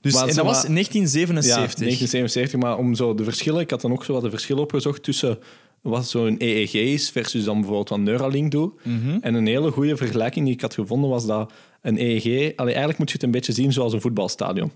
Dus, 0.00 0.12
Maar 0.12 0.28
en 0.28 0.34
dat 0.34 0.44
was 0.44 0.56
maar- 0.56 0.66
in 0.66 0.72
1977. 0.72 1.78
Ja, 1.78 1.84
1977. 1.84 2.60
Maar 2.60 2.78
om 2.78 2.94
zo 2.94 3.14
de 3.14 3.24
verschillen, 3.24 3.60
ik 3.60 3.70
had 3.70 3.80
dan 3.80 3.92
ook 3.92 4.04
zo 4.04 4.12
wat 4.12 4.22
de 4.22 4.30
verschillen 4.30 4.62
opgezocht 4.62 5.02
tussen 5.02 5.38
wat 5.80 6.08
zo'n 6.08 6.34
EEG 6.38 6.72
is 6.74 7.10
versus 7.10 7.44
dan 7.44 7.54
bijvoorbeeld 7.54 7.88
wat 7.88 7.98
Neuralink 7.98 8.50
doet. 8.50 8.72
Mhm. 8.82 9.18
En 9.20 9.34
een 9.34 9.46
hele 9.46 9.70
goede 9.70 9.96
vergelijking 9.96 10.44
die 10.44 10.54
ik 10.54 10.60
had 10.60 10.74
gevonden 10.74 11.10
was 11.10 11.26
dat 11.26 11.52
een 11.82 12.00
EEG... 12.00 12.24
Allee, 12.56 12.70
eigenlijk 12.70 12.98
moet 12.98 13.08
je 13.08 13.14
het 13.14 13.22
een 13.22 13.30
beetje 13.30 13.52
zien 13.52 13.72
zoals 13.72 13.92
een 13.92 14.00
voetbalstadion. 14.00 14.72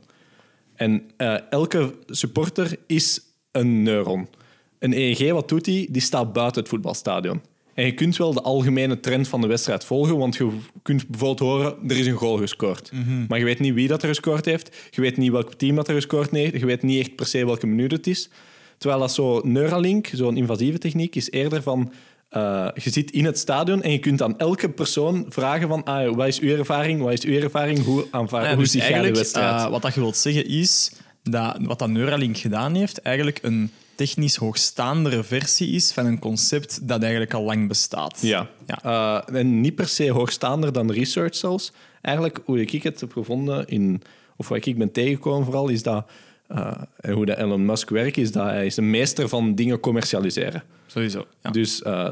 En 0.74 1.10
eh, 1.16 1.34
elke 1.50 1.94
supporter 2.06 2.76
is 2.86 3.20
een 3.52 3.82
neuron. 3.82 4.28
Een 4.78 4.92
EEG, 4.92 5.32
wat 5.32 5.48
doet 5.48 5.64
die? 5.64 5.90
Die 5.90 6.02
staat 6.02 6.32
buiten 6.32 6.60
het 6.60 6.70
voetbalstadion. 6.70 7.40
En 7.78 7.84
je 7.84 7.92
kunt 7.92 8.16
wel 8.16 8.32
de 8.32 8.42
algemene 8.42 9.00
trend 9.00 9.28
van 9.28 9.40
de 9.40 9.46
wedstrijd 9.46 9.84
volgen, 9.84 10.16
want 10.16 10.36
je 10.36 10.48
kunt 10.82 11.08
bijvoorbeeld 11.08 11.38
horen, 11.50 11.76
er 11.88 11.98
is 11.98 12.06
een 12.06 12.16
goal 12.16 12.36
gescoord. 12.36 12.90
Maar 13.28 13.38
je 13.38 13.44
weet 13.44 13.58
niet 13.58 13.74
wie 13.74 13.88
dat 13.88 14.02
er 14.02 14.08
gescoord 14.08 14.44
heeft, 14.44 14.76
je 14.90 15.00
weet 15.00 15.16
niet 15.16 15.30
welk 15.30 15.54
team 15.54 15.76
dat 15.76 15.88
er 15.88 15.94
gescoord 15.94 16.30
heeft, 16.30 16.60
je 16.60 16.66
weet 16.66 16.82
niet 16.82 17.00
echt 17.00 17.14
per 17.16 17.26
se 17.26 17.46
welke 17.46 17.66
minuut 17.66 17.90
het 17.92 18.06
is. 18.06 18.30
Terwijl 18.78 19.00
dat 19.00 19.12
zo 19.12 19.40
Neuralink, 19.44 20.10
zo'n 20.12 20.36
invasieve 20.36 20.78
techniek, 20.78 21.14
is 21.16 21.30
eerder 21.30 21.62
van... 21.62 21.92
eh, 22.28 22.68
je 22.74 22.90
zit 22.90 23.10
in 23.10 23.24
het 23.24 23.38
stadion 23.38 23.82
en 23.82 23.90
je 23.90 23.98
kunt 23.98 24.22
aan 24.22 24.38
elke 24.38 24.68
persoon 24.68 25.26
vragen 25.28 25.68
van 25.68 25.84
ah, 25.84 26.14
wat 26.14 26.26
is 26.26 26.40
uw 26.40 26.56
ervaring, 26.56 27.00
wat 27.02 27.12
is 27.12 27.22
uw 27.24 27.40
ervaring, 27.40 27.84
hoe, 27.84 28.06
aanvaar, 28.10 28.44
Ja, 28.44 28.48
hoe 28.54 28.62
dus 28.62 28.70
zie 28.70 28.80
jij 28.80 29.02
de 29.02 29.12
wedstrijd? 29.12 29.54
eh, 29.64 29.70
wat 29.70 29.82
dat 29.82 29.94
je 29.94 30.00
wilt 30.00 30.16
zeggen 30.16 30.46
is 30.48 30.92
dat 31.30 31.56
wat 31.60 31.78
dat 31.78 31.88
Neuralink 31.88 32.36
gedaan 32.36 32.74
heeft, 32.74 33.00
eigenlijk 33.02 33.38
een 33.42 33.70
technisch 33.94 34.36
hoogstaandere 34.36 35.24
versie 35.24 35.70
is 35.70 35.92
van 35.92 36.06
een 36.06 36.18
concept 36.18 36.88
dat 36.88 37.02
eigenlijk 37.02 37.34
al 37.34 37.42
lang 37.42 37.68
bestaat. 37.68 38.18
Ja. 38.20 38.48
Ja. 38.66 38.82
Eh, 39.28 39.38
en 39.40 39.60
niet 39.60 39.74
per 39.74 39.88
se 39.88 40.10
hoogstaander 40.10 40.72
dan 40.72 40.92
research 40.92 41.34
zelfs. 41.34 41.72
Eigenlijk, 42.00 42.40
hoe 42.44 42.60
ik 42.60 42.82
het 42.82 43.00
heb 43.00 43.12
gevonden, 43.12 43.66
in, 43.66 44.02
of 44.36 44.48
wat 44.48 44.66
ik 44.66 44.78
ben 44.78 44.92
tegengekomen 44.92 45.44
vooral, 45.44 45.68
is 45.68 45.82
dat, 45.82 46.10
eh, 46.46 46.72
en 47.00 47.12
hoe 47.12 47.26
dat 47.26 47.38
Elon 47.38 47.64
Musk 47.64 47.90
werkt, 47.90 48.16
is 48.16 48.32
dat 48.32 48.44
hij 48.44 48.66
is 48.66 48.76
een 48.76 48.90
meester 48.90 49.28
van 49.28 49.54
dingen 49.54 49.80
commercialiseren. 49.80 50.62
Sowieso. 50.86 51.26
Ja. 51.42 51.50
Dus 51.50 51.82
eh, 51.82 52.10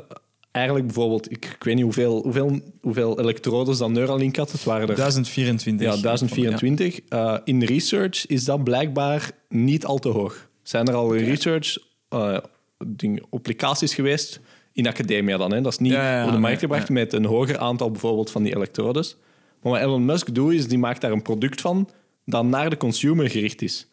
eigenlijk 0.56 0.86
bijvoorbeeld, 0.86 1.30
ik, 1.30 1.44
ik 1.44 1.64
weet 1.64 1.74
niet 1.74 1.84
hoeveel, 1.84 2.22
hoeveel, 2.22 2.60
hoeveel 2.80 3.20
elektrodes 3.20 3.78
dat 3.78 3.90
Neuralink 3.90 4.36
had. 4.36 4.52
Het 4.52 4.64
waren 4.64 4.88
er 4.88 4.96
1024. 4.96 5.86
ja, 5.86 6.00
1024. 6.00 7.00
Eh, 7.08 7.38
in 7.44 7.62
research 7.62 8.26
is 8.26 8.44
dat 8.44 8.64
blijkbaar 8.64 9.30
niet 9.48 9.84
al 9.84 9.98
te 9.98 10.08
hoog. 10.08 10.48
Zijn 10.62 10.86
er 10.88 10.94
al 10.94 11.16
research 11.16 11.78
eh, 12.08 12.38
ding, 12.86 13.24
applicaties 13.30 13.94
geweest 13.94 14.40
in 14.72 14.86
academia 14.86 15.36
dan? 15.36 15.52
Hè? 15.52 15.60
Dat 15.60 15.72
is 15.72 15.78
niet 15.78 15.92
Ja, 15.92 16.18
ja, 16.18 16.26
op 16.26 16.32
de 16.32 16.38
markt 16.38 16.58
gebracht 16.58 16.88
met 16.88 17.12
een 17.12 17.24
hoger 17.24 17.58
aantal 17.58 17.90
bijvoorbeeld 17.90 18.30
van 18.30 18.42
die 18.42 18.54
elektrodes. 18.54 19.16
Maar 19.62 19.72
wat 19.72 19.80
Elon 19.80 20.04
Musk 20.04 20.34
doet, 20.34 20.52
is 20.52 20.68
die 20.68 20.78
maakt 20.78 21.00
daar 21.00 21.12
een 21.12 21.22
product 21.22 21.60
van 21.60 21.88
dat 22.24 22.44
naar 22.44 22.70
de 22.70 22.76
consumer 22.76 23.30
gericht 23.30 23.62
is. 23.62 23.86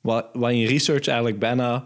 Wat, 0.00 0.26
wat 0.32 0.50
in 0.50 0.64
research 0.64 1.06
eigenlijk 1.06 1.38
bijna 1.38 1.84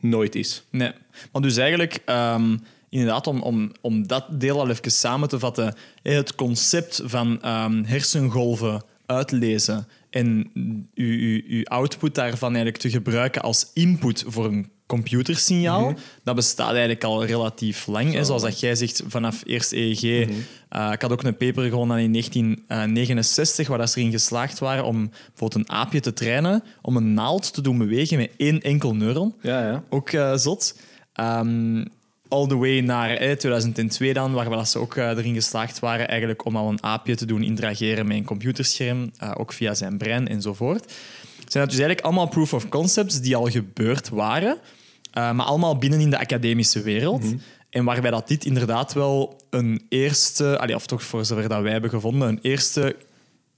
nooit 0.00 0.34
is. 0.34 0.64
Nee. 0.70 0.92
Maar 1.32 1.42
dus 1.42 1.56
eigenlijk, 1.56 1.98
ehm, 2.04 2.56
inderdaad, 2.94 3.26
om, 3.26 3.42
om, 3.42 3.72
om 3.80 4.06
dat 4.06 4.24
deel 4.30 4.60
al 4.60 4.70
even 4.70 4.90
samen 4.90 5.28
te 5.28 5.38
vatten, 5.38 5.74
eh, 6.02 6.14
het 6.14 6.34
concept 6.34 7.00
van 7.04 7.42
ehm, 7.42 7.82
hersengolven 7.84 8.82
uitlezen 9.06 9.86
en 10.10 10.50
uw, 10.94 11.18
uw, 11.18 11.40
uw 11.48 11.64
output 11.64 12.14
daarvan 12.14 12.48
eigenlijk 12.48 12.82
te 12.82 12.90
gebruiken 12.90 13.42
als 13.42 13.70
input 13.72 14.24
voor 14.26 14.44
een 14.44 14.72
computersignaal, 14.86 15.94
dat 16.22 16.34
bestaat 16.34 16.70
eigenlijk 16.70 17.04
al 17.04 17.24
relatief 17.24 17.86
lang. 17.86 18.12
Hè, 18.12 18.24
zoals 18.24 18.42
dat 18.42 18.60
jij 18.60 18.74
zegt, 18.74 19.02
vanaf 19.06 19.42
eerst 19.46 19.72
EEG. 19.72 20.28
Eh, 20.68 20.90
ik 20.92 21.02
had 21.02 21.12
ook 21.12 21.22
een 21.22 21.36
paper 21.36 21.68
gewonnen 21.68 21.98
in 21.98 22.10
1969, 22.10 23.68
waar 23.68 23.78
dat 23.78 23.90
ze 23.90 23.98
erin 23.98 24.10
geslaagd 24.10 24.58
waren 24.58 24.84
om 24.84 25.10
bijvoorbeeld 25.28 25.54
een 25.54 25.76
aapje 25.76 26.00
te 26.00 26.12
trainen 26.12 26.62
om 26.82 26.96
een 26.96 27.14
naald 27.14 27.54
te 27.54 27.62
doen 27.62 27.78
bewegen 27.78 28.18
met 28.18 28.30
één 28.36 28.60
enkel 28.60 28.94
neuron. 28.94 29.34
Ja, 29.40 29.66
ja. 29.66 29.84
Ook 29.88 30.10
eh, 30.10 30.36
zot. 30.36 30.76
Ehm, 31.12 31.84
all 32.34 32.46
the 32.46 32.56
way 32.56 32.80
naar 32.80 33.10
eh, 33.10 33.36
2002 33.36 34.12
dan, 34.12 34.32
waar 34.32 34.66
ze 34.66 34.78
ook 34.78 34.96
eh, 34.96 35.08
erin 35.08 35.34
geslaagd 35.34 35.78
waren 35.78 36.08
eigenlijk 36.08 36.44
om 36.44 36.56
al 36.56 36.68
een 36.68 36.82
aapje 36.82 37.14
te 37.14 37.26
doen 37.26 37.42
interageren 37.42 38.06
met 38.06 38.16
een 38.16 38.24
computerscherm, 38.24 39.10
eh, 39.18 39.30
ook 39.36 39.52
via 39.52 39.74
zijn 39.74 39.98
brein 39.98 40.28
enzovoort. 40.28 40.92
Zijn 41.48 41.64
dat 41.64 41.74
dus 41.74 41.84
eigenlijk 41.84 42.00
allemaal 42.00 42.28
proof 42.28 42.52
of 42.52 42.68
concepts 42.68 43.20
die 43.20 43.36
al 43.36 43.50
gebeurd 43.50 44.08
waren, 44.08 44.58
eh, 45.10 45.32
maar 45.32 45.46
allemaal 45.46 45.78
binnen 45.78 46.00
in 46.00 46.10
de 46.10 46.18
academische 46.18 46.82
wereld. 46.82 47.24
En 47.70 47.84
waarbij 47.84 48.10
dat 48.10 48.28
dit 48.28 48.44
inderdaad 48.44 48.92
wel 48.92 49.40
een 49.50 49.86
eerste, 49.88 50.58
allee, 50.58 50.74
of 50.74 50.86
toch 50.86 51.02
voor 51.02 51.24
zover 51.24 51.48
dat 51.48 51.62
wij 51.62 51.72
hebben 51.72 51.90
gevonden, 51.90 52.28
een 52.28 52.38
eerste 52.42 52.96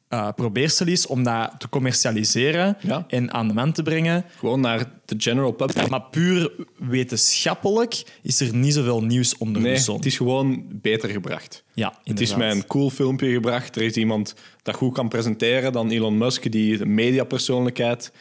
eh 0.09 0.29
probeersel 0.37 0.87
is 0.87 1.07
om 1.07 1.23
dat 1.23 1.53
te 1.59 1.69
commercialiseren 1.69 2.77
Ja. 2.81 3.05
en 3.09 3.33
aan 3.33 3.49
de 3.49 3.55
man 3.55 3.73
te 3.73 3.83
brengen. 3.83 4.25
Gewoon 4.39 4.61
naar 4.61 4.85
de 5.05 5.15
general 5.19 5.53
public. 5.53 5.89
Maar 5.89 6.03
puur 6.03 6.53
wetenschappelijk 6.79 8.03
is 8.23 8.41
er 8.41 8.55
niet 8.55 8.75
zoveel 8.75 9.03
nieuws 9.03 9.37
onder 9.37 9.63
Nee, 9.63 9.75
de 9.75 9.81
zon. 9.81 9.97
het 9.97 10.07
is 10.07 10.17
gewoon 10.17 10.65
beter 10.73 11.09
gebracht. 11.09 11.65
Ja, 11.75 11.99
Het 12.05 12.21
is 12.21 12.37
met 12.37 12.55
een 12.55 12.67
cool 12.67 12.91
filmpje 12.91 13.33
gebracht. 13.33 13.77
Er 13.77 13.83
is 13.83 13.95
iemand 13.97 14.35
dat 14.63 14.75
goed 14.75 14.95
kan 14.95 15.09
presenteren 15.09 15.73
dan 15.73 15.91
Elon 15.91 16.19
Musk, 16.19 16.53
die 16.53 16.77
de 16.79 16.87
mediapersoonlijkheid. 16.87 18.13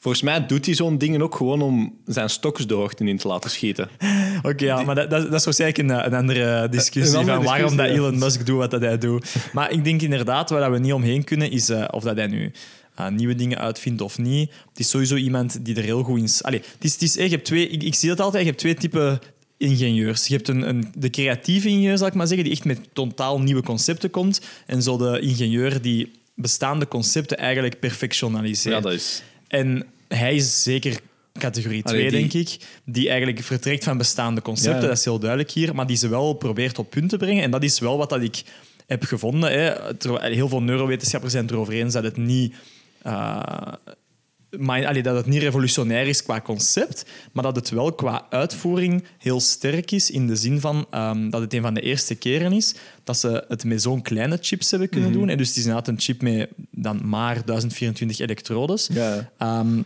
Volgens 0.00 0.22
mij 0.22 0.46
doet 0.46 0.66
hij 0.66 0.74
zo'n 0.74 0.98
dingen 0.98 1.22
ook 1.22 1.34
gewoon 1.34 1.62
om 1.62 1.94
zijn 2.06 2.30
stoks 2.30 2.66
de 2.66 2.74
hoogte 2.74 3.04
in 3.04 3.16
te 3.16 3.28
laten 3.28 3.50
schieten. 3.50 3.88
Oké, 4.42 4.64
ja, 4.64 4.82
maar 4.82 4.94
dat, 4.94 5.10
dat, 5.10 5.22
dat 5.22 5.32
is 5.32 5.44
waarschijnlijk 5.44 5.78
een, 5.78 6.06
een 6.06 6.14
andere 6.14 6.68
discussie 6.68 7.12
Een 7.12 7.18
andere 7.18 7.36
van 7.36 7.44
waarom 7.44 7.76
dat 7.76 7.86
discussie, 7.86 8.06
Elon 8.06 8.18
ja. 8.18 8.24
Musk 8.24 8.46
doet 8.46 8.58
wat 8.58 8.70
dat 8.70 8.80
hij 8.80 8.98
doet. 8.98 9.34
Maar 9.52 9.70
ik 9.70 9.84
denk 9.84 10.02
inderdaad, 10.02 10.50
waar 10.50 10.72
we 10.72 10.78
niet 10.78 10.92
omheen 10.92 11.24
kunnen, 11.24 11.50
is 11.50 11.68
eh, 11.68 11.84
of 11.90 12.02
dat 12.02 12.16
hij 12.16 12.26
nu 12.26 12.52
eh, 12.94 13.08
nieuwe 13.08 13.34
dingen 13.34 13.58
uitvindt 13.58 14.00
of 14.00 14.18
niet. 14.18 14.50
Het 14.68 14.78
is 14.78 14.88
sowieso 14.88 15.16
iemand 15.16 15.64
die 15.64 15.76
er 15.76 15.82
heel 15.82 16.02
goed 16.02 16.18
in... 16.18 16.24
is. 16.24 16.42
Allee, 16.42 16.60
het 16.60 16.84
is, 16.84 16.92
het 16.92 17.02
is, 17.02 17.16
eh, 17.16 17.24
je 17.24 17.30
hebt 17.30 17.44
twee, 17.44 17.68
ik, 17.68 17.82
ik 17.82 17.94
zie 17.94 18.08
dat 18.08 18.20
altijd, 18.20 18.42
je 18.42 18.48
hebt 18.48 18.60
twee 18.60 18.74
typen 18.74 19.20
ingenieurs. 19.56 20.26
Je 20.26 20.34
hebt 20.34 20.48
een, 20.48 20.68
een, 20.68 20.92
de 20.94 21.10
creatieve 21.10 21.68
ingenieur, 21.68 21.98
zal 21.98 22.06
ik 22.06 22.14
maar 22.14 22.26
zeggen, 22.26 22.44
die 22.44 22.54
echt 22.54 22.64
met 22.64 22.80
totaal 22.92 23.40
nieuwe 23.40 23.62
concepten 23.62 24.10
komt. 24.10 24.40
En 24.66 24.82
zo 24.82 24.96
de 24.96 25.20
ingenieur 25.20 25.82
die 25.82 26.10
bestaande 26.34 26.88
concepten 26.88 27.38
eigenlijk 27.38 27.80
perfectionaliseert. 27.80 28.74
Ja, 28.74 28.80
dat 28.80 28.92
is. 28.92 29.22
En 29.50 29.86
hij 30.08 30.34
is 30.34 30.62
zeker 30.62 31.00
categorie 31.38 31.82
2, 31.82 31.94
Allee, 32.06 32.10
die- 32.10 32.28
denk 32.30 32.48
ik. 32.48 32.56
Die 32.84 33.08
eigenlijk 33.08 33.40
vertrekt 33.42 33.84
van 33.84 33.98
bestaande 33.98 34.42
concepten. 34.42 34.80
Ja. 34.82 34.88
Dat 34.88 34.98
is 34.98 35.04
heel 35.04 35.18
duidelijk 35.18 35.50
hier. 35.50 35.74
Maar 35.74 35.86
die 35.86 35.96
ze 35.96 36.08
wel 36.08 36.32
probeert 36.32 36.78
op 36.78 36.90
punt 36.90 37.08
te 37.08 37.16
brengen. 37.16 37.42
En 37.42 37.50
dat 37.50 37.62
is 37.62 37.78
wel 37.78 37.98
wat 37.98 38.08
dat 38.10 38.22
ik 38.22 38.42
heb 38.86 39.02
gevonden. 39.04 39.52
Hè. 39.52 39.72
Heel 40.34 40.48
veel 40.48 40.62
neurowetenschappers 40.62 41.32
zijn 41.32 41.44
het 41.44 41.52
erover 41.54 41.72
eens 41.74 41.92
dat 41.92 42.02
het 42.04 42.16
niet... 42.16 42.54
eh, 43.02 43.42
maar, 44.58 44.86
allee, 44.86 45.02
dat 45.02 45.16
het 45.16 45.26
niet 45.26 45.42
revolutionair 45.42 46.06
is 46.06 46.22
qua 46.22 46.40
concept, 46.40 47.04
maar 47.32 47.44
dat 47.44 47.56
het 47.56 47.70
wel 47.70 47.92
qua 47.92 48.26
uitvoering 48.30 49.04
heel 49.18 49.40
sterk 49.40 49.90
is 49.90 50.10
in 50.10 50.26
de 50.26 50.36
zin 50.36 50.60
van 50.60 50.86
ehm, 50.90 51.30
dat 51.30 51.40
het 51.40 51.54
een 51.54 51.62
van 51.62 51.74
de 51.74 51.80
eerste 51.80 52.14
keren 52.14 52.52
is 52.52 52.74
dat 53.04 53.16
ze 53.18 53.44
het 53.48 53.64
met 53.64 53.82
zo'n 53.82 54.02
kleine 54.02 54.38
chips 54.40 54.70
hebben 54.70 54.88
kunnen 54.88 55.10
Mhm. 55.10 55.18
doen. 55.18 55.28
En 55.28 55.36
dus 55.36 55.48
het 55.48 55.56
is 55.56 55.62
inderdaad 55.64 55.88
een 55.88 56.00
chip 56.00 56.22
met 56.22 56.48
dan 56.70 57.00
maar 57.08 57.44
1024 57.44 58.18
elektrodes. 58.18 58.88
Ja. 58.92 59.30
Ehm, 59.38 59.82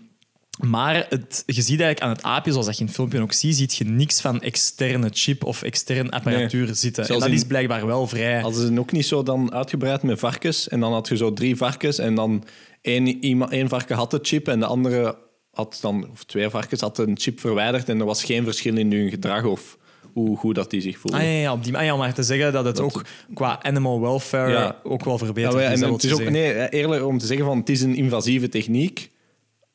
maar 0.61 1.07
het, 1.09 1.42
je 1.46 1.62
ziet 1.62 1.81
eigenlijk 1.81 2.00
aan 2.00 2.09
het 2.09 2.22
aapje, 2.22 2.50
zoals 2.50 2.66
dat 2.66 2.74
je 2.74 2.81
in 2.81 2.87
het 2.87 2.94
filmpje 2.94 3.20
ook 3.20 3.33
ziet, 3.33 3.57
ziet 3.57 3.74
je 3.74 3.85
niks 3.85 4.20
van 4.20 4.40
externe 4.42 5.09
chip 5.12 5.44
of 5.44 5.62
externe 5.62 6.11
apparatuur 6.11 6.74
zitten. 6.74 7.09
En 7.09 7.18
dat 7.18 7.29
in- 7.29 7.35
is 7.35 7.44
blijkbaar 7.44 7.87
wel 7.87 8.07
vrij... 8.07 8.40
Hadden 8.40 8.66
ze 8.74 8.79
ook 8.81 8.92
niet 8.92 9.07
zo 9.07 9.22
dan 9.22 9.53
uitgebreid 9.53 10.03
met 10.03 10.18
varkens? 10.18 10.68
En 10.68 10.81
dan 10.81 10.92
had 10.92 11.09
je 11.09 11.16
zo 11.16 11.33
drie 11.33 11.57
varkens 11.57 11.98
en 11.98 12.14
dan 12.14 12.44
één, 12.84 13.20
één 13.50 13.68
varken 13.68 13.96
had 13.96 14.10
de 14.10 14.18
chip 14.22 14.48
en 14.48 14.58
de 14.58 14.66
andere 14.66 15.16
had 15.52 15.78
dan, 15.80 16.08
of 16.12 16.24
twee 16.24 16.48
varkens, 16.48 16.80
had 16.80 16.98
een 16.98 17.18
chip 17.20 17.40
verwijderd 17.40 17.88
en 17.88 17.98
er 18.00 18.04
was 18.06 18.24
geen 18.24 18.44
verschil 18.44 18.76
in 18.76 18.92
hun 18.92 19.10
gedrag 19.10 19.44
of 19.44 19.78
hoe 20.12 20.36
goed 20.36 20.54
dat 20.54 20.70
die 20.70 20.80
zich 20.80 20.98
voelden. 20.98 21.20
Ah 21.20 21.26
ja, 21.26 21.32
ja, 21.32 21.52
op 21.52 21.64
die, 21.64 21.76
ah, 21.76 21.84
ja, 21.84 21.96
maar 21.96 22.14
te 22.14 22.22
zeggen 22.22 22.52
dat 22.52 22.64
het 22.64 22.80
ook 22.80 23.04
qua 23.34 23.62
animal 23.62 24.00
welfare 24.00 24.52
Ja. 24.52 24.80
ook 24.82 25.04
wel 25.04 25.18
verbeterd 25.18 25.54
Ja, 25.54 25.60
is. 25.70 25.80
en 25.80 25.92
het 25.92 26.12
ook 26.12 26.28
nee, 26.30 26.68
eerlijk 26.68 27.04
om 27.04 27.18
te 27.18 27.26
zeggen 27.26 27.46
van 27.46 27.58
het 27.58 27.68
is 27.68 27.80
een 27.80 27.94
invasieve 27.94 28.48
techniek, 28.48 29.10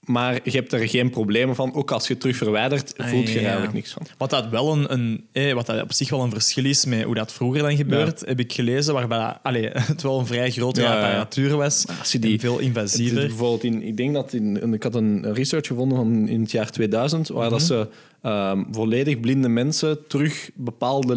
maar 0.10 0.40
je 0.44 0.52
hebt 0.52 0.74
er 0.74 0.90
geen 0.90 1.10
problemen 1.10 1.56
van. 1.56 1.74
Ook 1.74 1.92
als 1.92 2.08
je 2.08 2.12
het 2.14 2.22
terug 2.22 2.38
verwijdert, 2.38 2.98
Ah, 2.98 3.08
voelt 3.08 3.28
je 3.28 3.34
er 3.34 3.40
ja. 3.40 3.44
eigenlijk 3.44 3.74
niks 3.74 3.92
van. 3.94 4.06
Wat 4.18 4.30
dat 4.30 4.48
wel 4.50 4.72
een, 4.74 4.94
een 4.94 5.26
eh, 5.32 5.54
wat 5.54 5.66
dat 5.66 5.82
op 5.82 5.94
zich 5.94 6.10
wel 6.10 6.24
een 6.24 6.30
verschil 6.32 6.66
is 6.66 6.86
met 6.86 7.04
hoe 7.04 7.16
dat 7.16 7.34
vroeger 7.34 7.62
dan 7.62 7.76
gebeurt, 7.76 8.20
heb 8.26 8.40
ik 8.40 8.54
gelezen, 8.54 8.94
waarbij 8.94 9.38
allee, 9.44 9.70
het 9.94 10.02
wel 10.02 10.20
een 10.20 10.26
vrij 10.26 10.52
grote 10.52 10.82
Ja, 10.82 10.94
apparatuur 10.94 11.56
was. 11.58 11.86
als 12.00 12.12
je 12.12 12.20
die- 12.20 12.40
veel 12.40 12.60
invasiever. 12.60 13.28
bijvoorbeeld 13.28 13.64
in, 13.64 13.84
ik 13.84 13.98
denk 13.98 14.14
dat 14.14 14.34
in, 14.34 14.74
ik 14.74 14.84
had 14.84 14.96
een 14.96 15.34
research 15.34 15.68
gevonden 15.68 15.98
van 15.98 16.28
in 16.28 16.42
het 16.42 16.52
jaar 16.52 16.72
2000, 16.72 17.28
waar 17.28 17.50
dat 17.50 17.62
ze 17.62 17.88
ehm, 18.22 18.64
volledig 18.72 19.20
blinde 19.20 19.48
mensen 19.50 20.08
terug 20.08 20.50
bepaalde 20.56 21.16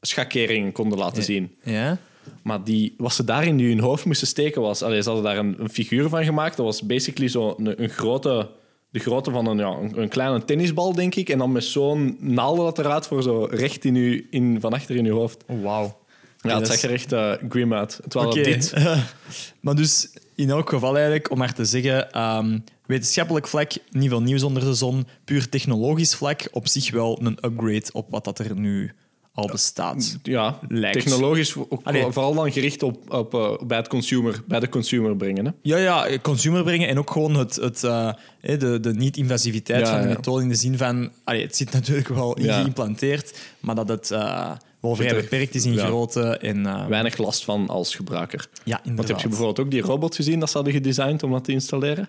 lichtschakeringen 0.00 0.72
konden 0.72 0.98
laten 0.98 1.22
zien. 1.22 1.54
Ja? 1.62 1.98
Maar 2.42 2.64
die, 2.64 2.94
wat 2.98 3.12
ze 3.12 3.24
daarin 3.24 3.56
nu 3.56 3.70
in 3.70 3.76
hun 3.76 3.86
hoofd 3.86 4.04
moesten 4.04 4.26
steken 4.26 4.62
was, 4.62 4.82
allee, 4.82 5.02
ze 5.02 5.10
hadden 5.10 5.26
daar 5.26 5.38
een, 5.38 5.56
een 5.58 5.70
figuur 5.70 6.08
van 6.08 6.24
gemaakt. 6.24 6.56
Dat 6.56 6.66
was 6.66 6.82
basically 6.82 7.28
zo 7.28 7.54
een, 7.58 7.82
een 7.82 7.88
grote, 7.88 8.48
de 8.90 8.98
grootte 8.98 9.30
van 9.30 9.46
een, 9.46 9.58
ja, 9.58 9.68
een, 9.68 10.00
een 10.00 10.08
kleine 10.08 10.44
tennisbal, 10.44 10.92
denk 10.92 11.14
ik. 11.14 11.28
En 11.28 11.38
dan 11.38 11.52
met 11.52 11.64
zo'n 11.64 12.16
naalden 12.20 12.64
dat 12.64 12.78
eruit 12.78 13.06
voor 13.06 13.22
zo 13.22 13.48
recht 13.50 13.84
in 13.84 13.94
uw, 13.94 14.22
in, 14.30 14.60
van 14.60 14.72
achter 14.72 14.96
in 14.96 15.04
je 15.04 15.12
hoofd. 15.12 15.44
Oh, 15.46 15.62
wauw. 15.62 16.04
Ja, 16.40 16.50
het 16.50 16.58
dat 16.58 16.68
zag 16.68 16.82
er 16.82 16.92
echt 16.92 17.12
eh, 17.12 17.32
grim 17.48 17.74
uit. 17.74 18.00
Terwijl 18.08 18.30
Oké. 18.30 18.42
dat 18.42 18.52
dit... 18.52 18.74
maar 19.60 19.74
dus 19.74 20.08
in 20.34 20.50
elk 20.50 20.68
geval 20.68 20.94
eigenlijk, 20.94 21.30
om 21.30 21.38
maar 21.38 21.54
te 21.54 21.64
zeggen, 21.64 22.12
ehm, 22.12 22.58
wetenschappelijk 22.86 23.48
vlak 23.48 23.72
niet 23.90 24.08
veel 24.08 24.22
nieuws 24.22 24.42
onder 24.42 24.64
de 24.64 24.74
zon, 24.74 25.06
puur 25.24 25.48
technologisch 25.48 26.14
vlak 26.14 26.48
op 26.52 26.68
zich 26.68 26.90
wel 26.90 27.18
een 27.22 27.38
upgrade 27.44 27.92
op 27.92 28.10
wat 28.10 28.24
dat 28.24 28.38
er 28.38 28.58
nu 28.58 28.92
al 29.36 29.46
bestaat. 29.46 30.18
Ja, 30.22 30.58
Lijkt. 30.68 30.98
technologisch 31.00 31.56
ook 31.56 31.80
Allee. 31.82 32.02
vooral 32.02 32.34
dan 32.34 32.52
gericht 32.52 32.82
op, 32.82 33.12
op 33.14 33.34
eh, 33.34 33.66
bij, 33.66 33.76
het 33.76 33.88
consumer, 33.88 34.42
bij 34.46 34.60
de 34.60 34.68
consumer 34.68 35.16
brengen. 35.16 35.44
Hè? 35.44 35.50
Ja, 35.62 35.76
ja, 35.76 36.18
consumer 36.22 36.62
brengen 36.62 36.88
en 36.88 36.98
ook 36.98 37.10
gewoon 37.10 37.34
het, 37.34 37.54
het, 37.56 37.84
eh, 37.84 38.12
de, 38.40 38.80
de 38.80 38.94
niet-invasiviteit 38.94 39.80
Ja, 39.86 39.92
van 39.92 40.02
de 40.02 40.08
ja. 40.08 40.14
methode 40.14 40.42
in 40.42 40.48
de 40.48 40.54
zin 40.54 40.76
van... 40.78 41.10
Allee, 41.24 41.42
het 41.42 41.56
zit 41.56 41.72
natuurlijk 41.72 42.08
wel 42.08 42.40
Ja. 42.40 42.54
ingeïmplanteerd, 42.56 43.38
maar 43.60 43.74
dat 43.74 43.88
het 43.88 44.10
eh, 44.10 44.50
wel 44.80 44.94
vrij 44.96 45.08
er- 45.08 45.14
beperkt 45.22 45.54
is 45.54 45.64
in 45.64 45.78
grootte. 45.78 46.22
En, 46.38 46.88
Weinig 46.88 47.16
last 47.18 47.44
van 47.44 47.68
als 47.68 47.94
gebruiker. 47.94 48.48
ja, 48.64 48.74
Want 48.76 48.86
inderdaad. 48.86 49.08
heb 49.08 49.18
je 49.20 49.28
bijvoorbeeld 49.28 49.60
ook 49.60 49.70
die 49.70 49.80
robot 49.82 50.14
gezien 50.14 50.40
dat 50.40 50.48
ze 50.50 50.56
hadden 50.56 50.74
gedesigned 50.74 51.22
om 51.22 51.30
dat 51.32 51.44
te 51.44 51.52
installeren? 51.52 52.08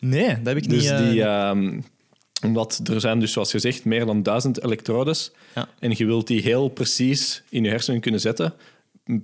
Nee, 0.00 0.26
dat 0.28 0.46
heb 0.46 0.56
ik 0.56 0.68
Dus 0.68 0.82
niet... 0.82 0.90
eh, 0.90 0.98
die, 1.08 1.22
ehm, 1.24 1.80
omdat 2.44 2.80
er 2.92 3.00
zijn 3.00 3.20
dus, 3.20 3.32
zoals 3.32 3.50
gezegd, 3.50 3.84
meer 3.84 4.06
dan 4.06 4.22
duizend 4.22 4.64
elektrodes. 4.64 5.32
Ja. 5.54 5.68
En 5.78 5.92
je 5.96 6.06
wilt 6.06 6.26
die 6.26 6.42
heel 6.42 6.68
precies 6.68 7.42
in 7.48 7.64
je 7.64 7.70
hersenen 7.70 8.00
kunnen 8.00 8.20
zetten. 8.20 8.54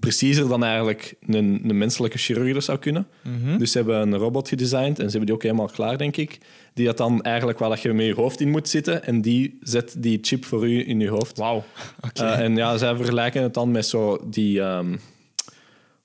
Preciezer 0.01 0.49
dan 0.49 0.65
eigenlijk 0.65 1.15
een, 1.27 1.61
een 1.67 1.79
menselijke 1.79 2.19
chirurg 2.19 2.53
dat 2.55 2.65
zou 2.65 2.79
kunnen. 2.79 3.07
Mhm. 3.23 3.59
Dus 3.59 3.73
ze 3.73 3.79
hebben 3.79 4.01
een 4.01 4.17
robot 4.17 4.49
gedesigned 4.49 4.99
en 4.99 5.05
ze 5.05 5.11
hebben 5.11 5.27
die 5.27 5.35
ook 5.35 5.43
helemaal 5.43 5.69
klaar, 5.69 5.99
denk 5.99 6.17
ik. 6.17 6.39
Die 6.75 6.87
dat 6.87 6.97
dan 6.97 7.23
eigenlijk 7.23 7.59
waar 7.59 7.69
dat 7.69 7.81
je 7.81 7.93
met 7.93 8.07
je 8.07 8.15
hoofd 8.15 8.41
in 8.41 8.51
moet 8.51 8.69
zitten. 8.69 9.05
En 9.05 9.21
die 9.21 9.59
zet 9.61 9.95
die 9.99 10.19
chip 10.23 10.45
voor 10.45 10.69
u 10.69 10.89
in 10.89 11.01
je 11.01 11.09
hoofd. 11.09 11.39
Wauw. 11.39 11.65
Eh, 12.15 12.39
en 12.39 12.57
ja, 12.57 12.77
zij 12.77 12.97
vergelijken 12.97 13.43
het 13.43 13.55
dan 13.55 13.71
met 13.71 13.87
zo 13.87 14.21
die... 14.31 14.61
ehm, 14.61 14.97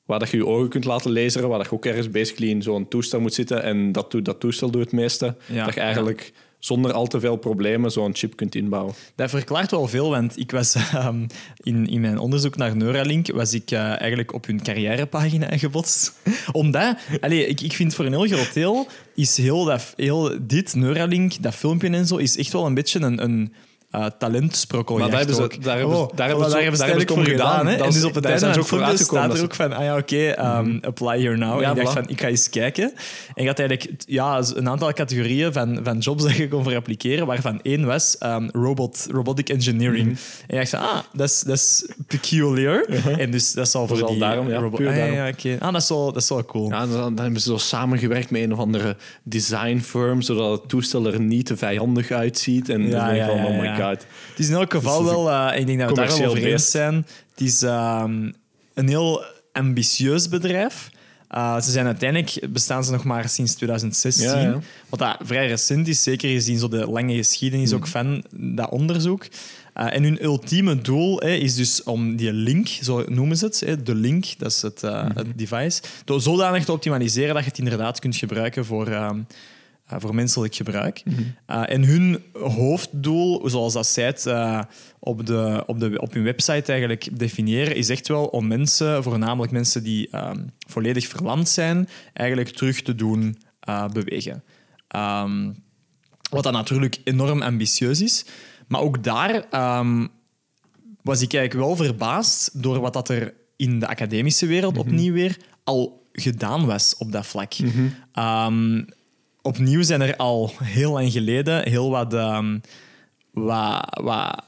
waar 0.06 0.20
dat 0.20 0.30
je 0.30 0.38
je 0.38 0.46
ogen 0.46 0.70
kunt 0.70 0.86
laten 0.86 1.12
laseren, 1.14 1.50
waar 1.50 1.58
dat 1.58 1.68
je 1.68 1.74
ook 1.76 1.86
ergens 1.86 2.10
basically 2.12 2.50
in 2.50 2.62
zo'n 2.62 2.88
toestel 2.88 3.20
moet 3.20 3.34
zitten. 3.34 3.64
En 3.64 3.92
dat, 3.92 4.12
doet- 4.12 4.26
dat 4.26 4.40
toestel 4.40 4.70
doet 4.72 4.82
het 4.84 4.92
meeste. 4.92 5.36
Ja, 5.46 5.66
dat 5.66 5.74
je 5.74 5.80
eigenlijk 5.80 6.34
zonder 6.60 6.94
al 6.94 7.08
te 7.08 7.20
veel 7.20 7.36
problemen 7.36 7.92
zo'n 7.92 8.16
chip 8.16 8.36
kunt 8.36 8.56
inbouwen. 8.56 8.94
Dat 9.16 9.30
verklaart 9.30 9.72
wel 9.72 9.88
veel, 9.88 10.10
want 10.10 10.40
ik 10.40 10.52
was 10.52 10.76
ehm, 10.94 11.26
in, 11.64 11.88
in 11.88 12.02
mijn 12.02 12.20
onderzoek 12.20 12.56
naar 12.56 12.76
Neuralink 12.76 13.32
was 13.32 13.54
ik 13.54 13.72
eh, 13.72 13.80
eigenlijk 13.80 14.34
op 14.34 14.46
hun 14.46 14.64
carrièrepagina 14.64 15.58
gebotst. 15.58 16.14
Omdat, 16.52 16.98
allee, 17.22 17.48
ik, 17.48 17.62
ik 17.62 17.74
vind 17.74 17.94
voor 17.96 18.06
een 18.06 18.12
heel 18.14 18.38
groot 18.38 18.54
deel 18.54 18.88
is 19.16 19.38
heel, 19.38 19.64
dat, 19.64 19.94
heel 19.96 20.38
dit 20.42 20.76
Neuralink, 20.76 21.44
dat 21.44 21.56
filmpje 21.56 21.90
en 21.90 22.08
zo, 22.08 22.16
is 22.16 22.38
echt 22.38 22.52
wel 22.52 22.66
een 22.66 22.74
beetje 22.74 23.00
een, 23.00 23.24
een 23.24 23.54
uh, 23.98 24.06
talentsprokkel. 24.20 24.98
Maar 24.98 25.10
daar 25.10 25.18
hebben 25.18 25.36
ze- 25.36 25.42
daar 25.60 25.78
hebben 25.78 25.98
ze- 25.98 26.16
daar 26.16 26.28
hebben 26.28 26.46
ze- 26.46 26.52
daar 26.52 26.62
hebben 26.88 27.08
ze 27.08 27.14
voor 27.14 27.24
gedaan. 27.24 27.58
gedaan. 27.58 27.68
hè. 27.68 27.76
En 27.76 27.88
is- 27.88 27.94
dus 27.94 28.04
op 28.04 28.16
het 28.16 28.26
einde 28.26 28.40
zijn 28.40 28.54
ze 28.54 28.60
ook 28.60 28.66
staat 28.98 29.34
er 29.38 29.44
ook 29.44 29.56
van, 29.56 29.74
ah 29.74 29.84
ja, 29.84 29.98
oké, 29.98 30.46
um, 30.58 30.80
apply 30.82 31.22
here 31.22 31.38
now. 31.38 31.62
Ja, 31.62 31.70
en 31.72 31.78
ik 31.78 31.84
dacht 31.84 31.90
voilà. 31.98 32.02
van, 32.02 32.10
ik 32.10 32.22
ga 32.22 32.28
eens 32.28 32.50
kijken. 32.50 32.84
En 33.36 33.42
ik 33.42 33.48
had 33.48 33.60
eigenlijk 33.60 33.92
ja, 34.06 34.42
een 34.56 34.70
aantal 34.70 34.94
categorieën 34.94 35.54
van, 35.54 35.80
van 35.84 35.98
jobs 35.98 36.24
dat 36.28 36.36
je 36.36 36.48
kon 36.48 36.64
voor 36.64 36.76
appliceren, 36.76 37.26
waarvan 37.28 37.60
één 37.62 37.86
was 37.86 38.16
um, 38.24 38.50
robot, 38.54 39.08
robotic 39.12 39.50
engineering. 39.50 40.08
En 40.08 40.18
ik 40.48 40.56
dacht 40.56 40.70
van, 40.70 40.80
ah, 40.80 41.00
dat 41.14 41.30
is, 41.30 41.42
dat 41.42 41.56
is 41.56 41.86
peculiar. 42.08 42.86
En 43.18 43.32
dus 43.32 43.54
dat 43.54 43.70
zal 43.70 43.88
voor 43.88 43.96
Vooral 43.98 44.14
die 44.16 44.24
daarom, 44.24 44.50
ja, 44.50 44.58
robot... 44.60 44.80
Ah, 44.80 44.86
ja, 44.86 44.92
daarom. 44.96 45.16
ja, 45.16 45.28
oké. 45.28 45.56
Ah, 45.60 45.74
dat 45.74 45.82
is 45.82 45.90
wel, 45.90 46.12
dat 46.14 46.22
is 46.22 46.30
wel 46.30 46.46
cool. 46.46 46.70
Ja, 46.70 46.80
dan, 46.86 47.16
dan 47.16 47.24
hebben 47.24 47.42
ze 47.42 47.50
zo 47.50 47.58
samengewerkt 47.58 48.30
met 48.32 48.42
een 48.42 48.54
of 48.54 48.60
andere 48.60 48.96
design 49.24 49.78
firm, 49.80 50.22
zodat 50.22 50.52
het 50.60 50.70
toestel 50.70 51.06
er 51.06 51.20
niet 51.20 51.46
te 51.46 51.58
vijandig 51.58 52.12
uitziet. 52.12 52.70
En 52.70 52.82
Ja, 52.84 52.90
dan 52.90 53.00
denk 53.06 53.12
je 53.12 53.16
ja, 53.22 53.26
van, 53.28 53.46
oh 53.46 53.58
my 53.60 53.66
ja. 53.66 53.76
Het 53.90 54.06
is 54.38 54.48
in 54.48 54.54
elk 54.56 54.72
geval 54.74 55.02
Dus 55.04 55.12
wel, 55.12 55.32
eh, 55.32 55.60
ik 55.60 55.66
denk 55.66 55.80
dat 55.80 55.90
we 55.90 55.96
daar 55.96 56.08
wel 56.18 56.26
over 56.30 56.46
eens 56.46 56.72
zijn. 56.72 56.96
Het 57.32 57.42
is 57.48 57.62
ehm, 57.62 58.32
een 58.74 58.88
heel 58.88 59.24
ambitieus 59.52 60.30
bedrijf. 60.30 60.90
Uh, 61.36 61.62
ze 61.62 61.72
zijn 61.72 61.86
uiteindelijk 61.86 62.40
bestaan 62.54 62.84
ze 62.84 62.92
nog 62.92 63.04
maar 63.04 63.30
sinds 63.30 63.54
2016. 63.54 64.26
Ja, 64.28 64.40
ja. 64.40 64.60
Wat 64.90 65.00
dat 65.00 65.18
vrij 65.24 65.48
recent 65.48 65.88
is, 65.88 66.04
zeker 66.04 66.30
gezien 66.30 66.60
zo 66.60 66.68
de 66.68 66.88
lange 66.90 67.16
geschiedenis 67.16 67.70
Hmm. 67.70 67.80
ook 67.80 67.88
van 67.88 68.24
dat 68.32 68.70
onderzoek. 68.70 69.26
Uh, 69.78 69.94
en 69.94 70.04
hun 70.04 70.24
ultieme 70.24 70.82
doel 70.82 71.20
hè, 71.20 71.30
is 71.30 71.56
dus 71.56 71.84
om 71.84 72.16
die 72.16 72.34
link, 72.34 72.68
zo 72.68 73.04
noemen 73.08 73.38
ze 73.38 73.46
het, 73.46 73.60
hè, 73.60 73.84
de 73.84 73.96
link, 73.96 74.26
dat 74.38 74.52
is 74.52 74.62
het, 74.62 74.84
uh, 74.84 75.00
Hmm. 75.02 75.12
het 75.16 75.28
device, 75.38 75.82
door 76.06 76.22
zodanig 76.22 76.66
te 76.66 76.72
optimaliseren 76.72 77.34
dat 77.34 77.44
je 77.44 77.50
het 77.50 77.60
inderdaad 77.60 78.00
kunt 78.00 78.16
gebruiken 78.16 78.66
voor, 78.66 78.88
ehm, 78.88 79.20
voor 79.88 80.16
menselijk 80.16 80.56
gebruik. 80.56 81.04
Uh, 81.06 81.64
en 81.70 81.84
hun 81.84 82.24
hoofddoel, 82.34 83.50
zoals 83.50 83.74
dat 83.74 83.88
zij 83.88 84.06
het 84.06 84.26
uh, 84.26 84.62
op, 85.00 85.26
de, 85.26 85.64
op, 85.66 85.80
de, 85.80 86.02
op 86.02 86.14
hun 86.14 86.24
website 86.24 86.72
eigenlijk 86.72 87.20
definiëren, 87.20 87.76
is 87.76 87.90
echt 87.90 88.08
wel 88.08 88.26
om 88.26 88.48
mensen, 88.48 89.04
voornamelijk 89.04 89.52
mensen 89.52 89.84
die 89.84 90.18
um, 90.18 90.52
volledig 90.68 91.08
verlamd 91.08 91.50
zijn, 91.50 91.90
eigenlijk 92.14 92.50
terug 92.50 92.82
te 92.82 92.96
doen 92.96 93.38
bewegen. 93.94 94.44
Um, 94.96 95.66
wat 96.30 96.44
dan 96.44 96.54
natuurlijk 96.54 96.98
enorm 97.04 97.42
ambitieus 97.42 98.02
is. 98.02 98.26
Maar 98.68 98.82
ook 98.82 99.04
daar 99.04 99.36
um, 99.80 100.10
was 101.02 101.22
ik 101.22 101.34
eigenlijk 101.34 101.68
wel 101.68 101.76
verbaasd 101.76 102.64
door 102.64 102.80
wat 102.80 102.94
dat 102.94 103.10
er 103.10 103.34
in 103.56 103.80
de 103.80 103.88
academische 103.88 104.46
wereld 104.46 104.74
mm 104.74 104.82
-hmm. 104.82 104.90
opnieuw 104.90 105.14
weer 105.14 105.38
al 105.64 106.08
gedaan 106.12 106.66
was 106.66 106.96
op 106.98 107.12
dat 107.12 107.26
vlak. 107.26 107.60
Mm 107.60 107.72
-hmm. 107.72 108.24
um, 108.24 108.86
opnieuw 109.48 109.84
zijn 109.84 110.02
er 110.02 110.16
al 110.16 110.52
heel 110.64 110.92
lang 110.92 111.12
geleden 111.12 111.70
heel 111.70 111.90
wat, 111.90 112.14
um, 112.14 112.62
wat, 113.32 114.00
wat 114.02 114.44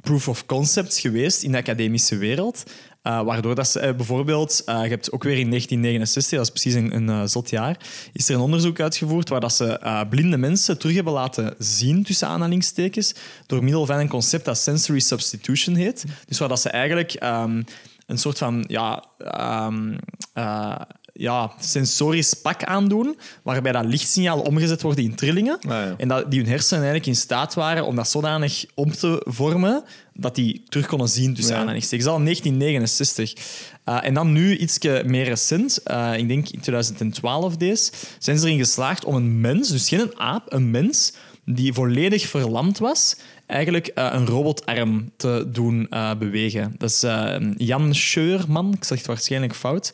proof 0.00 0.28
of 0.28 0.46
concepts 0.46 1.00
geweest 1.00 1.42
in 1.42 1.52
de 1.52 1.58
academische 1.58 2.16
wereld. 2.16 2.62
Uh, 3.02 3.22
waardoor 3.22 3.54
dat 3.54 3.68
ze 3.68 3.86
uh, 3.86 3.94
bijvoorbeeld, 3.94 4.62
uh, 4.66 4.82
je 4.82 4.88
hebt 4.88 5.12
ook 5.12 5.22
weer 5.22 5.38
in 5.38 5.48
1969, 5.48 6.38
dat 6.38 6.46
is 6.46 6.62
precies 6.62 6.74
een, 6.74 7.28
zot 7.28 7.50
jaar, 7.50 7.76
is 8.12 8.28
er 8.28 8.34
een 8.34 8.40
onderzoek 8.40 8.80
uitgevoerd 8.80 9.28
waar 9.28 9.40
dat 9.40 9.52
ze 9.52 10.04
blinde 10.10 10.36
mensen 10.36 10.78
terug 10.78 10.94
hebben 10.94 11.12
laten 11.12 11.54
zien, 11.58 12.02
tussen 12.02 12.28
aanhalingstekens, 12.28 13.14
door 13.46 13.62
middel 13.62 13.86
van 13.86 13.98
een 13.98 14.08
concept 14.08 14.44
dat 14.44 14.58
sensory 14.58 14.98
substitution 14.98 15.74
heet. 15.74 16.04
Dus 16.26 16.38
waar 16.38 16.48
dat 16.48 16.60
ze 16.60 16.68
eigenlijk 16.68 17.22
um, 17.22 17.64
een 18.06 18.18
soort 18.18 18.38
van 18.38 18.64
ja, 18.68 19.04
um, 19.66 19.96
ja, 21.18 21.52
sensorisch 21.60 22.34
pak 22.34 22.64
aandoen, 22.64 23.18
waarbij 23.42 23.72
dat 23.72 23.84
lichtsignaal 23.84 24.40
omgezet 24.40 24.82
wordt 24.82 24.98
in 24.98 25.14
trillingen. 25.14 25.58
Ah, 25.60 25.68
ja. 25.70 25.94
En 25.98 26.08
dat 26.08 26.30
die 26.30 26.40
hun 26.40 26.48
hersenen 26.48 26.82
eigenlijk 26.84 27.06
in 27.06 27.16
staat 27.22 27.54
waren 27.54 27.86
om 27.86 27.96
dat 27.96 28.08
zodanig 28.08 28.64
om 28.74 28.92
te 28.92 29.22
vormen 29.24 29.84
dat 30.12 30.34
die 30.34 30.62
terug 30.68 30.86
konden 30.86 31.08
zien 31.08 31.34
tussen 31.34 31.54
Ja. 31.54 31.60
aanhalingstekens. 31.60 32.04
Dat 32.08 32.14
al 32.14 32.20
in 32.20 32.24
1969. 32.24 33.32
Uh, 33.88 33.98
en 34.02 34.14
dan 34.14 34.32
nu, 34.32 34.56
iets 34.56 34.78
meer 35.04 35.24
recent, 35.24 35.80
uh, 35.86 36.12
ik 36.16 36.28
denk 36.28 36.48
in 36.48 36.60
2012 36.60 37.56
deze, 37.56 37.92
zijn 38.18 38.38
ze 38.38 38.46
erin 38.46 38.58
geslaagd 38.58 39.04
om 39.04 39.14
een 39.14 39.40
mens, 39.40 39.68
dus 39.68 39.88
geen 39.88 40.00
een 40.00 40.18
aap, 40.18 40.52
een 40.52 40.70
mens 40.70 41.12
die 41.44 41.72
volledig 41.72 42.26
verlamd 42.26 42.78
was, 42.78 43.16
eigenlijk 43.46 43.90
uh, 43.94 44.08
een 44.12 44.26
robotarm 44.26 45.10
te 45.16 45.48
doen 45.52 45.86
uh, 45.90 46.14
bewegen. 46.14 46.74
Dat 46.78 46.90
is 46.90 47.04
uh, 47.04 47.36
Jan 47.56 47.94
Scheurman, 47.94 48.72
ik 48.72 48.84
zeg 48.84 48.98
het 48.98 49.06
waarschijnlijk 49.06 49.54
fout, 49.54 49.90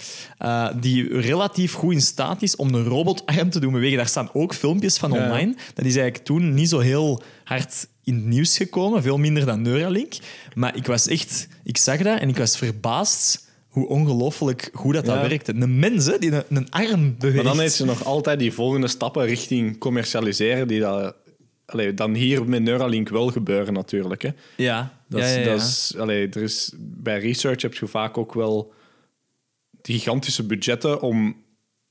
die 0.81 1.21
relatief 1.21 1.73
goed 1.73 1.93
in 1.93 2.01
staat 2.01 2.43
is 2.43 2.57
om 2.57 2.75
een 2.75 2.85
robotarm 2.85 3.51
te 3.51 3.61
doen 3.61 3.73
bewegen. 3.73 3.97
Daar 3.97 4.07
staan 4.09 4.31
ook 4.33 4.55
filmpjes 4.55 4.99
van 4.99 5.13
online. 5.13 5.55
Dat 5.75 5.85
is 5.85 5.95
eigenlijk 5.95 6.25
toen 6.25 6.55
niet 6.55 6.69
zo 6.69 6.79
heel 6.79 7.23
hard 7.45 7.87
in 8.05 8.15
het 8.15 8.25
nieuws 8.25 8.57
gekomen, 8.57 9.03
veel 9.03 9.19
minder 9.19 9.47
dan 9.47 9.63
Neuralink. 9.63 10.13
Maar 10.55 10.77
ik 10.77 10.87
was 10.87 11.09
echt, 11.09 11.49
ik 11.65 11.77
zag 11.77 11.99
dat 11.99 12.21
en 12.21 12.29
ik 12.29 12.37
was 12.37 12.59
verbaasd 12.59 13.51
hoe 13.69 13.89
ongelooflijk 13.89 14.71
goed 14.73 14.95
dat, 14.95 15.05
dat 15.05 15.15
Ja. 15.15 15.29
werkte. 15.29 15.55
Een 15.55 15.79
mens 15.79 16.07
hè, 16.07 16.19
die 16.19 16.33
een, 16.33 16.45
een 16.49 16.71
arm 16.71 17.15
beweegt. 17.19 17.35
Maar 17.45 17.53
dan 17.53 17.61
heeft 17.61 17.75
ze 17.75 17.85
nog 17.85 18.05
altijd 18.05 18.39
die 18.39 18.53
volgende 18.53 18.89
stappen 18.89 19.25
richting 19.25 19.79
commercialiseren, 19.79 20.69
die 20.69 20.81
dat, 20.81 21.15
allee, 21.73 21.95
dan 21.95 22.15
hier 22.15 22.45
met 22.49 22.63
Neuralink 22.63 23.09
wel 23.09 23.29
gebeuren 23.31 23.73
natuurlijk. 23.73 24.23
Hè. 24.23 24.31
Ja, 24.57 24.93
Dat 25.09 25.21
ja, 25.21 25.27
is, 25.27 25.35
ja, 25.35 25.41
ja. 25.41 25.45
Dat 25.47 25.61
is, 25.61 25.95
allee, 25.99 26.29
er 26.29 26.43
is, 26.43 26.73
bij 26.79 27.19
research 27.21 27.63
heb 27.63 27.75
je 27.75 27.87
vaak 27.87 28.19
ook 28.19 28.35
wel 28.35 28.73
gigantische 29.83 30.47
budgetten 30.47 31.01
om 31.01 31.37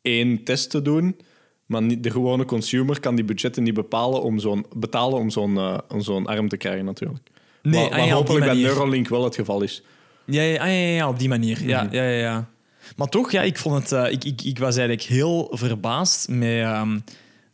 één 0.01 0.43
test 0.43 0.69
te 0.69 0.81
doen. 0.81 1.19
Maar 1.65 1.81
niet, 1.81 2.03
de 2.03 2.11
gewone 2.11 2.45
consumer 2.45 2.99
kan 2.99 3.15
die 3.15 3.25
budgetten 3.25 3.63
niet 3.63 3.73
bepalen 3.73 4.21
om 4.23 4.39
zo'n, 4.39 4.65
betalen 4.75 5.17
om 5.19 5.29
zo'n, 5.29 5.57
eh, 5.57 5.77
om 5.89 6.01
zo'n 6.01 6.25
arm 6.27 6.47
te 6.49 6.57
krijgen, 6.57 6.85
natuurlijk. 6.85 7.27
Nee, 7.61 7.83
wat 7.83 7.91
ah 7.91 7.99
wat 7.99 8.09
hopelijk 8.09 8.45
bij. 8.45 8.55
Neuralink 8.55 9.07
wel 9.07 9.23
het 9.23 9.35
geval 9.35 9.61
is. 9.61 9.83
Ja, 10.25 10.41
ja, 10.41 10.61
ah, 10.63 10.95
ja, 10.95 11.07
op 11.09 11.19
die 11.19 11.29
manier. 11.29 11.63
Ja, 11.67 11.83
Mhm. 11.83 11.95
ja, 11.95 12.03
ja, 12.03 12.17
ja. 12.19 12.49
Maar 12.95 13.07
toch, 13.07 13.31
ja, 13.31 13.41
ik, 13.41 13.57
vond 13.57 13.75
het, 13.89 13.91
eh, 13.91 14.11
ik, 14.11 14.23
ik, 14.23 14.41
ik 14.41 14.59
was 14.59 14.77
eigenlijk 14.77 15.07
heel 15.07 15.47
verbaasd 15.53 16.27
met... 16.29 16.47
ehm, 16.61 16.99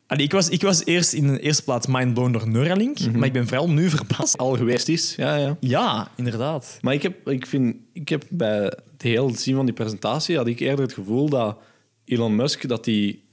allee, 0.07 0.25
ik, 0.25 0.31
was, 0.31 0.49
ik 0.49 0.61
was 0.61 0.85
eerst 0.85 1.13
in 1.13 1.27
de 1.27 1.39
eerste 1.39 1.63
plaats 1.63 1.87
mindblown 1.87 2.31
door 2.31 2.49
Neuralink, 2.49 2.99
Mhm. 2.99 3.17
maar 3.17 3.27
ik 3.27 3.33
ben 3.33 3.47
vooral 3.47 3.69
nu 3.69 3.89
verbaasd. 3.89 4.37
Al 4.37 4.55
geweest 4.55 4.87
is, 4.87 5.15
ja, 5.15 5.35
ja. 5.35 5.57
Ja, 5.59 6.07
inderdaad. 6.15 6.77
Maar 6.81 6.93
ik 6.93 7.01
heb, 7.03 7.29
ik, 7.29 7.45
vind, 7.45 7.75
ik 7.93 8.09
heb 8.09 8.23
bij 8.29 8.59
het 8.63 9.01
heel 9.01 9.35
zien 9.35 9.55
van 9.55 9.65
die 9.65 9.73
presentatie 9.73 10.37
had 10.37 10.47
ik 10.47 10.59
eerder 10.59 10.85
het 10.85 10.93
gevoel 10.93 11.29
dat 11.29 11.57
Elon 12.05 12.35
Musk 12.35 12.67
dat 12.67 12.83
die 12.83 13.25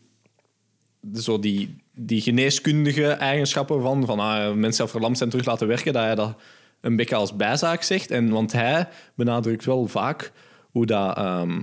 zo 1.15 1.39
die, 1.39 1.77
die 1.95 2.21
geneeskundige 2.21 3.07
eigenschappen 3.07 3.83
van, 3.83 4.07
van 4.07 4.21
ah, 4.21 4.55
mensen 4.55 4.83
die 4.85 4.93
verlamd 4.93 5.19
zijn 5.19 5.31
terug 5.31 5.47
laten 5.47 5.67
werken, 5.67 5.93
dat 5.93 6.03
hij 6.03 6.15
dat 6.15 6.37
een 6.81 6.97
beetje 6.97 7.15
als 7.15 7.37
bijzaak 7.37 7.83
zegt. 7.83 8.11
En, 8.11 8.29
want 8.31 8.53
hij 8.53 8.89
benadrukt 9.15 9.65
wel 9.65 9.87
vaak 9.87 10.33
hoe, 10.71 10.87
dat, 10.87 11.17
ehm, 11.17 11.61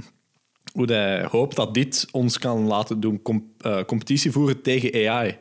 hoe 0.73 0.85
hij 0.85 1.25
hoopt 1.29 1.55
dat 1.55 1.73
dit 1.73 2.07
ons 2.11 2.37
kan 2.39 2.65
laten 2.67 2.99
doen 2.99 3.21
eh, 3.57 3.83
competitie 3.87 4.31
voeren 4.31 4.61
tegen 4.61 5.09
AI. 5.09 5.37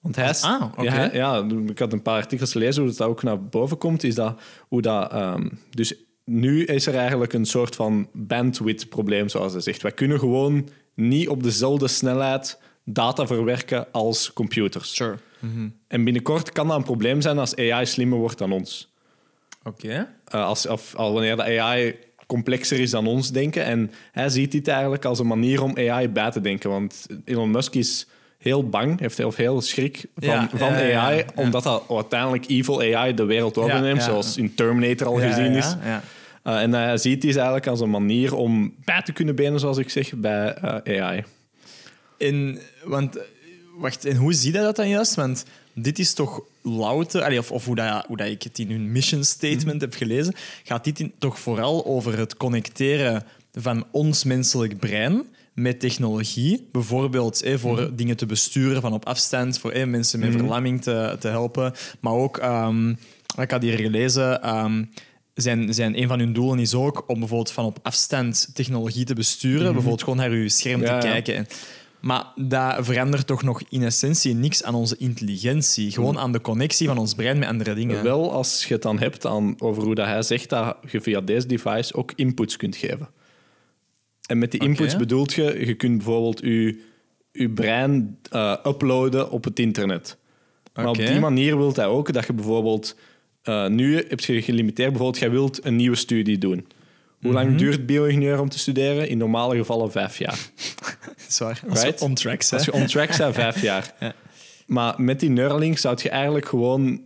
Want 0.00 0.16
hij 0.16 0.30
is, 0.30 0.42
Ah, 0.42 0.72
ja, 0.82 0.92
hij- 0.92 1.10
ja, 1.12 1.46
ik 1.66 1.78
had 1.78 1.92
een 1.92 2.02
paar 2.02 2.16
artikels 2.16 2.52
gelezen 2.52 2.82
hoe 2.82 2.92
dat 2.94 3.06
ook 3.08 3.22
naar 3.22 3.44
boven 3.44 3.78
komt. 3.78 4.02
Is 4.04 4.14
dat 4.14 4.40
hoe 4.68 4.82
dat. 4.82 5.12
ehm, 5.12 5.48
dus 5.70 5.94
nu 6.24 6.64
is 6.64 6.86
er 6.86 6.94
eigenlijk 6.94 7.32
een 7.32 7.44
soort 7.46 7.76
van 7.76 8.08
bandwidth-probleem, 8.12 9.28
zoals 9.28 9.52
hij 9.52 9.60
zegt. 9.60 9.82
Wij 9.82 9.92
kunnen 9.92 10.18
gewoon 10.18 10.68
niet 10.94 11.28
op 11.28 11.42
dezelfde 11.42 11.88
snelheid 11.88 12.60
data 12.84 13.26
verwerken 13.26 13.92
als 13.92 14.32
computers. 14.32 14.94
Sure. 14.94 15.16
En 15.88 16.04
binnenkort 16.04 16.52
kan 16.52 16.68
dat 16.68 16.76
een 16.76 16.82
probleem 16.82 17.20
zijn 17.20 17.38
als 17.38 17.56
AI 17.56 17.86
slimmer 17.86 18.18
wordt 18.18 18.38
dan 18.38 18.52
ons. 18.52 18.92
Oké. 19.62 20.08
Eh, 20.24 20.44
als, 20.44 20.66
of, 20.66 20.94
al 20.94 21.12
wanneer 21.12 21.36
de 21.36 21.60
AI 21.60 21.96
complexer 22.26 22.80
is 22.80 22.90
dan 22.90 23.06
ons 23.06 23.30
denken. 23.30 23.64
En 23.64 23.90
hij 24.12 24.28
ziet 24.28 24.52
dit 24.52 24.68
eigenlijk 24.68 25.04
als 25.04 25.18
een 25.18 25.26
manier 25.26 25.62
om 25.62 25.76
AI 25.76 26.08
bij 26.08 26.30
te 26.30 26.40
denken. 26.40 26.70
Want 26.70 27.06
Elon 27.24 27.50
Musk 27.50 27.74
is 27.74 28.06
heel 28.38 28.68
bang, 28.68 29.00
heeft 29.00 29.16
heel 29.16 29.32
veel 29.32 29.60
schrik 29.60 30.06
van, 30.16 30.28
Ja, 30.28 30.48
van 30.54 30.72
ja, 30.72 30.78
ja, 30.78 31.00
AI, 31.00 31.24
omdat 31.34 31.62
dat 31.62 31.84
uiteindelijk 31.90 32.48
evil 32.48 32.80
AI 32.80 33.14
de 33.14 33.24
wereld 33.24 33.58
overneemt, 33.58 34.02
zoals 34.02 34.36
in 34.36 34.54
Terminator 34.54 35.06
al 35.06 35.18
gezien 35.18 35.52
is. 35.52 35.76
ja. 35.84 36.02
Eh, 36.42 36.62
en 36.62 36.72
hij 36.72 36.96
ziet 36.96 37.22
dit 37.22 37.36
eigenlijk 37.36 37.66
als 37.66 37.80
een 37.80 37.90
manier 37.90 38.34
om 38.34 38.74
bij 38.84 39.02
te 39.02 39.12
kunnen 39.12 39.34
benen, 39.34 39.60
zoals 39.60 39.78
ik 39.78 39.90
zeg, 39.90 40.14
bij 40.14 40.54
eh, 40.54 41.02
AI. 41.02 41.24
En, 42.18 42.58
want, 42.84 43.16
eh, 43.16 43.22
wacht, 43.76 44.04
en 44.04 44.16
hoe 44.16 44.32
zie 44.32 44.52
je 44.52 44.58
dat 44.58 44.76
dan 44.76 44.88
juist? 44.88 45.14
Want 45.14 45.44
dit 45.72 45.98
is 45.98 46.14
toch 46.14 46.42
louter, 46.64 47.22
allee, 47.22 47.38
of, 47.38 47.50
of 47.52 47.64
hoe, 47.64 47.74
dat, 47.74 48.04
hoe 48.06 48.16
dat 48.16 48.26
ik 48.26 48.42
het 48.42 48.58
in 48.58 48.70
hun 48.70 48.92
mission 48.92 49.24
statement 49.24 49.80
heb 49.80 49.94
gelezen, 49.94 50.34
gaat 50.64 50.84
dit 50.84 51.00
in- 51.00 51.12
toch 51.18 51.38
vooral 51.38 51.86
over 51.86 52.18
het 52.18 52.36
connecteren 52.36 53.24
van 53.52 53.84
ons 53.90 54.24
menselijk 54.24 54.78
brein 54.78 55.22
met 55.54 55.80
technologie. 55.80 56.68
Bijvoorbeeld 56.72 57.42
eh, 57.42 57.56
voor 57.58 57.90
dingen 57.96 58.16
te 58.16 58.26
besturen 58.26 58.80
van 58.80 58.92
op 58.92 59.06
afstand, 59.06 59.58
voor 59.58 59.70
eh, 59.70 59.86
mensen 59.86 60.18
met 60.18 60.32
verlamming 60.32 60.82
te, 60.82 61.16
te 61.20 61.28
helpen. 61.28 61.72
Maar 62.00 62.12
ook, 62.12 62.38
ehm, 62.38 62.90
ik 63.40 63.50
had 63.50 63.62
hier 63.62 63.76
gelezen, 63.78 64.42
ehm, 64.42 64.84
zijn, 65.34 65.74
zijn 65.74 66.00
een 66.00 66.08
van 66.08 66.18
hun 66.18 66.32
doelen 66.32 66.58
is 66.58 66.74
ook 66.74 67.04
om 67.06 67.18
bijvoorbeeld 67.18 67.50
van 67.50 67.64
op 67.64 67.78
afstand 67.82 68.48
technologie 68.54 69.04
te 69.04 69.14
besturen. 69.14 69.62
Bijvoorbeeld 69.72 70.02
gewoon 70.02 70.18
naar 70.18 70.30
uw 70.30 70.48
scherm 70.48 70.80
Ja, 70.80 70.98
te 70.98 71.06
kijken. 71.06 71.34
En- 71.36 71.46
Maar 72.04 72.32
dat 72.34 72.84
verandert 72.84 73.26
toch 73.26 73.42
nog 73.42 73.62
in 73.68 73.82
essentie 73.82 74.34
niks 74.34 74.62
aan 74.62 74.74
onze 74.74 74.96
intelligentie. 74.98 75.90
Gewoon 75.90 76.18
aan 76.18 76.32
de 76.32 76.40
connectie 76.40 76.86
van 76.86 76.98
ons 76.98 77.14
brein 77.14 77.38
met 77.38 77.48
andere 77.48 77.74
dingen. 77.74 78.02
Wel 78.02 78.32
als 78.32 78.64
je 78.64 78.74
het 78.74 78.82
dan 78.82 78.98
hebt 78.98 79.26
aan, 79.26 79.54
over 79.58 79.82
hoe 79.82 79.94
dat 79.94 80.06
hij 80.06 80.22
zegt 80.22 80.48
dat 80.50 80.76
je 80.90 81.00
via 81.00 81.20
deze 81.20 81.46
device 81.46 81.94
ook 81.94 82.12
inputs 82.16 82.56
kunt 82.56 82.76
geven. 82.76 83.08
En 84.26 84.38
met 84.38 84.50
die 84.50 84.60
inputs 84.60 84.96
bedoelt 84.96 85.32
je, 85.32 85.66
je 85.66 85.74
kunt 85.74 85.96
bijvoorbeeld 85.96 86.40
je, 86.40 86.82
je 87.32 87.50
brein 87.50 88.18
eh, 88.30 88.56
uploaden 88.66 89.30
op 89.30 89.44
het 89.44 89.58
internet. 89.58 90.16
Maar 90.74 90.88
op 90.88 90.96
die 90.96 91.20
manier 91.20 91.56
wil 91.56 91.74
hij 91.74 91.86
ook 91.86 92.12
dat 92.12 92.26
je 92.26 92.32
bijvoorbeeld... 92.32 92.96
eh, 93.42 93.66
nu 93.66 93.96
heb 94.08 94.20
je 94.20 94.42
gelimiteerd, 94.42 94.88
bijvoorbeeld, 94.88 95.18
jij 95.18 95.30
wilt 95.30 95.64
een 95.64 95.76
nieuwe 95.76 95.96
studie 95.96 96.38
doen. 96.38 96.66
Hoe 97.24 97.32
lang 97.32 97.56
duurt 97.58 97.86
bio-ingenieur 97.86 98.40
om 98.40 98.48
te 98.48 98.58
studeren? 98.58 99.08
In 99.08 99.18
normale 99.18 99.56
gevallen 99.56 99.90
vijf 99.90 100.18
jaar. 100.18 100.38
Zwaar. 101.28 101.60
Als 101.68 101.82
Right? 101.82 101.98
we 101.98 102.04
on 102.04 102.14
track 102.14 102.42
zijn. 102.42 102.60
Als 102.60 102.70
je 102.70 102.80
on 102.82 102.86
track 102.86 103.16
bent, 103.16 103.34
vijf 103.34 103.62
jaar. 103.70 103.94
Ja. 104.00 104.14
Maar 104.66 104.94
met 105.02 105.20
die 105.20 105.30
Neuralink 105.30 105.78
zou 105.78 105.98
je 106.02 106.08
eigenlijk 106.08 106.46
gewoon 106.46 107.02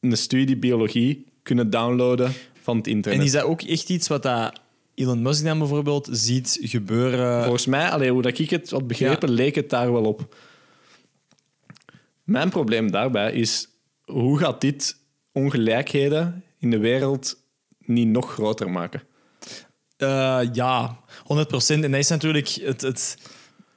een 0.00 0.16
studie 0.16 0.56
biologie 0.56 1.26
kunnen 1.42 1.70
downloaden 1.70 2.32
van 2.62 2.76
het 2.76 2.86
internet. 2.86 3.20
En 3.20 3.26
is 3.26 3.32
dat 3.32 3.42
ook 3.42 3.62
echt 3.62 3.88
iets 3.88 4.08
wat 4.08 4.22
dat 4.22 4.60
Elon 4.94 5.22
Musk 5.22 5.44
dan 5.44 5.58
bijvoorbeeld 5.58 6.08
ziet 6.12 6.58
gebeuren? 6.62 7.42
Volgens 7.42 7.66
mij, 7.66 7.90
allee, 7.90 8.10
hoe 8.10 8.22
dat 8.22 8.38
ik 8.38 8.50
het 8.50 8.70
had 8.70 8.86
begrepen, 8.86 9.30
leek 9.30 9.54
het 9.54 9.70
daar 9.70 9.92
wel 9.92 10.04
op. 10.04 10.36
Mijn 12.24 12.48
probleem 12.48 12.90
daarbij 12.90 13.32
is, 13.32 13.68
hoe 14.04 14.38
gaat 14.38 14.60
dit 14.60 14.96
ongelijkheden 15.32 16.44
in 16.58 16.70
de 16.70 16.78
wereld 16.78 17.36
niet 17.78 18.08
nog 18.08 18.32
groter 18.32 18.70
maken? 18.70 19.02
Eh, 19.96 20.40
ja, 20.52 20.96
100 21.24 21.48
procent. 21.48 21.84
En 21.84 21.90
dat 21.90 22.00
is 22.00 22.08
natuurlijk 22.08 22.48
het, 22.48 22.80
het, 22.80 23.18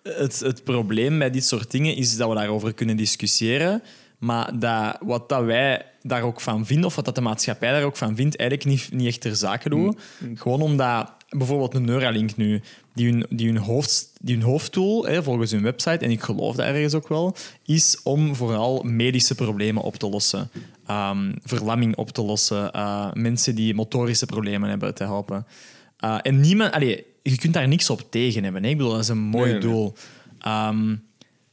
het, 0.03 0.39
het 0.39 0.63
probleem 0.63 1.19
bij 1.19 1.30
dit 1.30 1.45
soort 1.45 1.71
dingen, 1.71 1.95
is 1.95 2.17
dat 2.17 2.30
we 2.30 2.36
daarover 2.36 2.73
kunnen 2.73 2.97
discussiëren. 2.97 3.84
Maar 4.17 4.60
dat, 4.60 4.97
wat 5.01 5.30
dat 5.30 5.43
wij 5.43 5.86
daar 6.01 6.21
ook 6.21 6.41
van 6.41 6.65
vinden, 6.65 6.86
of 6.86 6.95
wat 6.95 7.06
dat 7.06 7.15
de 7.15 7.21
maatschappij 7.21 7.71
daar 7.71 7.84
ook 7.84 7.97
van 7.97 8.15
vindt, 8.15 8.38
eigenlijk 8.38 8.69
niet, 8.69 8.91
niet 8.91 9.08
echt 9.08 9.21
ter 9.21 9.36
zake 9.36 9.69
doen. 9.69 9.97
Gewoon 10.36 10.62
omdat 10.62 11.12
bijvoorbeeld 11.30 11.73
een 11.73 11.86
Neuralink 11.86 12.36
nu, 12.36 12.62
die 12.93 13.12
hun, 13.12 13.25
die 13.30 13.47
hun, 13.47 13.58
hoofd, 13.58 14.12
die 14.21 14.36
hun 14.36 14.45
hoofddoel, 14.45 15.06
hè, 15.06 15.23
volgens 15.23 15.51
hun 15.51 15.63
website, 15.63 16.06
en 16.06 16.12
ik 16.12 16.21
geloof 16.21 16.56
dat 16.56 16.65
ergens 16.65 16.93
ook 16.93 17.08
wel, 17.08 17.36
is 17.65 17.99
om 18.03 18.36
vooral 18.36 18.84
medische 18.84 19.36
problemen 19.36 19.84
op 19.84 19.95
te 19.95 20.10
lossen. 20.10 20.49
Ehm, 20.86 21.34
verlamming 21.43 21.95
op 21.95 22.10
te 22.10 22.21
lossen, 22.21 22.71
eh, 22.71 23.13
mensen 23.13 23.56
die 23.56 23.73
motorische 23.73 24.25
problemen 24.25 24.69
hebben 24.69 24.95
te 24.95 25.03
helpen. 25.03 25.45
Uh, 26.03 26.17
en 26.21 26.39
niemand, 26.39 26.71
allee, 26.71 27.05
je 27.21 27.38
kunt 27.38 27.53
daar 27.53 27.67
niks 27.67 27.89
op 27.89 28.12
tegen 28.12 28.43
hebben. 28.43 28.63
Hè? 28.63 28.69
Ik 28.69 28.77
bedoel, 28.77 28.91
dat 28.91 29.01
is 29.01 29.07
een 29.07 29.17
mooi 29.17 29.51
Nee, 29.51 29.51
nee. 29.51 29.62
doel. 29.62 29.93
Ehm, 30.39 30.95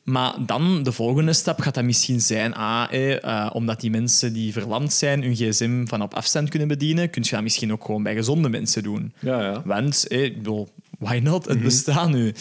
maar 0.05 0.35
dan 0.47 0.83
de 0.83 0.93
volgende 0.93 1.33
stap 1.33 1.61
gaat 1.61 1.75
dat 1.75 1.85
misschien 1.85 2.21
zijn: 2.21 2.55
ah, 2.55 2.87
eh, 2.91 3.25
eh, 3.25 3.51
omdat 3.53 3.81
die 3.81 3.91
mensen 3.91 4.33
die 4.33 4.53
verlamd 4.53 4.93
zijn 4.93 5.23
hun 5.23 5.37
gsm 5.37 5.87
van 5.87 6.03
op 6.03 6.15
afstand 6.15 6.49
kunnen 6.49 6.69
bedienen, 6.69 7.11
kun 7.11 7.23
je 7.23 7.31
dat 7.31 7.43
misschien 7.43 7.73
ook 7.73 7.85
gewoon 7.85 8.03
bij 8.03 8.15
gezonde 8.15 8.49
mensen 8.49 8.83
doen. 8.83 9.13
Ja, 9.19 9.43
ja. 9.43 9.63
Want, 9.65 10.07
eh, 10.07 10.23
ik 10.23 10.37
bedoel, 10.37 10.69
why 10.99 11.21
not? 11.23 11.45
Het 11.45 11.63
bestaat 11.63 12.11
nu. 12.11 12.35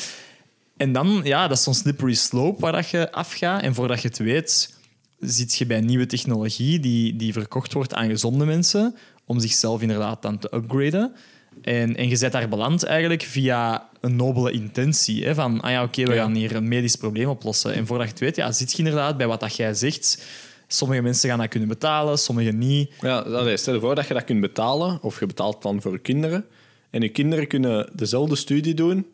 En 0.77 0.91
dan, 0.93 1.21
ja, 1.23 1.47
dat 1.47 1.57
is 1.57 1.63
zo'n 1.63 1.73
slippery 1.73 2.13
slope 2.13 2.61
waar 2.61 2.71
dat 2.71 2.89
je 2.89 3.11
afgaat. 3.11 3.61
En 3.61 3.73
voordat 3.73 4.01
je 4.01 4.07
het 4.07 4.17
weet, 4.17 4.77
zit 5.19 5.55
je 5.55 5.65
bij 5.65 5.81
nieuwe 5.81 6.05
technologie 6.05 6.79
die, 6.79 7.15
die 7.15 7.33
verkocht 7.33 7.73
wordt 7.73 7.93
aan 7.93 8.09
gezonde 8.09 8.45
mensen, 8.45 8.95
om 9.25 9.39
zichzelf 9.39 9.81
inderdaad 9.81 10.21
dan 10.21 10.37
te 10.37 10.55
upgraden. 10.55 11.15
En, 11.61 11.95
en 11.95 12.09
je 12.09 12.15
zet 12.15 12.31
daar 12.31 12.49
beland 12.49 12.83
eigenlijk 12.83 13.21
via 13.21 13.89
een 13.99 14.15
nobele 14.15 14.51
intentie. 14.51 15.25
Hè, 15.25 15.35
van, 15.35 15.61
ah 15.61 15.71
ja, 15.71 15.83
oké, 15.83 16.03
we 16.03 16.15
gaan 16.15 16.35
hier 16.35 16.55
een 16.55 16.67
medisch 16.67 16.95
probleem 16.95 17.27
oplossen. 17.27 17.73
En 17.73 17.85
voordat 17.85 18.05
je 18.05 18.11
het 18.11 18.21
weet, 18.21 18.35
ja, 18.35 18.51
zit 18.51 18.71
je 18.71 18.77
inderdaad 18.77 19.17
bij 19.17 19.27
wat 19.27 19.39
dat 19.39 19.55
jij 19.55 19.73
zegt. 19.73 20.25
Sommige 20.67 21.01
mensen 21.01 21.29
gaan 21.29 21.39
dat 21.39 21.47
kunnen 21.47 21.69
betalen, 21.69 22.17
sommige 22.17 22.51
niet. 22.51 22.91
Ja, 23.01 23.19
allee, 23.19 23.57
stel 23.57 23.73
je 23.73 23.79
voor 23.79 23.95
dat 23.95 24.07
je 24.07 24.13
dat 24.13 24.23
kunt 24.23 24.41
betalen, 24.41 24.99
of 25.01 25.19
je 25.19 25.25
betaalt 25.25 25.61
dan 25.61 25.81
voor 25.81 25.91
je 25.91 25.99
kinderen. 25.99 26.45
En 26.89 27.01
je 27.01 27.09
kinderen 27.09 27.47
kunnen 27.47 27.89
dezelfde 27.93 28.35
studie 28.35 28.73
doen, 28.73 29.07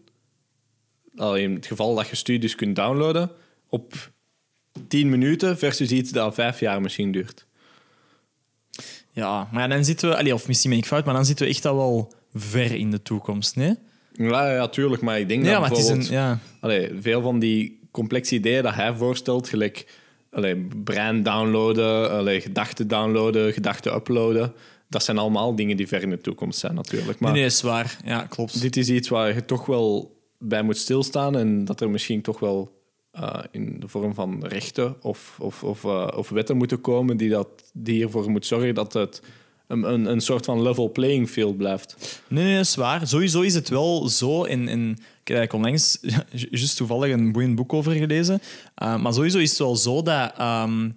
allee, 1.15 1.43
in 1.43 1.53
het 1.53 1.65
geval 1.65 1.95
dat 1.95 2.07
je 2.07 2.15
studies 2.15 2.55
kunt 2.55 2.75
downloaden, 2.75 3.31
op 3.69 4.11
10 4.87 5.09
minuten 5.09 5.57
versus 5.57 5.91
iets 5.91 6.11
dat 6.11 6.33
vijf 6.33 6.59
jaar 6.59 6.81
misschien 6.81 7.11
duurt. 7.11 7.45
Ja, 9.11 9.49
maar 9.51 9.69
dan 9.69 9.85
zitten 9.85 10.09
we... 10.09 10.17
Allee, 10.17 10.33
of 10.33 10.47
misschien 10.47 10.69
ben 10.69 10.79
ik 10.79 10.85
fout, 10.85 11.05
maar 11.05 11.13
dan 11.13 11.25
zitten 11.25 11.45
we 11.45 11.51
echt 11.51 11.65
al 11.65 11.75
wel 11.75 12.13
ver 12.33 12.75
in 12.75 12.91
de 12.91 13.01
toekomst, 13.01 13.55
nee? 13.55 13.75
Ja, 14.13 14.51
ja, 14.53 14.67
tuurlijk, 14.67 15.01
maar 15.01 15.19
ik 15.19 15.27
denk 15.27 15.43
Ja, 15.43 15.51
dat 15.51 15.59
maar 15.59 15.69
het 15.69 15.79
is 15.79 15.87
een... 15.87 15.97
bijvoorbeeld... 15.97 16.39
Ja. 16.39 16.39
Allee, 16.59 16.91
veel 17.01 17.21
van 17.21 17.39
die 17.39 17.79
complexe 17.91 18.35
ideeën 18.35 18.63
dat 18.63 18.73
hij 18.73 18.93
voorstelt, 18.93 19.49
gelijk 19.49 19.97
allee, 20.31 20.67
brein 20.83 21.23
downloaden, 21.23 22.09
allee, 22.11 22.41
gedachten 22.41 22.87
downloaden, 22.87 23.53
gedachten 23.53 23.93
uploaden, 23.95 24.53
dat 24.87 25.03
zijn 25.03 25.17
allemaal 25.17 25.55
dingen 25.55 25.77
die 25.77 25.87
ver 25.87 26.01
in 26.01 26.09
de 26.09 26.21
toekomst 26.21 26.59
zijn 26.59 26.73
natuurlijk. 26.75 27.19
Maar 27.19 27.31
Nee, 27.31 27.39
nee, 27.39 27.49
is 27.49 27.61
waar. 27.61 27.97
Ja, 28.05 28.21
klopt. 28.21 28.61
dit 28.61 28.77
is 28.77 28.89
iets 28.89 29.09
waar 29.09 29.33
je 29.33 29.45
toch 29.45 29.65
wel 29.65 30.17
bij 30.37 30.61
moet 30.61 30.77
stilstaan 30.77 31.37
en 31.37 31.65
dat 31.65 31.81
er 31.81 31.89
misschien 31.89 32.21
toch 32.21 32.39
wel 32.39 32.77
eh, 33.11 33.39
in 33.51 33.79
de 33.79 33.87
vorm 33.87 34.13
van 34.13 34.45
rechten 34.45 34.95
of, 35.01 35.37
of, 35.39 35.63
of, 35.63 35.83
eh, 35.83 36.07
of 36.15 36.29
wetten 36.29 36.57
moeten 36.57 36.81
komen 36.81 37.17
die, 37.17 37.29
dat, 37.29 37.47
die 37.73 38.03
ervoor 38.03 38.29
moet 38.29 38.45
zorgen 38.45 38.75
dat 38.75 38.93
het 38.93 39.21
een, 39.69 40.05
een, 40.05 40.21
soort 40.21 40.45
van 40.45 40.61
level 40.61 40.91
playing 40.91 41.29
field 41.29 41.57
blijft. 41.57 42.21
Nee, 42.27 42.43
nee, 42.43 42.55
dat 42.55 42.65
is 42.65 42.75
waar. 42.75 43.07
Sowieso 43.07 43.41
is 43.41 43.53
het 43.53 43.69
wel 43.69 44.09
zo. 44.09 44.43
En, 44.43 44.67
en 44.67 44.97
ik 45.23 45.27
heb 45.27 45.53
onlangs 45.53 45.97
ju- 46.01 46.47
juist 46.51 46.77
toevallig 46.77 47.11
een 47.13 47.31
boeiend 47.31 47.55
boek 47.55 47.73
over 47.73 47.91
gelezen. 47.91 48.41
Uh, 48.83 49.01
maar 49.01 49.13
sowieso 49.13 49.37
is 49.37 49.49
het 49.49 49.59
wel 49.59 49.75
zo 49.75 50.01
dat 50.01 50.33
ehm, 50.37 50.89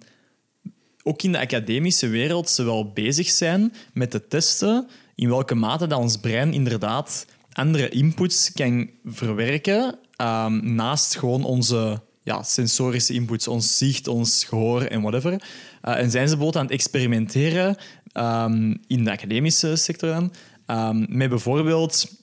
ook 1.03 1.21
in 1.21 1.31
de 1.31 1.39
academische 1.39 2.07
wereld 2.07 2.49
ze 2.49 2.63
wel 2.63 2.91
bezig 2.91 3.29
zijn 3.29 3.73
met 3.93 4.11
te 4.11 4.27
testen 4.27 4.87
in 5.15 5.29
welke 5.29 5.55
mate 5.55 5.87
dat 5.87 5.99
ons 5.99 6.17
brein 6.17 6.53
inderdaad 6.53 7.25
andere 7.51 7.89
inputs 7.89 8.51
kan 8.53 8.89
verwerken 9.05 9.99
ehm, 10.15 10.75
naast 10.75 11.17
gewoon 11.17 11.43
onze 11.43 12.01
ja, 12.23 12.43
sensorische 12.43 13.13
inputs, 13.13 13.47
ons 13.47 13.77
zicht, 13.77 14.07
ons 14.07 14.43
gehoor 14.43 14.81
en 14.81 15.01
whatever. 15.01 15.31
Uh, 15.31 15.97
en 15.97 16.11
zijn 16.11 16.27
ze 16.27 16.35
bijvoorbeeld 16.35 16.55
aan 16.55 16.63
het 16.63 16.73
experimenteren 16.73 17.77
ehm, 18.13 18.75
in 18.87 19.03
de 19.03 19.11
academische 19.11 19.75
sector 19.75 20.09
dan, 20.09 20.33
ehm, 20.65 21.05
met 21.07 21.29
bijvoorbeeld 21.29 22.21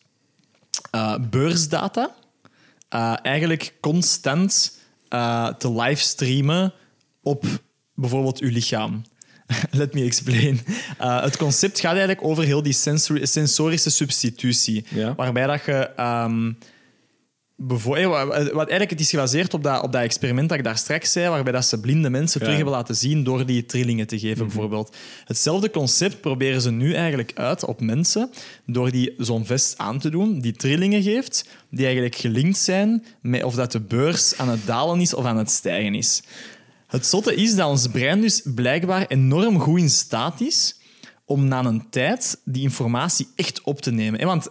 eh, 0.90 1.14
beursdata 1.30 2.14
eh, 2.88 3.14
eigenlijk 3.22 3.74
constant 3.80 4.78
eh, 5.08 5.48
te 5.48 5.72
livestreamen 5.72 6.72
op 7.22 7.44
bijvoorbeeld 7.94 8.38
uw 8.40 8.50
lichaam. 8.50 9.02
Let 9.70 9.94
me 9.94 10.04
explain. 10.04 10.60
Het 10.98 11.36
concept 11.36 11.80
gaat 11.80 11.90
eigenlijk 11.90 12.24
over 12.24 12.44
heel 12.44 12.62
die 12.62 12.72
sensori- 12.72 13.26
sensorische 13.26 13.90
substitutie. 13.90 14.84
Ja. 14.88 15.14
Waarbij 15.14 15.46
dat 15.46 15.64
je... 15.64 15.90
ehm, 15.96 16.46
eh, 16.46 16.54
wat, 17.66 18.28
wat 18.52 18.68
eigenlijk 18.68 18.90
het 18.90 19.00
is 19.00 19.10
gebaseerd 19.10 19.54
op 19.54 19.62
dat, 19.62 19.82
op 19.82 19.92
dat 19.92 20.02
experiment 20.02 20.48
dat 20.48 20.58
ik 20.58 20.64
daar 20.64 20.78
straks 20.78 21.12
zei, 21.12 21.28
waarbij 21.28 21.52
dat 21.52 21.64
ze 21.64 21.80
blinde 21.80 22.10
mensen 22.10 22.40
terug 22.40 22.54
hebben 22.56 22.74
laten 22.74 22.96
zien 22.96 23.24
door 23.24 23.46
die 23.46 23.66
trillingen 23.66 24.06
te 24.06 24.18
geven, 24.18 24.46
bijvoorbeeld. 24.46 24.96
Hetzelfde 25.24 25.70
concept 25.70 26.20
proberen 26.20 26.60
ze 26.60 26.70
nu 26.70 26.94
eigenlijk 26.94 27.32
uit 27.34 27.64
op 27.64 27.80
mensen 27.80 28.30
door 28.66 28.90
die 28.90 29.14
zo'n 29.18 29.46
vest 29.46 29.78
aan 29.78 29.98
te 29.98 30.10
doen, 30.10 30.40
die 30.40 30.52
trillingen 30.52 31.02
geeft, 31.02 31.48
die 31.70 31.84
eigenlijk 31.84 32.14
gelinkt 32.14 32.58
zijn 32.58 33.04
met 33.20 33.44
of 33.44 33.54
dat 33.54 33.72
de 33.72 33.80
beurs 33.80 34.38
aan 34.38 34.48
het 34.48 34.66
dalen 34.66 35.00
is 35.00 35.14
of 35.14 35.24
aan 35.24 35.38
het 35.38 35.50
stijgen 35.50 35.94
is. 35.94 36.22
Het 36.86 37.06
zotte 37.06 37.34
is 37.34 37.54
dat 37.54 37.68
ons 37.68 37.86
brein 37.86 38.20
dus 38.20 38.42
blijkbaar 38.54 39.06
enorm 39.06 39.60
goed 39.60 39.78
in 39.78 39.90
staat 39.90 40.40
is 40.40 40.78
om 41.24 41.44
na 41.44 41.64
een 41.64 41.90
tijd 41.90 42.40
die 42.44 42.62
informatie 42.62 43.28
echt 43.36 43.62
op 43.62 43.80
te 43.80 43.90
nemen. 43.90 44.20
hè. 44.20 44.26
Want 44.26 44.48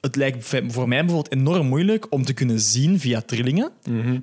het 0.00 0.16
lijkt 0.16 0.46
voor 0.68 0.88
mij 0.88 1.04
bijvoorbeeld 1.04 1.32
enorm 1.32 1.66
moeilijk 1.66 2.06
om 2.10 2.24
te 2.24 2.32
kunnen 2.32 2.60
zien 2.60 3.00
via 3.00 3.20
trillingen, 3.20 3.72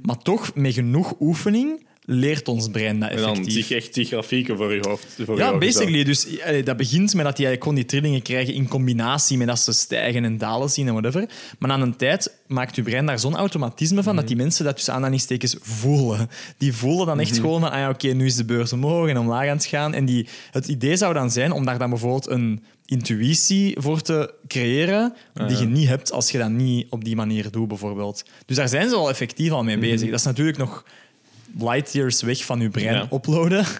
maar 0.02 0.18
toch 0.18 0.56
met 0.56 0.74
genoeg 0.74 1.14
oefening 1.20 1.84
leert 2.08 2.48
ons 2.48 2.70
brein 2.70 3.00
dat 3.00 3.10
En 3.10 3.18
dan 3.18 3.30
effectief. 3.30 3.54
zie 3.54 3.66
je 3.68 3.76
echt 3.76 3.94
die 3.94 4.06
grafieken 4.06 4.58
voor 4.58 4.74
je 4.74 4.88
hoofd. 4.88 5.18
Voor 5.26 5.36
je 5.38 5.44
Ja, 5.44 5.58
basically. 5.58 6.04
Dus 6.04 6.28
dat 6.64 6.78
begint 6.78 7.14
met 7.14 7.26
dat 7.26 7.36
die 7.36 7.46
eigenlijk 7.46 7.62
gewoon 7.62 7.76
die 7.76 7.86
trillingen 7.86 8.22
krijgen 8.22 8.54
in 8.54 8.68
combinatie 8.68 9.38
met 9.38 9.48
dat 9.48 9.60
ze 9.60 9.74
stijgen 9.74 10.24
en 10.24 10.38
dalen 10.38 10.70
zien 10.70 10.88
en 10.88 10.94
whatever. 10.94 11.30
Maar 11.60 11.70
na 11.70 11.84
een 11.84 11.96
tijd 11.96 12.40
maakt 12.48 12.76
je 12.76 12.82
brein 12.82 13.06
daar 13.06 13.20
zo'n 13.20 13.36
automatisme 13.36 14.04
van 14.04 14.16
dat 14.16 14.28
die 14.28 14.36
mensen 14.36 14.66
dat 14.66 14.76
tussen 14.76 14.94
aanhalingstekens 14.94 15.56
voelen. 15.62 16.30
Die 16.58 16.74
voelen 16.74 17.06
dan 17.06 17.20
echt 17.20 17.36
gewoon 17.38 17.60
van, 17.62 17.72
ah 17.72 17.78
ja, 17.78 17.90
oké, 17.90 18.08
nu 18.08 18.26
is 18.26 18.36
de 18.36 18.46
beurs 18.46 18.74
omhoog 18.74 19.10
en 19.10 19.18
omlaag 19.18 19.50
aan 19.50 19.58
het 19.58 19.66
gaan. 19.66 19.94
En 19.94 20.06
die, 20.06 20.28
het 20.52 20.68
idee 20.68 20.96
zou 20.96 21.14
dan 21.14 21.32
zijn 21.32 21.52
om 21.52 21.66
daar 21.66 21.78
dan 21.78 21.90
bijvoorbeeld 21.90 22.30
een 22.30 22.64
intuïtie 22.86 23.76
voor 23.80 24.02
te 24.02 24.34
creëren 24.48 25.14
die 25.48 25.58
je 25.58 25.66
niet 25.66 25.88
hebt 25.88 26.12
als 26.12 26.32
je 26.32 26.38
dat 26.38 26.50
niet 26.50 26.88
op 26.90 27.04
die 27.04 27.16
manier 27.16 27.52
doet, 27.52 27.68
bijvoorbeeld. 27.68 28.24
Dus 28.46 28.56
daar 28.58 28.70
zijn 28.70 28.90
ze 28.90 28.96
al 28.96 29.10
effectief 29.10 29.52
al 29.52 29.64
mee 29.64 29.78
bezig. 29.78 30.10
Dat 30.10 30.20
is 30.20 30.26
natuurlijk 30.26 30.58
nog 30.58 30.86
light 31.60 31.94
years 31.94 32.22
weg 32.22 32.46
van 32.46 32.60
je 32.60 32.70
brein 32.70 32.96
Ja. 32.96 33.08
uploaden. 33.12 33.66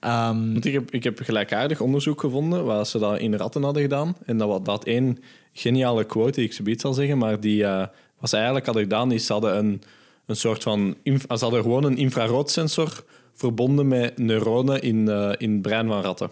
Ehm, 0.00 0.52
Want 0.52 0.64
ik 0.64 0.72
heb, 0.72 0.90
ik 0.90 1.04
heb 1.04 1.18
gelijkaardig 1.22 1.80
onderzoek 1.80 2.20
gevonden 2.20 2.64
waar 2.64 2.86
ze 2.86 2.98
dat 2.98 3.18
in 3.18 3.34
ratten 3.34 3.62
hadden 3.62 3.82
gedaan. 3.82 4.16
En 4.26 4.38
dat 4.38 4.48
was 4.48 4.60
dat 4.62 4.84
één 4.84 5.18
geniale 5.52 6.04
quote 6.04 6.30
die 6.32 6.44
ik 6.44 6.52
zoiets 6.52 6.82
zal 6.82 6.92
zeggen, 6.92 7.18
maar 7.18 7.40
die 7.40 7.64
eh, 7.64 7.86
wat 8.18 8.30
ze 8.30 8.36
eigenlijk 8.36 8.66
hadden 8.66 8.84
gedaan 8.84 9.12
is 9.12 9.26
ze 9.26 9.32
hadden 9.32 9.56
een, 9.58 9.82
een 10.26 10.36
soort 10.36 10.62
van 10.62 10.96
ze 11.04 11.20
hadden 11.38 11.62
gewoon 11.62 11.84
een 11.84 11.96
infraroodsensor 11.96 13.04
verbonden 13.34 13.88
met 13.88 14.18
neuronen 14.18 14.82
in, 14.82 15.08
eh, 15.08 15.32
in 15.38 15.52
het 15.52 15.62
brein 15.62 15.86
van 15.86 16.02
ratten. 16.02 16.30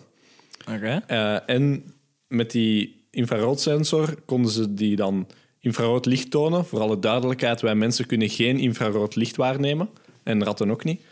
Oké. 0.75 1.03
Eh, 1.07 1.49
en 1.51 1.85
met 2.29 2.51
die 2.51 3.07
infraroodsensor 3.11 4.15
konden 4.25 4.51
ze 4.51 4.75
die 4.75 4.97
dan 4.97 5.27
infrarood 5.61 6.07
licht 6.07 6.31
tonen. 6.31 6.65
Voor 6.65 6.81
alle 6.81 6.99
duidelijkheid, 6.99 7.61
wij 7.61 7.75
mensen 7.75 8.07
kunnen 8.07 8.29
geen 8.29 8.59
infrarood 8.59 9.15
licht 9.17 9.37
waarnemen. 9.37 9.89
En 10.23 10.45
ratten 10.45 10.71
ook 10.71 10.85
niet. 10.85 11.03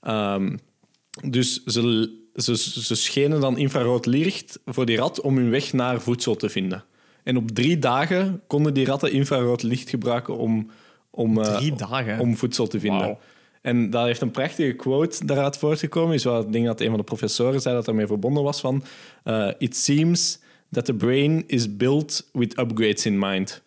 Ehm, 0.00 0.56
dus 1.28 1.64
ze, 1.64 2.10
ze, 2.34 2.56
ze 2.56 2.94
schenen 2.94 3.40
dan 3.40 3.58
infrarood 3.58 4.06
licht 4.06 4.58
voor 4.64 4.86
die 4.86 4.96
rat 4.96 5.20
om 5.20 5.36
hun 5.36 5.50
weg 5.50 5.72
naar 5.72 6.00
voedsel 6.00 6.36
te 6.36 6.48
vinden. 6.48 6.84
En 7.22 7.36
op 7.36 7.50
drie 7.50 7.78
dagen 7.78 8.42
konden 8.46 8.74
die 8.74 8.84
ratten 8.86 9.12
infrarood 9.12 9.62
licht 9.62 9.90
gebruiken 9.90 10.36
om, 10.36 10.70
om, 11.10 11.40
eh, 11.40 11.56
om 12.20 12.36
voedsel 12.36 12.66
te 12.66 12.80
vinden. 12.80 13.18
En 13.62 13.90
daar 13.90 14.06
heeft 14.06 14.20
een 14.20 14.30
prachtige 14.30 14.72
quote 14.72 15.24
daaruit 15.26 15.56
voortgekomen. 15.56 16.14
Is 16.14 16.24
wat 16.24 16.44
ik 16.44 16.52
denk 16.52 16.66
dat 16.66 16.80
een 16.80 16.88
van 16.88 16.96
de 16.98 17.04
professoren 17.04 17.60
zei 17.60 17.74
dat 17.74 17.88
ermee 17.88 18.06
verbonden 18.06 18.42
was 18.42 18.60
van... 18.60 18.84
eh, 19.24 19.48
It 19.58 19.76
seems 19.76 20.38
that 20.74 20.84
the 20.84 20.94
brain 20.94 21.44
is 21.46 21.76
built 21.76 22.28
with 22.32 22.58
upgrades 22.58 23.06
in 23.06 23.18
mind. 23.18 23.62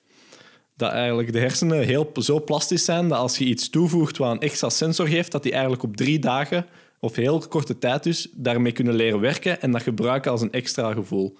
Dat 0.76 0.92
eigenlijk 0.92 1.34
de 1.34 1.40
hersenen 1.40 1.84
heel, 1.84 2.12
zo 2.22 2.44
plastisch 2.44 2.86
zijn 2.86 3.08
dat 3.08 3.18
als 3.18 3.38
je 3.38 3.46
iets 3.46 3.70
toevoegt 3.70 4.18
wat 4.18 4.32
een 4.32 4.40
extra 4.40 4.70
sensor 4.70 5.08
geeft, 5.08 5.32
dat 5.32 5.44
die 5.44 5.52
eigenlijk 5.52 5.84
op 5.84 5.98
drie 5.98 6.20
dagen, 6.20 6.66
of 7.00 7.16
heel 7.16 7.40
korte 7.50 7.78
tijd 7.78 8.04
dus, 8.04 8.28
daarmee 8.34 8.72
kunnen 8.72 8.94
leren 8.96 9.20
werken 9.20 9.62
en 9.62 9.72
dat 9.72 9.82
gebruiken 9.82 10.32
als 10.32 10.42
een 10.42 10.52
extra 10.52 10.94
gevoel. 10.94 11.38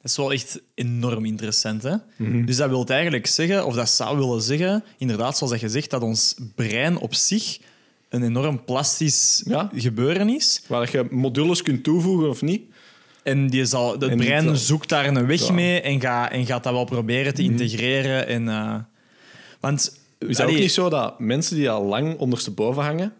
Dat 0.00 0.10
is 0.10 0.16
wel 0.16 0.32
echt 0.32 0.60
enorm 0.74 1.24
interessant. 1.24 1.82
Hè? 1.82 1.94
Mhm. 2.16 2.44
Dus 2.44 2.56
dat 2.56 2.68
wil 2.68 2.86
eigenlijk 2.86 3.26
zeggen, 3.26 3.66
of 3.66 3.74
dat 3.74 3.88
zou 3.88 4.18
willen 4.18 4.42
zeggen, 4.42 4.84
inderdaad, 4.98 5.36
zoals 5.36 5.52
dat 5.52 5.60
je 5.62 5.68
zegt, 5.68 5.90
dat 5.90 6.02
ons 6.02 6.34
brein 6.54 6.98
op 6.98 7.14
zich 7.14 7.58
een 8.08 8.22
enorm 8.22 8.64
plastisch 8.64 9.42
Ja. 9.44 9.70
gebeuren 9.74 10.28
is. 10.28 10.62
Waar 10.66 10.88
je 10.92 11.06
modules 11.10 11.62
kunt 11.62 11.84
toevoegen 11.84 12.28
of 12.28 12.42
niet. 12.42 12.62
En 13.28 13.46
die 13.50 13.64
zal, 13.64 13.92
het 13.92 14.02
En 14.02 14.16
brein 14.16 14.42
zo- 14.44 14.54
zoekt 14.54 14.88
daar 14.88 15.06
een 15.06 15.26
weg 15.26 15.46
Ja. 15.46 15.52
mee 15.52 15.80
en, 15.80 16.00
gaat 16.00 16.30
en 16.32 16.46
gaat 16.46 16.64
dat 16.64 16.72
wel 16.72 16.84
proberen 16.84 17.34
te 17.34 17.42
integreren. 17.42 18.26
En, 18.26 18.48
eh, 18.48 18.74
want, 19.60 19.98
Is 20.18 20.38
het 20.38 20.46
ook 20.46 20.56
niet 20.56 20.72
zo 20.72 20.88
dat 20.88 21.20
mensen 21.20 21.56
die 21.56 21.70
al 21.70 21.84
lang 21.84 22.18
ondersteboven 22.18 22.82
hangen, 22.82 23.12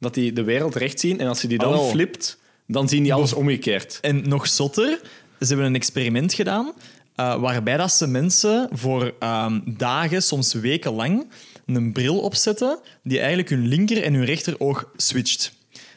dat 0.00 0.14
die 0.14 0.32
de 0.32 0.42
wereld 0.42 0.74
recht 0.74 1.00
zien 1.00 1.20
en 1.20 1.28
als 1.28 1.40
je 1.42 1.48
die 1.48 1.58
dan 1.58 1.88
flipt, 1.90 2.38
dan 2.66 2.88
zien 2.88 3.02
die 3.02 3.14
alles 3.14 3.32
omgekeerd. 3.32 3.98
En 4.00 4.28
nog 4.28 4.46
zotter, 4.46 5.00
ze 5.40 5.46
hebben 5.46 5.66
een 5.66 5.74
experiment 5.74 6.34
gedaan 6.34 6.72
eh, 7.14 7.40
waarbij 7.40 7.76
dat 7.76 7.92
ze 7.92 8.06
mensen 8.06 8.68
voor 8.72 9.14
ehm, 9.18 9.60
dagen, 9.64 10.22
soms 10.22 10.52
weken 10.52 10.92
lang, 10.92 11.26
een 11.66 11.92
bril 11.92 12.18
opzetten 12.18 12.78
die 13.02 13.18
eigenlijk 13.18 13.48
hun 13.48 13.66
linker 13.66 14.02
en 14.02 14.14
hun 14.14 14.24
rechteroog 14.24 14.88
switcht. 14.96 15.52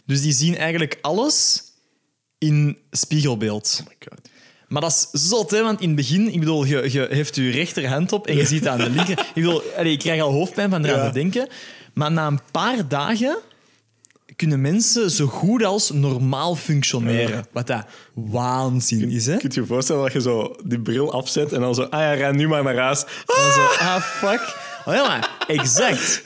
Dus 0.05 0.21
die 0.21 0.31
zien 0.33 0.57
eigenlijk 0.57 0.97
alles 1.01 1.61
in 2.39 2.77
spiegelbeeld. 2.91 3.83
Maar 4.67 4.81
dat 4.81 4.91
is 5.11 5.27
zot, 5.29 5.51
hè? 5.51 5.63
want 5.63 5.81
in 5.81 5.87
het 5.87 5.95
begin, 5.95 6.33
ik 6.33 6.39
bedoel, 6.39 6.65
je, 6.65 6.91
je 6.91 7.07
heeft 7.09 7.35
je 7.35 7.49
rechterhand 7.49 8.11
op 8.11 8.27
en 8.27 8.35
je 8.35 8.45
ziet 8.45 8.67
aan 8.67 8.77
de 8.77 8.89
linker. 8.89 9.19
Ik, 9.27 9.33
bedoel, 9.33 9.61
allee, 9.77 9.91
ik 9.91 9.99
krijg 9.99 10.21
al 10.21 10.31
hoofdpijn 10.31 10.69
van 10.69 10.85
eraan 10.85 10.99
Ja. 10.99 11.07
te 11.07 11.13
denken. 11.13 11.47
Maar 11.93 12.11
na 12.11 12.27
een 12.27 12.39
paar 12.51 12.87
dagen 12.87 13.37
kunnen 14.35 14.61
mensen 14.61 15.11
zo 15.11 15.25
goed 15.25 15.63
als 15.63 15.91
normaal 15.91 16.55
functioneren. 16.55 17.45
Wat 17.51 17.67
dat 17.67 17.85
waanzin 18.13 19.09
is, 19.09 19.25
hè? 19.25 19.33
Je 19.33 19.39
kunt 19.39 19.53
je 19.53 19.65
voorstellen 19.65 20.03
dat 20.03 20.13
je 20.13 20.21
zo 20.21 20.55
die 20.63 20.79
bril 20.81 21.11
afzet 21.13 21.53
en 21.53 21.59
dan 21.59 21.75
zo, 21.75 21.81
ah 21.81 21.99
ja, 21.99 22.13
ren 22.13 22.35
nu 22.35 22.47
maar 22.47 22.63
naar 22.63 22.77
huis. 22.77 23.03
Dan 23.25 23.51
zo, 23.53 23.61
ah, 23.79 24.01
fuck. 24.01 24.55
Oh 24.85 24.93
ja, 24.93 25.07
maar 25.07 25.37
exact. 25.47 26.21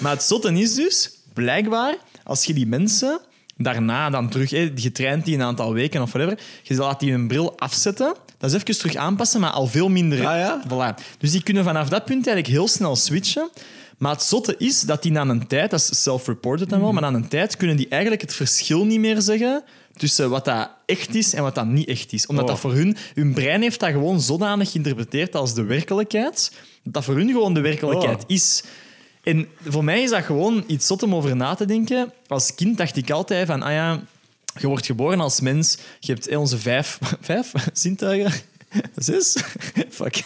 Maar 0.00 0.12
het 0.12 0.22
zotte 0.22 0.52
is 0.52 0.74
dus, 0.74 1.10
blijkbaar, 1.32 1.94
als 2.24 2.44
je 2.44 2.54
die 2.54 2.66
mensen 2.66 3.20
daarna 3.56 4.10
dan 4.10 4.28
terug, 4.28 4.50
hè, 4.50 4.70
je 4.74 4.92
traint 4.92 5.24
die 5.24 5.34
een 5.34 5.42
aantal 5.42 5.72
weken 5.72 6.02
of 6.02 6.12
whatever, 6.12 6.38
je 6.62 6.74
laat 6.74 7.00
die 7.00 7.10
hun 7.10 7.28
bril 7.28 7.58
afzetten, 7.58 8.14
dat 8.38 8.50
is 8.50 8.56
even 8.62 8.78
terug 8.78 8.94
aanpassen, 8.96 9.40
maar 9.40 9.50
al 9.50 9.66
veel 9.66 9.88
minder. 9.88 10.18
Ah, 10.26 10.38
ja? 10.38 10.62
Voilà. 10.68 11.02
Dus 11.18 11.30
die 11.30 11.42
kunnen 11.42 11.64
vanaf 11.64 11.88
dat 11.88 12.04
punt 12.04 12.26
eigenlijk 12.26 12.56
heel 12.56 12.68
snel 12.68 12.96
switchen. 12.96 13.50
Maar 13.98 14.12
het 14.12 14.22
zotte 14.22 14.54
is 14.58 14.80
dat 14.80 15.02
die 15.02 15.12
na 15.12 15.20
een 15.26 15.46
tijd, 15.46 15.70
dat 15.70 15.80
is 15.80 16.02
self-reported 16.02 16.68
dan 16.68 16.80
wel, 16.80 16.92
maar 16.92 17.02
na 17.02 17.12
een 17.12 17.28
tijd 17.28 17.56
kunnen 17.56 17.76
die 17.76 17.88
eigenlijk 17.88 18.22
het 18.22 18.34
verschil 18.34 18.84
niet 18.84 19.00
meer 19.00 19.20
zeggen 19.20 19.62
tussen 19.96 20.30
wat 20.30 20.44
dat 20.44 20.70
echt 20.86 21.14
is 21.14 21.34
en 21.34 21.42
wat 21.42 21.54
dat 21.54 21.66
niet 21.66 21.88
echt 21.88 22.12
is. 22.12 22.26
Omdat 22.26 22.44
Oh. 22.44 22.50
dat 22.50 22.60
voor 22.60 22.72
hun, 22.72 22.96
hun 23.14 23.34
brein 23.34 23.62
heeft 23.62 23.80
dat 23.80 23.90
gewoon 23.90 24.20
zodanig 24.20 24.70
geïnterpreteerd 24.70 25.34
als 25.34 25.54
de 25.54 25.62
werkelijkheid, 25.64 26.52
dat 26.82 26.92
dat 26.92 27.04
voor 27.04 27.14
hun 27.14 27.28
gewoon 27.30 27.54
de 27.54 27.60
werkelijkheid 27.60 28.22
Oh. 28.22 28.30
is. 28.30 28.62
En 29.26 29.48
voor 29.68 29.84
mij 29.84 30.02
is 30.02 30.10
dat 30.10 30.24
gewoon 30.24 30.64
iets 30.66 30.86
zot 30.86 31.02
om 31.02 31.14
over 31.14 31.36
na 31.36 31.54
te 31.54 31.64
denken. 31.64 32.12
Als 32.26 32.54
kind 32.54 32.76
dacht 32.76 32.96
ik 32.96 33.10
altijd 33.10 33.46
van, 33.46 33.62
ah 33.62 33.72
ja, 33.72 34.02
je 34.58 34.66
wordt 34.66 34.86
geboren 34.86 35.20
als 35.20 35.40
mens, 35.40 35.78
je 36.00 36.12
hebt 36.12 36.28
eh, 36.28 36.40
onze 36.40 36.58
vijf, 36.58 36.98
vijf 37.20 37.52
zintuigen, 37.72 38.32
zes, 38.96 39.36
fuck. 39.90 40.24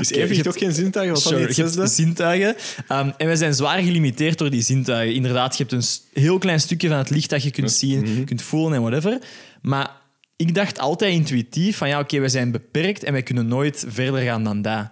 Is 0.00 0.10
Oké, 0.10 0.20
even 0.20 0.36
je 0.36 0.42
toch 0.42 0.58
geen 0.58 0.72
zintuigen? 0.72 1.14
Wat 1.14 1.22
Sure, 1.22 1.54
je 1.54 1.62
hebt 1.62 1.90
zintuigen. 1.90 2.56
Ehm, 2.88 3.10
en 3.16 3.28
we 3.28 3.36
zijn 3.36 3.54
zwaar 3.54 3.82
gelimiteerd 3.82 4.38
door 4.38 4.50
die 4.50 4.62
zintuigen. 4.62 5.14
Inderdaad, 5.14 5.56
je 5.56 5.64
hebt 5.64 5.74
een 5.74 6.22
heel 6.22 6.38
klein 6.38 6.60
stukje 6.60 6.88
van 6.88 6.98
het 6.98 7.10
licht 7.10 7.30
dat 7.30 7.42
je 7.42 7.50
kunt 7.50 7.72
zien, 7.72 8.24
kunt 8.24 8.42
voelen 8.42 8.72
en 8.72 8.80
whatever. 8.80 9.18
Maar 9.62 9.90
ik 10.36 10.54
dacht 10.54 10.78
altijd 10.78 11.12
intuïtief 11.12 11.76
van 11.76 11.88
ja, 11.88 11.98
oké, 11.98 12.20
we 12.20 12.28
zijn 12.28 12.50
beperkt 12.50 13.04
en 13.04 13.12
wij 13.12 13.22
kunnen 13.22 13.46
nooit 13.46 13.84
verder 13.88 14.22
gaan 14.22 14.44
dan 14.44 14.62
dat. 14.62 14.90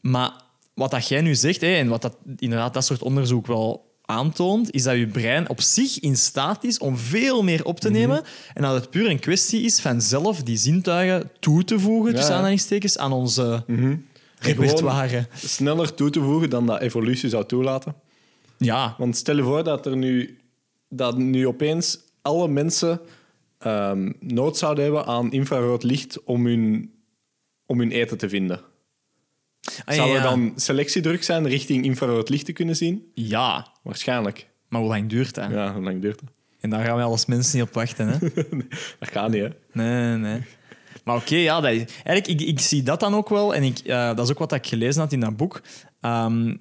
Maar 0.00 0.44
wat 0.76 0.90
dat 0.90 1.08
jij 1.08 1.20
nu 1.20 1.34
zegt, 1.34 1.62
en 1.62 1.88
wat 1.88 2.02
dat, 2.02 2.16
inderdaad 2.36 2.74
dat 2.74 2.84
soort 2.84 3.02
onderzoek 3.02 3.46
wel 3.46 3.94
aantoont, 4.02 4.70
is 4.70 4.82
dat 4.82 4.96
je 4.96 5.06
brein 5.06 5.48
op 5.48 5.60
zich 5.60 6.00
in 6.00 6.16
staat 6.16 6.64
is 6.64 6.78
om 6.78 6.96
veel 6.96 7.42
meer 7.42 7.64
op 7.64 7.80
te 7.80 7.90
nemen 7.90 8.22
en 8.54 8.62
dat 8.62 8.74
het 8.74 8.90
puur 8.90 9.10
een 9.10 9.18
kwestie 9.18 9.62
is 9.62 9.80
van 9.80 10.00
zelf 10.00 10.42
die 10.42 10.56
zintuigen 10.56 11.30
toe 11.40 11.64
te 11.64 11.78
voegen, 11.78 12.14
tussen 12.14 12.34
aanhalingstekens, 12.34 12.98
aan 12.98 13.12
onze 13.12 13.64
En 13.66 14.04
repertoire. 14.38 15.26
Sneller 15.34 15.94
toe 15.94 16.10
te 16.10 16.20
voegen 16.20 16.50
dan 16.50 16.66
dat 16.66 16.80
evolutie 16.80 17.28
zou 17.28 17.46
toelaten. 17.46 17.94
Ja, 18.58 18.94
Want 18.98 19.16
stel 19.16 19.36
je 19.36 19.42
voor 19.42 19.64
dat 19.64 19.86
er 19.86 19.96
nu, 19.96 20.38
dat 20.88 21.18
nu 21.18 21.46
opeens 21.46 21.98
alle 22.22 22.48
mensen 22.48 23.00
ehm, 23.58 24.12
nood 24.20 24.56
zouden 24.56 24.84
hebben 24.84 25.06
aan 25.06 25.32
infrarood 25.32 25.82
licht 25.82 26.24
om 26.24 26.46
hun, 26.46 26.92
om 27.66 27.78
hun 27.78 27.90
eten 27.90 28.18
te 28.18 28.28
vinden. 28.28 28.60
Ah, 29.84 29.94
Zou 29.94 30.16
er 30.16 30.22
dan 30.22 30.52
selectiedruk 30.56 31.22
zijn 31.22 31.48
richting 31.48 31.84
infrarood 31.84 32.28
licht 32.28 32.44
te 32.44 32.52
kunnen 32.52 32.76
zien? 32.76 33.10
Ja, 33.14 33.66
Waarschijnlijk. 33.82 34.46
maar 34.68 34.80
hoe 34.80 34.90
lang 34.90 35.08
duurt 35.08 35.34
dat? 35.34 35.50
Ja, 35.50 35.72
hoe 35.72 35.82
lang 35.82 36.00
duurt 36.00 36.20
dat? 36.20 36.30
En 36.60 36.70
daar 36.70 36.84
gaan 36.84 36.96
wij 36.96 37.04
als 37.04 37.26
mensen 37.26 37.58
niet 37.58 37.66
op 37.68 37.74
wachten. 37.74 38.08
Hè? 38.08 38.18
Dat 38.98 39.10
gaat 39.10 39.30
niet, 39.30 39.42
hè? 39.42 39.48
Nee, 39.72 40.16
nee. 40.16 40.42
Maar 41.04 41.16
oké, 41.16 41.36
ja, 41.36 41.60
dat 41.60 41.70
is, 41.72 41.84
eigenlijk, 42.04 42.40
ik, 42.40 42.48
ik 42.48 42.60
zie 42.60 42.82
dat 42.82 43.00
dan 43.00 43.14
ook 43.14 43.28
wel. 43.28 43.54
En 43.54 43.62
ik, 43.62 43.78
eh, 43.78 44.06
dat 44.06 44.18
is 44.18 44.30
ook 44.30 44.38
wat 44.38 44.52
ik 44.52 44.66
gelezen 44.66 45.00
had 45.00 45.12
in 45.12 45.20
dat 45.20 45.36
boek. 45.36 45.60
Ehm, 46.00 46.54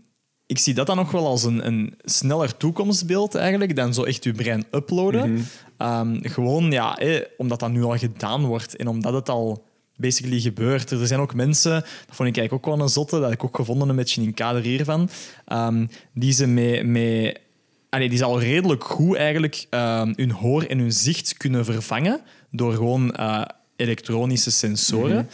ik 0.46 0.58
zie 0.58 0.74
dat 0.74 0.88
dan 0.88 0.96
nog 0.96 1.12
wel 1.12 1.28
als 1.28 1.44
een, 1.44 1.68
een 1.68 1.94
sneller 2.04 2.58
toekomstbeeld 2.58 3.36
eigenlijk 3.36 3.76
dan 3.76 3.94
zo 3.94 4.04
echt 4.04 4.24
je 4.24 4.32
brein 4.34 4.66
uploaden. 4.72 5.46
Ehm, 5.78 6.18
gewoon, 6.22 6.72
ja, 6.72 6.98
eh, 6.98 7.22
omdat 7.38 7.60
dat 7.60 7.72
nu 7.72 7.84
al 7.84 7.98
gedaan 7.98 8.46
wordt 8.46 8.76
en 8.76 8.88
omdat 8.88 9.14
het 9.14 9.30
al 9.30 9.65
basically 9.96 10.40
gebeurt. 10.40 10.92
Er 10.92 11.08
zijn 11.08 11.20
ook 11.20 11.34
mensen, 11.34 11.74
dat 11.74 12.16
vond 12.16 12.30
ik 12.30 12.38
eigenlijk 12.38 12.68
ook 12.68 12.76
wel 12.76 12.84
een 12.84 12.92
zotte, 12.92 13.20
dat 13.20 13.32
ik 13.32 13.44
ook 13.44 13.56
gevonden 13.56 13.90
een 13.90 13.96
beetje 13.96 14.22
in 14.22 14.28
het 14.28 14.36
kader 14.36 14.62
hiervan, 14.62 15.10
ehm, 15.46 15.86
die 16.14 16.32
ze 16.32 16.48
met... 16.48 16.86
met 16.86 17.40
Allee, 17.90 18.10
die 18.10 18.18
ze 18.18 18.24
al 18.24 18.40
redelijk 18.40 18.84
goed 18.84 19.16
eigenlijk 19.16 19.66
ehm, 19.70 20.14
hun 20.16 20.32
hoor 20.32 20.64
en 20.64 20.80
hun 20.80 20.92
zicht 20.92 21.38
kunnen 21.38 21.66
vervangen 21.66 22.22
door 22.52 22.74
gewoon 22.74 23.12
eh, 23.12 23.42
elektronische 23.76 24.52
sensoren. 24.52 25.30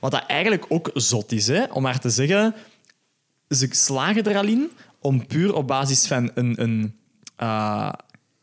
Wat 0.00 0.10
dat 0.10 0.24
eigenlijk 0.26 0.64
ook 0.68 0.90
zot 0.94 1.32
is, 1.32 1.46
hè? 1.46 1.64
om 1.64 1.82
maar 1.82 2.00
te 2.00 2.10
zeggen, 2.10 2.54
ze 3.48 3.68
slagen 3.70 4.24
er 4.24 4.36
al 4.36 4.46
in 4.46 4.70
om 5.00 5.26
puur 5.26 5.54
op 5.54 5.66
basis 5.66 6.06
van 6.06 6.30
een, 6.34 6.62
een, 6.62 6.96
eh, 7.36 7.92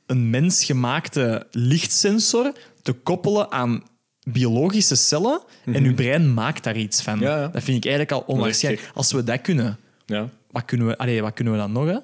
een 0.05 0.29
mensgemaakte 0.29 1.47
lichtsensor 1.51 2.53
te 2.81 2.93
koppelen 2.93 3.51
aan 3.51 3.83
biologische 4.25 4.95
cellen 4.95 5.41
en 5.65 5.83
uw 5.83 5.93
brein 5.93 6.33
maakt 6.33 6.63
daar 6.63 6.77
iets 6.77 7.01
van. 7.01 7.19
Ja, 7.19 7.39
ja. 7.39 7.47
Dat 7.47 7.63
vind 7.63 7.77
ik 7.77 7.91
eigenlijk 7.91 8.11
al 8.11 8.33
onwaarschijnlijk. 8.35 8.91
Als 8.93 9.11
we 9.11 9.23
dat 9.23 9.41
kunnen, 9.41 9.77
Ja. 10.05 10.29
wat 10.51 10.65
kunnen 10.65 10.87
we, 10.87 10.97
allee, 10.97 11.21
wat 11.21 11.33
kunnen 11.33 11.53
we 11.53 11.59
dan 11.59 11.71
nog? 11.71 11.85
Hè? 11.87 11.97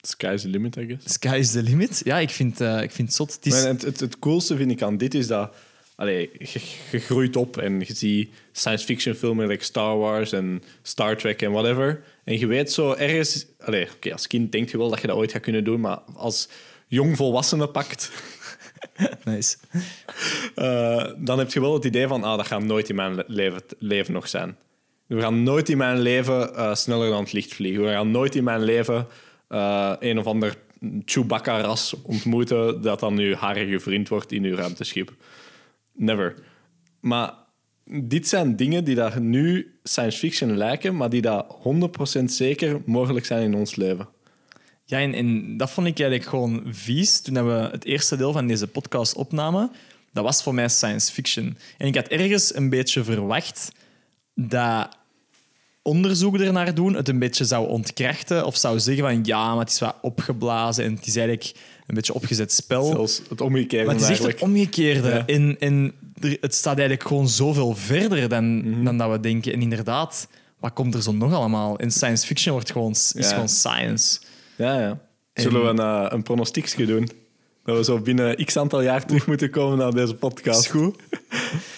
Sky's 0.00 0.42
the 0.42 0.48
limit, 0.48 0.76
I 0.76 0.86
guess. 0.86 1.12
Sky 1.12 1.36
is 1.38 1.50
the 1.50 1.62
limit. 1.62 2.00
Ja, 2.04 2.18
ik 2.18 2.30
vind, 2.30 2.60
eh, 2.60 2.82
ik 2.82 2.90
vind 2.90 3.08
het 3.08 3.16
zot. 3.16 3.34
Het 3.34 3.46
is, 3.46 3.52
Maar 3.52 3.62
het, 3.66 3.82
het, 3.82 4.00
het 4.00 4.18
coolste 4.18 4.56
vind 4.56 4.70
ik 4.70 4.82
aan 4.82 4.96
dit 4.96 5.14
is 5.14 5.26
dat 5.26 5.54
allee, 5.96 6.30
je, 6.38 6.60
je 6.90 6.98
groeit 6.98 7.36
op 7.36 7.56
en 7.56 7.78
je 7.80 7.94
ziet 7.94 8.30
science 8.52 8.84
fiction 8.84 9.14
filmen 9.14 9.46
like 9.46 9.64
Star 9.64 9.96
Wars 9.98 10.32
en 10.32 10.62
Star 10.82 11.16
Trek 11.16 11.42
en 11.42 11.52
whatever. 11.52 12.02
En 12.24 12.38
je 12.38 12.46
weet 12.46 12.72
zo 12.72 12.92
ergens, 12.92 13.46
allee, 13.58 13.88
als 14.12 14.26
kind 14.26 14.52
denk 14.52 14.68
je 14.70 14.78
wel 14.78 14.90
dat 14.90 15.00
je 15.00 15.06
dat 15.06 15.16
ooit 15.16 15.32
gaat 15.32 15.42
kunnen 15.42 15.64
doen, 15.64 15.80
maar 15.80 15.98
als 16.14 16.48
jong 16.86 17.16
volwassene 17.16 17.68
pakt, 17.68 18.10
nice. 19.24 19.56
eh, 20.54 21.06
dan 21.18 21.38
heb 21.38 21.52
je 21.52 21.60
wel 21.60 21.74
het 21.74 21.84
idee 21.84 22.06
van, 22.06 22.24
ah, 22.24 22.36
dat 22.36 22.46
gaat 22.46 22.62
nooit 22.62 22.88
in 22.88 22.94
mijn 22.94 23.14
le- 23.14 23.24
leven, 23.26 23.62
leven 23.78 24.12
nog 24.12 24.28
zijn. 24.28 24.56
We 25.06 25.20
gaan 25.20 25.42
nooit 25.42 25.68
in 25.68 25.76
mijn 25.76 26.00
leven 26.00 26.54
eh, 26.54 26.74
sneller 26.74 27.10
dan 27.10 27.22
het 27.22 27.32
licht 27.32 27.54
vliegen. 27.54 27.84
We 27.84 27.90
gaan 27.90 28.10
nooit 28.10 28.34
in 28.34 28.44
mijn 28.44 28.62
leven 28.62 29.06
eh, 29.48 29.92
een 29.98 30.18
of 30.18 30.26
ander 30.26 30.56
Chewbacca-ras 31.04 31.94
ontmoeten 32.02 32.82
dat 32.82 33.00
dan 33.00 33.18
uw 33.18 33.34
harige 33.34 33.80
vriend 33.80 34.08
wordt 34.08 34.32
in 34.32 34.44
uw 34.44 34.54
ruimteschip. 34.56 35.12
Never. 35.92 36.34
Maar 37.00 37.32
dit 37.84 38.28
zijn 38.28 38.56
dingen 38.56 38.84
die 38.84 38.94
daar 38.94 39.20
nu 39.20 39.78
science 39.82 40.18
fiction 40.18 40.56
lijken, 40.56 40.96
maar 40.96 41.10
die 41.10 41.22
daar 41.22 41.44
100% 42.20 42.24
zeker 42.24 42.82
mogelijk 42.86 43.26
zijn 43.26 43.42
in 43.42 43.54
ons 43.54 43.76
leven. 43.76 44.08
Ja, 44.84 44.98
en, 45.00 45.14
en 45.14 45.56
dat 45.56 45.70
vond 45.70 45.86
ik 45.86 45.98
eigenlijk 46.00 46.28
gewoon 46.30 46.62
vies 46.66 47.20
toen 47.20 47.46
we 47.46 47.68
het 47.72 47.84
eerste 47.84 48.16
deel 48.16 48.32
van 48.32 48.46
deze 48.46 48.66
podcast 48.66 49.14
opnamen. 49.14 49.70
Dat 50.12 50.24
was 50.24 50.42
voor 50.42 50.54
mij 50.54 50.68
science 50.68 51.12
fiction. 51.12 51.56
En 51.78 51.86
ik 51.86 51.94
had 51.94 52.06
ergens 52.06 52.54
een 52.54 52.68
beetje 52.70 53.04
verwacht 53.04 53.72
dat 54.34 54.88
onderzoek 55.82 56.38
ernaar 56.38 56.74
doen 56.74 56.94
het 56.94 57.08
een 57.08 57.18
beetje 57.18 57.44
zou 57.44 57.68
ontkrachten 57.68 58.46
of 58.46 58.56
zou 58.56 58.80
zeggen 58.80 59.04
van 59.04 59.20
ja, 59.24 59.48
maar 59.54 59.64
het 59.64 59.70
is 59.72 59.78
wat 59.80 59.96
opgeblazen 60.02 60.84
en 60.84 60.94
het 60.94 61.06
is 61.06 61.16
eigenlijk 61.16 61.52
een 61.86 61.94
beetje 61.94 62.14
opgezet 62.14 62.52
spel. 62.52 62.84
Zelfs 62.84 63.22
het 63.28 63.40
omgekeerde 63.40 63.84
Maar 63.86 63.94
het 63.94 64.02
is 64.04 64.10
echt 64.10 64.22
het 64.22 64.42
omgekeerde. 64.42 65.08
Ja. 65.08 65.26
En, 65.26 65.56
en 65.60 65.92
het 66.40 66.54
staat 66.54 66.78
eigenlijk 66.78 67.08
gewoon 67.08 67.28
zoveel 67.28 67.74
verder 67.76 68.28
dan, 68.28 68.56
Mhm. 68.70 68.84
dan 68.84 68.98
dat 68.98 69.10
we 69.10 69.20
denken. 69.20 69.52
En 69.52 69.60
inderdaad, 69.62 70.28
wat 70.58 70.72
komt 70.72 70.94
er 70.94 71.02
zo 71.02 71.12
nog 71.12 71.32
allemaal? 71.32 71.78
En 71.78 71.90
science 71.90 72.26
fiction 72.26 72.52
wordt 72.54 72.72
gewoon, 72.72 72.90
is 72.90 73.12
Ja. 73.14 73.28
gewoon 73.28 73.48
science. 73.48 74.20
Ja, 74.56 74.80
ja. 74.80 75.00
Zullen 75.34 75.62
we 75.62 75.68
een, 75.68 75.78
uh, 76.04 76.06
een 76.08 76.22
pronostiekje 76.22 76.86
doen? 76.86 77.08
Dat 77.64 77.76
we 77.76 77.84
zo 77.84 77.98
binnen 78.00 78.44
x 78.44 78.56
aantal 78.56 78.80
jaar 78.82 79.06
terug 79.06 79.26
moeten 79.26 79.50
komen 79.50 79.78
naar 79.78 79.92
deze 79.92 80.14
podcast. 80.14 80.60
Is 80.60 80.66
goed. 80.70 80.96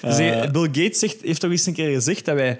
Dus, 0.02 0.16
Bill 0.50 0.62
Gates 0.66 0.98
zegt, 0.98 1.20
heeft 1.22 1.40
toch 1.40 1.50
eens 1.50 1.66
een 1.66 1.72
keer 1.74 1.94
gezegd 1.94 2.24
dat 2.24 2.34
wij, 2.34 2.58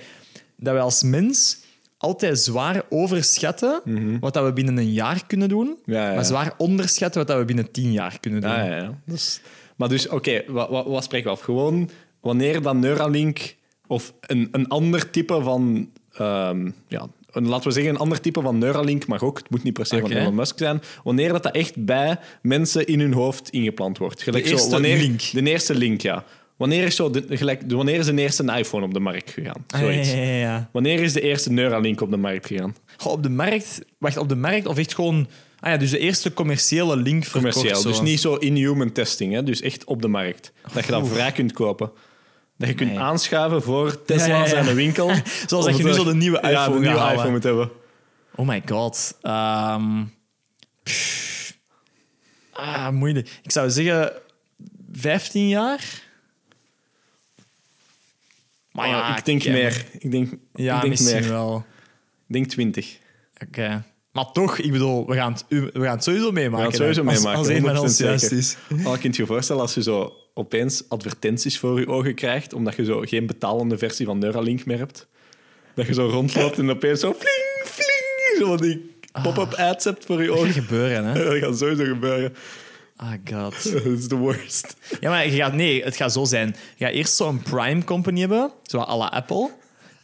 dat 0.56 0.72
wij 0.72 0.82
als 0.82 1.02
mens 1.02 1.58
altijd 1.98 2.38
zwaar 2.38 2.82
overschatten 2.88 3.80
wat 4.20 4.34
dat 4.34 4.44
we 4.44 4.52
binnen 4.52 4.76
een 4.76 4.92
jaar 4.92 5.26
kunnen 5.26 5.48
doen, 5.48 5.66
Mhm. 5.84 5.92
Ja, 5.96 6.08
ja. 6.08 6.14
maar 6.14 6.24
zwaar 6.24 6.54
onderschatten 6.56 7.18
wat 7.20 7.28
dat 7.28 7.38
we 7.38 7.44
binnen 7.44 7.70
tien 7.70 7.92
jaar 7.92 8.20
kunnen 8.20 8.40
doen. 8.40 8.50
Ja, 8.50 8.64
ja, 8.64 8.76
ja. 8.76 9.00
Dus, 9.04 9.40
maar 9.76 9.88
dus, 9.88 10.08
oké, 10.08 10.42
wat, 10.48 10.68
wat, 10.68 10.86
wat 10.86 11.04
spreken 11.04 11.26
we 11.26 11.32
af? 11.36 11.40
Gewoon 11.42 11.90
wanneer 12.20 12.62
dan 12.62 12.78
Neuralink 12.78 13.54
of 13.86 14.12
een, 14.20 14.48
een 14.52 14.68
ander 14.68 15.10
type 15.10 15.42
van... 15.42 15.90
ehm, 16.18 16.70
ja, 16.88 17.06
een, 17.30 17.48
laten 17.48 17.68
we 17.68 17.74
zeggen, 17.74 17.92
een 17.94 17.98
ander 18.00 18.20
type 18.20 18.40
van 18.40 18.58
Neuralink 18.58 19.06
mag 19.06 19.22
ook. 19.22 19.38
Het 19.38 19.50
moet 19.50 19.62
niet 19.62 19.72
per 19.72 19.86
se 19.86 20.00
van 20.00 20.10
Elon 20.10 20.34
Musk 20.34 20.58
zijn. 20.58 20.82
Wanneer 21.04 21.32
dat, 21.32 21.42
dat 21.42 21.54
echt 21.54 21.84
bij 21.84 22.18
mensen 22.42 22.86
in 22.86 23.00
hun 23.00 23.12
hoofd 23.12 23.48
ingeplant 23.50 23.98
wordt. 23.98 24.22
Gelijk 24.22 24.42
De 24.44 24.48
zo, 24.50 24.54
eerste 24.56 24.70
wanneer, 24.72 24.96
link. 24.96 25.20
De 25.32 25.42
eerste 25.50 25.74
link, 25.74 26.00
ja. 26.00 26.24
Wanneer 26.56 26.84
is, 26.84 26.96
zo 26.96 27.10
de, 27.10 27.24
gelijk, 27.28 27.68
de- 27.68 27.76
wanneer 27.76 27.98
is 27.98 28.06
de 28.06 28.20
eerste 28.20 28.52
iPhone 28.58 28.84
op 28.84 28.94
de 28.94 29.00
markt 29.00 29.30
gegaan? 29.30 29.64
Ah, 29.68 29.80
ja, 29.80 29.86
Zoiets. 29.86 30.10
ja, 30.12 30.16
ja, 30.22 30.36
ja. 30.36 30.68
Wanneer 30.72 31.00
is 31.02 31.12
de 31.12 31.20
eerste 31.20 31.52
Neuralink 31.52 32.00
op 32.00 32.10
de 32.10 32.16
markt 32.16 32.46
gegaan? 32.46 32.74
Goh, 32.96 33.12
op 33.12 33.22
de 33.22 33.28
markt, 33.30 33.80
wacht, 33.98 34.16
op 34.16 34.28
de 34.28 34.36
markt 34.36 34.66
of 34.66 34.78
echt 34.78 34.94
gewoon. 34.94 35.28
Ah 35.60 35.70
ja, 35.70 35.76
dus 35.78 35.90
de 35.90 35.98
eerste 35.98 36.32
commerciële 36.32 36.96
link 36.96 37.24
verkocht. 37.24 37.54
Commercieel. 37.54 37.82
Dus 37.82 38.00
niet 38.00 38.20
zo 38.20 38.34
in-human 38.34 38.92
testing, 38.92 39.32
hè? 39.32 39.42
dus 39.42 39.60
echt 39.60 39.84
op 39.84 40.02
de 40.02 40.08
markt. 40.08 40.52
Dat 40.74 40.84
je 40.84 40.90
dat 40.90 41.02
Oeh. 41.02 41.12
vrij 41.12 41.32
kunt 41.32 41.52
kopen. 41.52 41.90
Dat 42.58 42.68
je 42.68 42.74
kunt 42.74 42.90
Nee. 42.90 42.98
aanschuiven 43.00 43.62
voor 43.62 44.04
Tesla 44.04 44.26
Ja, 44.26 44.34
ja, 44.36 44.56
ja. 44.56 44.64
zijn 44.64 44.76
winkel. 44.76 45.10
Zoals 45.46 45.64
dat 45.64 45.76
je 45.76 45.84
nu 45.84 45.92
zo 45.92 46.04
de 46.04 46.14
nieuwe 46.14 46.38
Ja, 46.42 46.48
iPhone 46.50 46.72
de 46.74 46.80
nieuwe 46.80 46.98
halen. 46.98 47.14
iPhone 47.14 47.30
moet 47.30 47.42
hebben. 47.42 47.70
Oh 48.34 48.46
my 48.46 48.62
god. 48.66 49.18
Ehm, 49.22 50.04
ah, 52.52 52.88
moeilijk. 52.88 53.38
Ik 53.42 53.50
zou 53.52 53.70
zeggen 53.70 54.12
15 54.92 55.48
jaar. 55.48 56.04
Maar 58.72 58.88
ja, 58.88 59.10
Oh, 59.10 59.16
ik 59.18 59.24
denk 59.24 59.44
meer. 59.44 59.84
Ik 59.98 60.10
denk, 60.10 60.32
Ja, 60.54 60.74
ik 60.74 60.80
denk 60.80 60.92
misschien 60.92 61.20
meer. 61.20 61.28
wel. 61.28 61.64
Ik 62.26 62.32
denk 62.34 62.46
20. 62.46 62.98
Oké. 63.46 63.84
Maar 64.16 64.32
toch, 64.32 64.58
ik 64.58 64.72
bedoel, 64.72 65.06
we 65.06 65.14
gaan 65.14 65.32
het, 65.32 65.44
we 65.48 65.70
gaan 65.72 65.94
het 65.94 66.04
sowieso 66.04 66.32
meemaken. 66.32 66.50
We 66.70 66.76
gaan 66.78 66.86
het 66.86 66.96
sowieso 66.96 67.02
hè. 67.04 67.08
Als- 67.10 67.18
meemaken, 67.18 67.38
Als, 67.38 67.48
een 67.48 67.62
van 67.62 67.76
100% 67.76 67.78
ons 67.80 67.98
juist. 67.98 68.56
Al 68.84 68.98
kun 69.00 69.10
je 69.12 69.16
je 69.22 69.26
voorstellen 69.26 69.62
als 69.62 69.74
je 69.74 69.82
zo 69.82 70.16
opeens 70.34 70.84
advertenties 70.88 71.58
voor 71.58 71.80
je 71.80 71.88
ogen 71.88 72.14
krijgt, 72.14 72.52
omdat 72.52 72.76
je 72.76 72.84
zo 72.84 73.00
geen 73.00 73.26
betalende 73.26 73.78
versie 73.78 74.06
van 74.06 74.18
Neuralink 74.18 74.64
meer 74.64 74.78
hebt. 74.78 75.06
Dat 75.74 75.86
je 75.86 75.94
zo 75.94 76.08
rondloopt 76.08 76.58
en 76.58 76.70
opeens 76.70 77.00
zo 77.00 77.12
fling, 77.18 77.64
fling, 77.64 78.38
zo 78.48 78.56
die 78.56 78.94
pop-up 79.22 79.52
ads 79.54 79.84
hebt 79.84 80.04
voor 80.04 80.22
je 80.22 80.26
Dat 80.28 80.36
gaat 80.38 80.46
ogen. 80.48 80.62
gebeuren, 80.62 81.04
hè? 81.04 81.24
Dat 81.24 81.38
gaat 81.38 81.58
sowieso 81.58 81.84
gebeuren. 81.84 82.34
Oh 83.00 83.12
god. 83.24 83.72
Dat 83.72 83.84
is 83.84 84.08
de 84.08 84.16
worst. 84.16 84.76
Ja, 85.00 85.10
maar 85.10 85.26
je 85.28 85.36
gaat, 85.36 85.52
nee, 85.52 85.82
het 85.84 85.96
gaat 85.96 86.12
zo 86.12 86.24
zijn. 86.24 86.56
Je 86.76 86.84
gaat 86.84 86.94
eerst 86.94 87.14
zo'n 87.16 87.42
Prime 87.42 87.84
Company 87.84 88.20
hebben, 88.20 88.50
zo 88.62 88.78
à 88.78 88.96
la 88.96 89.06
Apple, 89.06 89.50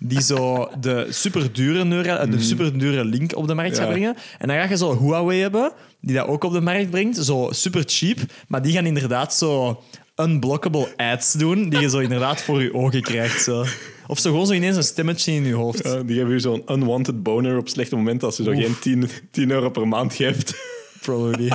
die 0.04 0.22
zo 0.22 0.68
de 0.80 1.06
superdure, 1.10 1.84
neura, 1.84 2.26
de 2.26 2.40
superdure 2.40 3.04
link 3.04 3.36
op 3.36 3.46
de 3.46 3.54
markt 3.54 3.78
gaat 3.78 3.88
Mhm. 3.88 3.98
Ja. 4.00 4.12
brengen. 4.12 4.22
En 4.38 4.48
dan 4.48 4.56
ga 4.56 4.68
je 4.68 4.76
zo 4.76 4.98
Huawei 4.98 5.40
hebben, 5.40 5.72
die 6.00 6.16
dat 6.16 6.26
ook 6.26 6.44
op 6.44 6.52
de 6.52 6.60
markt 6.60 6.90
brengt, 6.90 7.16
zo 7.24 7.48
super 7.50 7.82
cheap, 7.86 8.18
maar 8.48 8.62
die 8.62 8.72
gaan 8.72 8.86
inderdaad 8.86 9.34
zo 9.34 9.82
unblockable 10.16 10.88
ads 10.96 11.32
doen, 11.32 11.68
die 11.68 11.80
je 11.80 11.88
zo 11.90 11.98
inderdaad 11.98 12.42
voor 12.42 12.62
je 12.62 12.74
ogen 12.74 13.02
krijgt. 13.02 13.42
Zo. 13.42 13.64
Of 14.06 14.18
zo 14.18 14.30
gewoon 14.30 14.46
zo 14.46 14.52
ineens 14.52 14.76
een 14.76 14.82
stemmetje 14.82 15.32
in 15.32 15.44
je 15.44 15.54
hoofd. 15.54 15.84
Ja, 15.84 16.02
die 16.02 16.16
geven 16.16 16.30
je 16.32 16.38
zo'n 16.38 16.62
unwanted 16.66 17.22
boner 17.22 17.56
op 17.58 17.68
slechte 17.68 17.96
momenten 17.96 18.26
als 18.26 18.36
je 18.36 18.42
zo 18.42 18.50
Oef. 18.50 18.58
geen 18.58 18.78
10, 18.80 19.08
10 19.30 19.50
euro 19.50 19.70
per 19.70 19.88
maand 19.88 20.14
geeft. 20.14 20.54
Probably. 21.00 21.50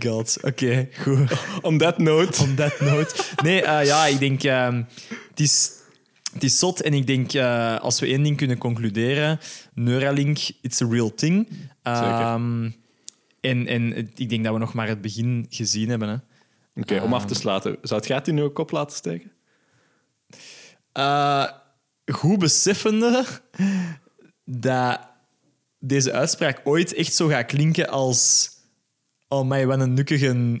God, 0.00 0.36
oké, 0.42 0.88
goed. 1.02 1.32
On 1.62 1.78
that 1.78 1.98
note. 1.98 2.42
On 2.42 2.54
that 2.54 2.80
note. 2.80 3.14
Nee, 3.42 3.62
eh, 3.62 3.86
ja, 3.86 4.06
ik 4.06 4.18
denk... 4.18 4.42
ehm, 4.42 4.82
het, 5.30 5.40
is, 5.40 5.70
het 6.32 6.42
is 6.42 6.58
zot 6.58 6.80
en 6.80 6.94
ik 6.94 7.06
denk, 7.06 7.32
eh, 7.32 7.80
als 7.80 8.00
we 8.00 8.06
één 8.06 8.22
ding 8.22 8.36
kunnen 8.36 8.58
concluderen, 8.58 9.40
Neuralink, 9.74 10.38
it's 10.60 10.82
a 10.82 10.86
real 10.90 11.14
thing. 11.14 11.48
Ehm, 11.82 12.70
en, 13.40 13.66
en 13.66 13.96
ik 14.14 14.28
denk 14.28 14.44
dat 14.44 14.52
we 14.52 14.58
nog 14.58 14.74
maar 14.74 14.88
het 14.88 15.00
begin 15.00 15.46
gezien 15.50 15.88
hebben. 15.88 16.08
Hè. 16.08 16.16
Oké, 16.80 17.00
om 17.00 17.14
af 17.14 17.24
te 17.26 17.34
sluiten. 17.34 17.76
Zou 17.82 18.02
het 18.06 18.28
in 18.28 18.38
uw 18.38 18.50
kop 18.50 18.70
laten 18.70 18.96
steken? 18.96 19.32
Eh, 20.92 21.46
goed 22.12 22.38
beseffende 22.38 23.24
dat 24.44 25.00
deze 25.78 26.12
uitspraak 26.12 26.60
ooit 26.64 26.94
echt 26.94 27.14
zo 27.14 27.26
gaat 27.26 27.46
klinken 27.46 27.88
als... 27.88 28.50
Oh 29.28 29.48
my, 29.48 29.66
wat 29.66 29.80
een 29.80 29.94
nukkige 29.94 30.60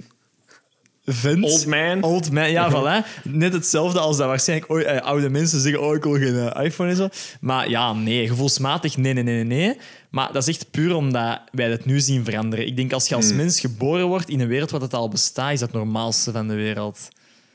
Old 1.40 1.66
man. 1.66 2.02
Old 2.02 2.30
man, 2.32 2.50
ja, 2.50 2.70
voilà. 2.74 3.22
Net 3.24 3.52
hetzelfde 3.52 3.98
als 3.98 4.16
dat 4.16 4.26
waarschijnlijk 4.26 4.70
ooit, 4.70 4.86
eh, 4.86 5.00
oude 5.00 5.28
mensen 5.28 5.60
zeggen, 5.60 5.82
oh, 5.82 5.94
ik 5.94 6.02
wil 6.02 6.12
geen 6.18 6.48
eh, 6.48 6.64
iPhone 6.64 6.90
en 6.90 6.96
zo. 6.96 7.08
Maar 7.40 7.68
ja, 7.70 7.92
nee, 7.92 8.26
gevoelsmatig, 8.28 8.96
nee, 8.96 9.12
nee, 9.12 9.22
nee, 9.22 9.44
nee. 9.44 9.76
Maar 10.10 10.32
dat 10.32 10.42
is 10.48 10.48
echt 10.54 10.70
puur 10.70 10.94
omdat 10.94 11.40
wij 11.52 11.70
het 11.70 11.84
nu 11.84 12.00
zien 12.00 12.24
veranderen. 12.24 12.66
Ik 12.66 12.76
denk, 12.76 12.92
als 12.92 13.08
je 13.08 13.14
als 13.14 13.26
Hmm. 13.28 13.36
mens 13.36 13.60
geboren 13.60 14.06
wordt 14.06 14.28
in 14.28 14.40
een 14.40 14.48
wereld 14.48 14.70
wat 14.70 14.80
het 14.82 14.94
al 14.94 15.08
bestaat, 15.08 15.52
is 15.52 15.58
dat 15.60 15.68
het 15.68 15.78
normaalste 15.78 16.32
van 16.32 16.48
de 16.48 16.54
wereld. 16.54 17.08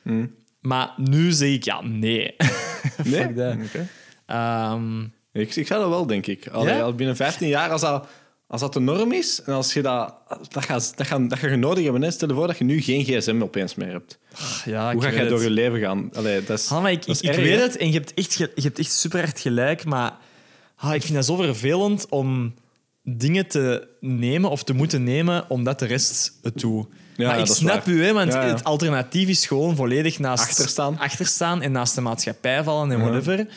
Hmm. 0.04 0.36
Maar 0.62 0.94
nu 0.98 1.32
zeg 1.32 1.50
ik, 1.50 1.64
ja, 1.64 1.82
nee. 1.84 2.36
Nee? 3.04 3.22
Fuck 3.22 3.36
that. 3.36 3.56
Oké. 3.66 3.88
Ehm, 4.26 5.02
Ik, 5.32 5.56
ik 5.56 5.68
zou 5.68 5.82
dat 5.82 5.90
wel, 5.90 6.06
denk 6.06 6.28
ik. 6.28 6.48
Allee, 6.48 6.76
Ja? 6.76 6.82
al 6.82 6.94
binnen 6.94 7.16
15 7.16 7.48
jaar, 7.48 7.70
als 7.72 7.82
dat, 7.82 8.08
als 8.48 8.62
dat 8.62 8.74
de 8.74 8.80
norm 8.80 9.12
is, 9.12 9.42
en 9.46 9.54
als 9.54 9.74
je 9.74 9.82
dat... 9.82 10.14
Dat 10.50 10.66
gaat, 10.66 10.94
dat 10.96 11.08
gaat, 11.08 11.30
dat 11.30 11.40
gaat 11.40 11.50
je 11.50 11.56
nodig 11.56 11.84
hebben. 11.84 12.02
hè. 12.02 12.12
Stel 12.12 12.28
je 12.28 12.34
voor 12.34 12.48
dat 12.48 12.58
je 12.58 12.64
nu 12.64 12.82
geen 12.82 13.04
gsm 13.04 13.42
opeens 13.42 13.76
meer 13.76 13.92
hebt. 13.92 14.18
Ja, 14.66 14.94
Hoe 14.94 15.02
ga 15.02 15.12
jij 15.12 15.28
door 15.28 15.42
je 15.42 15.50
leven 15.50 15.80
gaan? 15.80 16.10
Allee, 16.16 16.44
dat 16.44 16.60
is, 16.60 16.72
Ah, 16.72 16.90
ik, 16.92 17.06
dat 17.06 17.16
is 17.16 17.22
ik, 17.22 17.30
ik 17.30 17.36
erg, 17.36 17.46
weet 17.46 17.56
hè? 17.58 17.62
het 17.62 17.78
en 17.78 17.88
je 17.88 17.94
hebt 17.94 18.14
echt, 18.14 18.34
je 18.34 18.50
hebt 18.56 18.80
echt 18.80 18.92
super 18.92 19.20
hard 19.20 19.40
gelijk, 19.40 19.86
maar 19.86 20.18
ah, 20.76 20.96
ik 20.96 21.02
vind 21.02 21.14
dat 21.14 21.26
zo 21.26 21.36
vervelend 21.36 22.06
om 22.10 22.54
dingen 23.04 23.48
te 23.48 23.88
nemen 24.00 24.50
of 24.50 24.64
te 24.64 24.74
moeten 24.74 25.04
nemen 25.04 25.50
omdat 25.50 25.80
de 25.80 25.86
rest 25.86 26.34
het 26.42 26.60
doet. 26.60 26.88
Ja, 27.16 27.28
maar 27.28 27.40
ik 27.40 27.46
snap 27.46 27.86
u, 27.88 28.04
hè, 28.06 28.14
want 28.14 28.34
Ja, 28.34 28.42
ja. 28.46 28.48
het 28.54 28.64
alternatief 28.64 29.28
is 29.30 29.46
gewoon 29.46 29.76
volledig 29.76 30.20
naast 30.20 30.44
Achterstaan. 30.44 30.98
achterstaan 31.00 31.62
en 31.62 31.72
naast 31.72 31.96
de 31.96 32.02
maatschappij 32.02 32.64
vallen 32.64 32.92
en 32.92 33.00
whatever. 33.00 33.48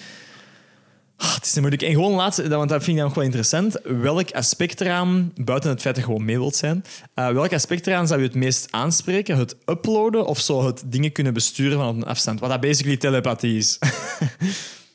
Ah, 1.21 1.35
het 1.35 1.45
is 1.45 1.53
niet 1.53 1.61
moeilijk. 1.61 1.83
En 1.83 1.93
gewoon 1.93 2.13
laatste, 2.13 2.49
want 2.49 2.69
dat 2.69 2.83
vind 2.83 2.89
ik 2.89 2.97
dan 2.97 3.05
nog 3.05 3.15
wel 3.15 3.25
interessant. 3.25 3.81
Welk 3.83 4.31
aspect 4.31 4.81
eraan, 4.81 5.33
buiten 5.37 5.71
het 5.71 5.81
feit 5.81 5.95
dat 5.95 6.05
je 6.05 6.11
gewoon 6.11 6.25
mee 6.25 6.39
wilt 6.39 6.57
zijn, 6.57 6.85
eh, 7.15 7.29
welk 7.29 7.53
aspect 7.53 7.87
eraan 7.87 8.07
zou 8.07 8.21
je 8.21 8.27
het 8.27 8.35
meest 8.35 8.69
aanspreken? 8.71 9.37
Het 9.37 9.57
uploaden 9.67 10.27
of 10.27 10.39
zo 10.41 10.67
het 10.67 10.83
dingen 10.87 11.13
kunnen 11.13 11.35
besturen 11.35 11.79
van 11.79 11.89
op 11.89 11.97
een 11.97 12.05
afstand? 12.05 12.41
Wat 12.41 12.51
dat 12.51 12.61
basically 12.61 12.97
telepathie 12.97 13.57
is. 13.57 13.79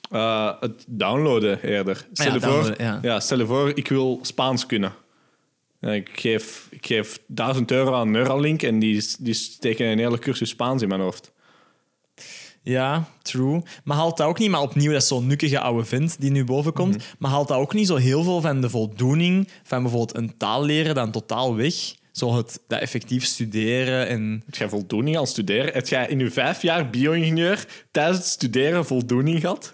Eh, 0.10 0.52
het 0.60 0.84
downloaden 0.88 1.64
eerder. 1.64 2.08
Stel, 2.14 2.26
ja, 2.26 2.34
je 2.34 2.40
voor, 2.40 2.76
ja. 3.02 3.20
stel 3.20 3.38
je 3.38 3.46
voor, 3.46 3.72
ik 3.76 3.88
wil 3.88 4.20
Spaans 4.22 4.66
kunnen. 4.66 4.94
Ik, 5.82 6.10
geef, 6.14 6.68
ik 6.70 6.86
geef 6.86 7.20
1000 7.28 7.72
euro 7.72 7.94
aan 7.94 8.12
Neuralink 8.12 8.62
en 8.62 8.80
die, 8.80 9.06
die 9.20 9.34
steken 9.34 9.88
een 9.88 9.98
hele 9.98 10.20
cursus 10.20 10.50
Spaans 10.50 10.82
in 10.82 10.88
mijn 10.88 11.02
hoofd. 11.02 11.32
Ja, 12.66 13.07
true. 13.22 13.61
Maar 13.84 13.97
haalt 13.97 14.18
dat 14.18 14.28
ook 14.28 14.39
niet, 14.39 14.49
maar 14.49 14.61
opnieuw, 14.61 14.91
dat 14.91 15.01
is 15.01 15.07
zo'n 15.07 15.28
nukkige 15.28 15.59
oude 15.59 15.86
vent 15.86 16.22
die 16.22 16.32
nu 16.32 16.43
boven 16.43 16.74
komt, 16.74 17.03
maar 17.20 17.32
haalt 17.32 17.47
dat 17.47 17.57
ook 17.57 17.74
niet 17.74 17.88
zo 17.88 17.95
heel 17.95 18.24
veel 18.24 18.41
van 18.41 18.61
de 18.61 18.70
voldoening 18.70 19.47
van 19.63 19.82
bijvoorbeeld 19.82 20.18
een 20.18 20.38
taal 20.38 20.63
leren 20.63 20.95
dan 20.95 21.11
totaal 21.11 21.55
weg? 21.55 21.74
Zo 22.11 22.36
het 22.36 22.59
dat 22.68 22.80
effectief 22.80 23.26
studeren 23.26 24.07
en... 24.07 24.43
Heb 24.45 24.55
jij 24.55 24.70
voldoening 24.70 25.18
aan 25.18 25.28
studeren? 25.28 25.74
Heb 25.74 25.88
jij 25.88 26.07
in 26.07 26.20
je 26.20 26.32
vijf 26.32 26.61
jaar 26.61 26.89
bio-ingenieur 26.89 27.66
tijdens 27.91 28.18
het 28.18 28.28
studeren 28.28 28.86
voldoening 28.86 29.39
gehad? 29.39 29.74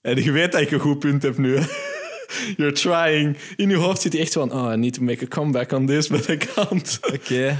En 0.00 0.22
je 0.22 0.32
weet 0.32 0.52
dat 0.52 0.60
ik 0.60 0.70
een 0.70 0.80
goed 0.80 0.98
punt 0.98 1.22
heb 1.22 1.38
nu. 1.38 1.58
You're 2.56 2.72
trying. 2.72 3.36
In 3.56 3.68
je 3.68 3.76
hoofd 3.76 4.00
zit 4.00 4.12
je 4.12 4.18
echt 4.18 4.32
van, 4.32 4.52
oh, 4.52 4.72
I 4.72 4.76
need 4.76 4.92
to 4.92 5.02
make 5.02 5.24
a 5.24 5.28
comeback 5.28 5.72
on 5.72 5.86
this, 5.86 6.08
but 6.12 6.28
I 6.28 6.36
can't. 6.36 6.98
Oké. 7.12 7.58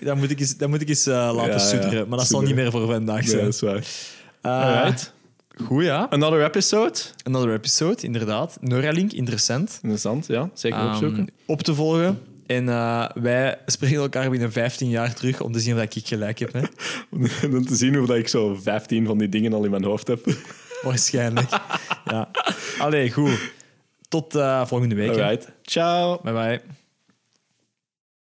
Dan 0.00 0.18
moet 0.18 0.30
ik 0.30 0.40
eens, 0.40 0.56
dan 0.56 0.70
moet 0.70 0.80
ik 0.80 0.88
eens 0.88 1.06
eh, 1.06 1.14
laten 1.14 1.42
Ja, 1.42 1.52
ja. 1.52 1.58
studeren. 1.58 2.08
Maar 2.08 2.18
dat 2.18 2.26
zal 2.26 2.40
niet 2.40 2.54
meer 2.54 2.70
voor 2.70 2.86
vandaag 2.86 3.28
zijn. 3.28 3.44
dat 3.44 3.54
is 3.54 3.60
waar. 3.60 3.84
Eh, 4.42 4.50
Alright. 4.76 5.12
Goed, 5.64 5.84
ja. 5.84 6.06
Another 6.10 6.44
episode. 6.44 6.98
Another 7.22 7.52
episode, 7.52 8.02
inderdaad. 8.02 8.56
Neuralink, 8.60 9.12
interessant. 9.12 9.78
Interessant, 9.82 10.26
ja. 10.26 10.50
Zeker 10.54 10.78
Ehm, 10.78 10.88
opzoeken. 10.88 11.28
op 11.46 11.62
te 11.62 11.74
volgen. 11.74 12.18
En 12.46 12.68
eh, 12.68 13.04
wij 13.14 13.58
spreken 13.66 13.96
elkaar 13.96 14.30
binnen 14.30 14.52
15 14.52 14.88
jaar 14.88 15.14
terug 15.14 15.40
om 15.40 15.52
te 15.52 15.60
zien 15.60 15.76
of 15.76 15.82
ik 15.82 16.06
gelijk 16.06 16.38
heb. 16.38 16.52
Hè. 16.52 16.60
Dan 17.50 17.64
te 17.64 17.76
zien 17.76 17.92
dat 18.06 18.16
ik 18.16 18.28
zo 18.28 18.54
15 18.62 19.06
van 19.06 19.18
die 19.18 19.28
dingen 19.28 19.52
al 19.52 19.64
in 19.64 19.70
mijn 19.70 19.84
hoofd 19.84 20.06
heb. 20.06 20.24
Waarschijnlijk. 20.82 21.50
ja. 22.04 22.28
Allee, 22.78 23.10
goed. 23.12 23.38
Tot 24.08 24.32
volgende 24.64 24.94
week. 24.94 25.08
Alright. 25.10 25.48
Ciao. 25.62 26.20
Bye 26.22 26.32
bye. 26.32 26.75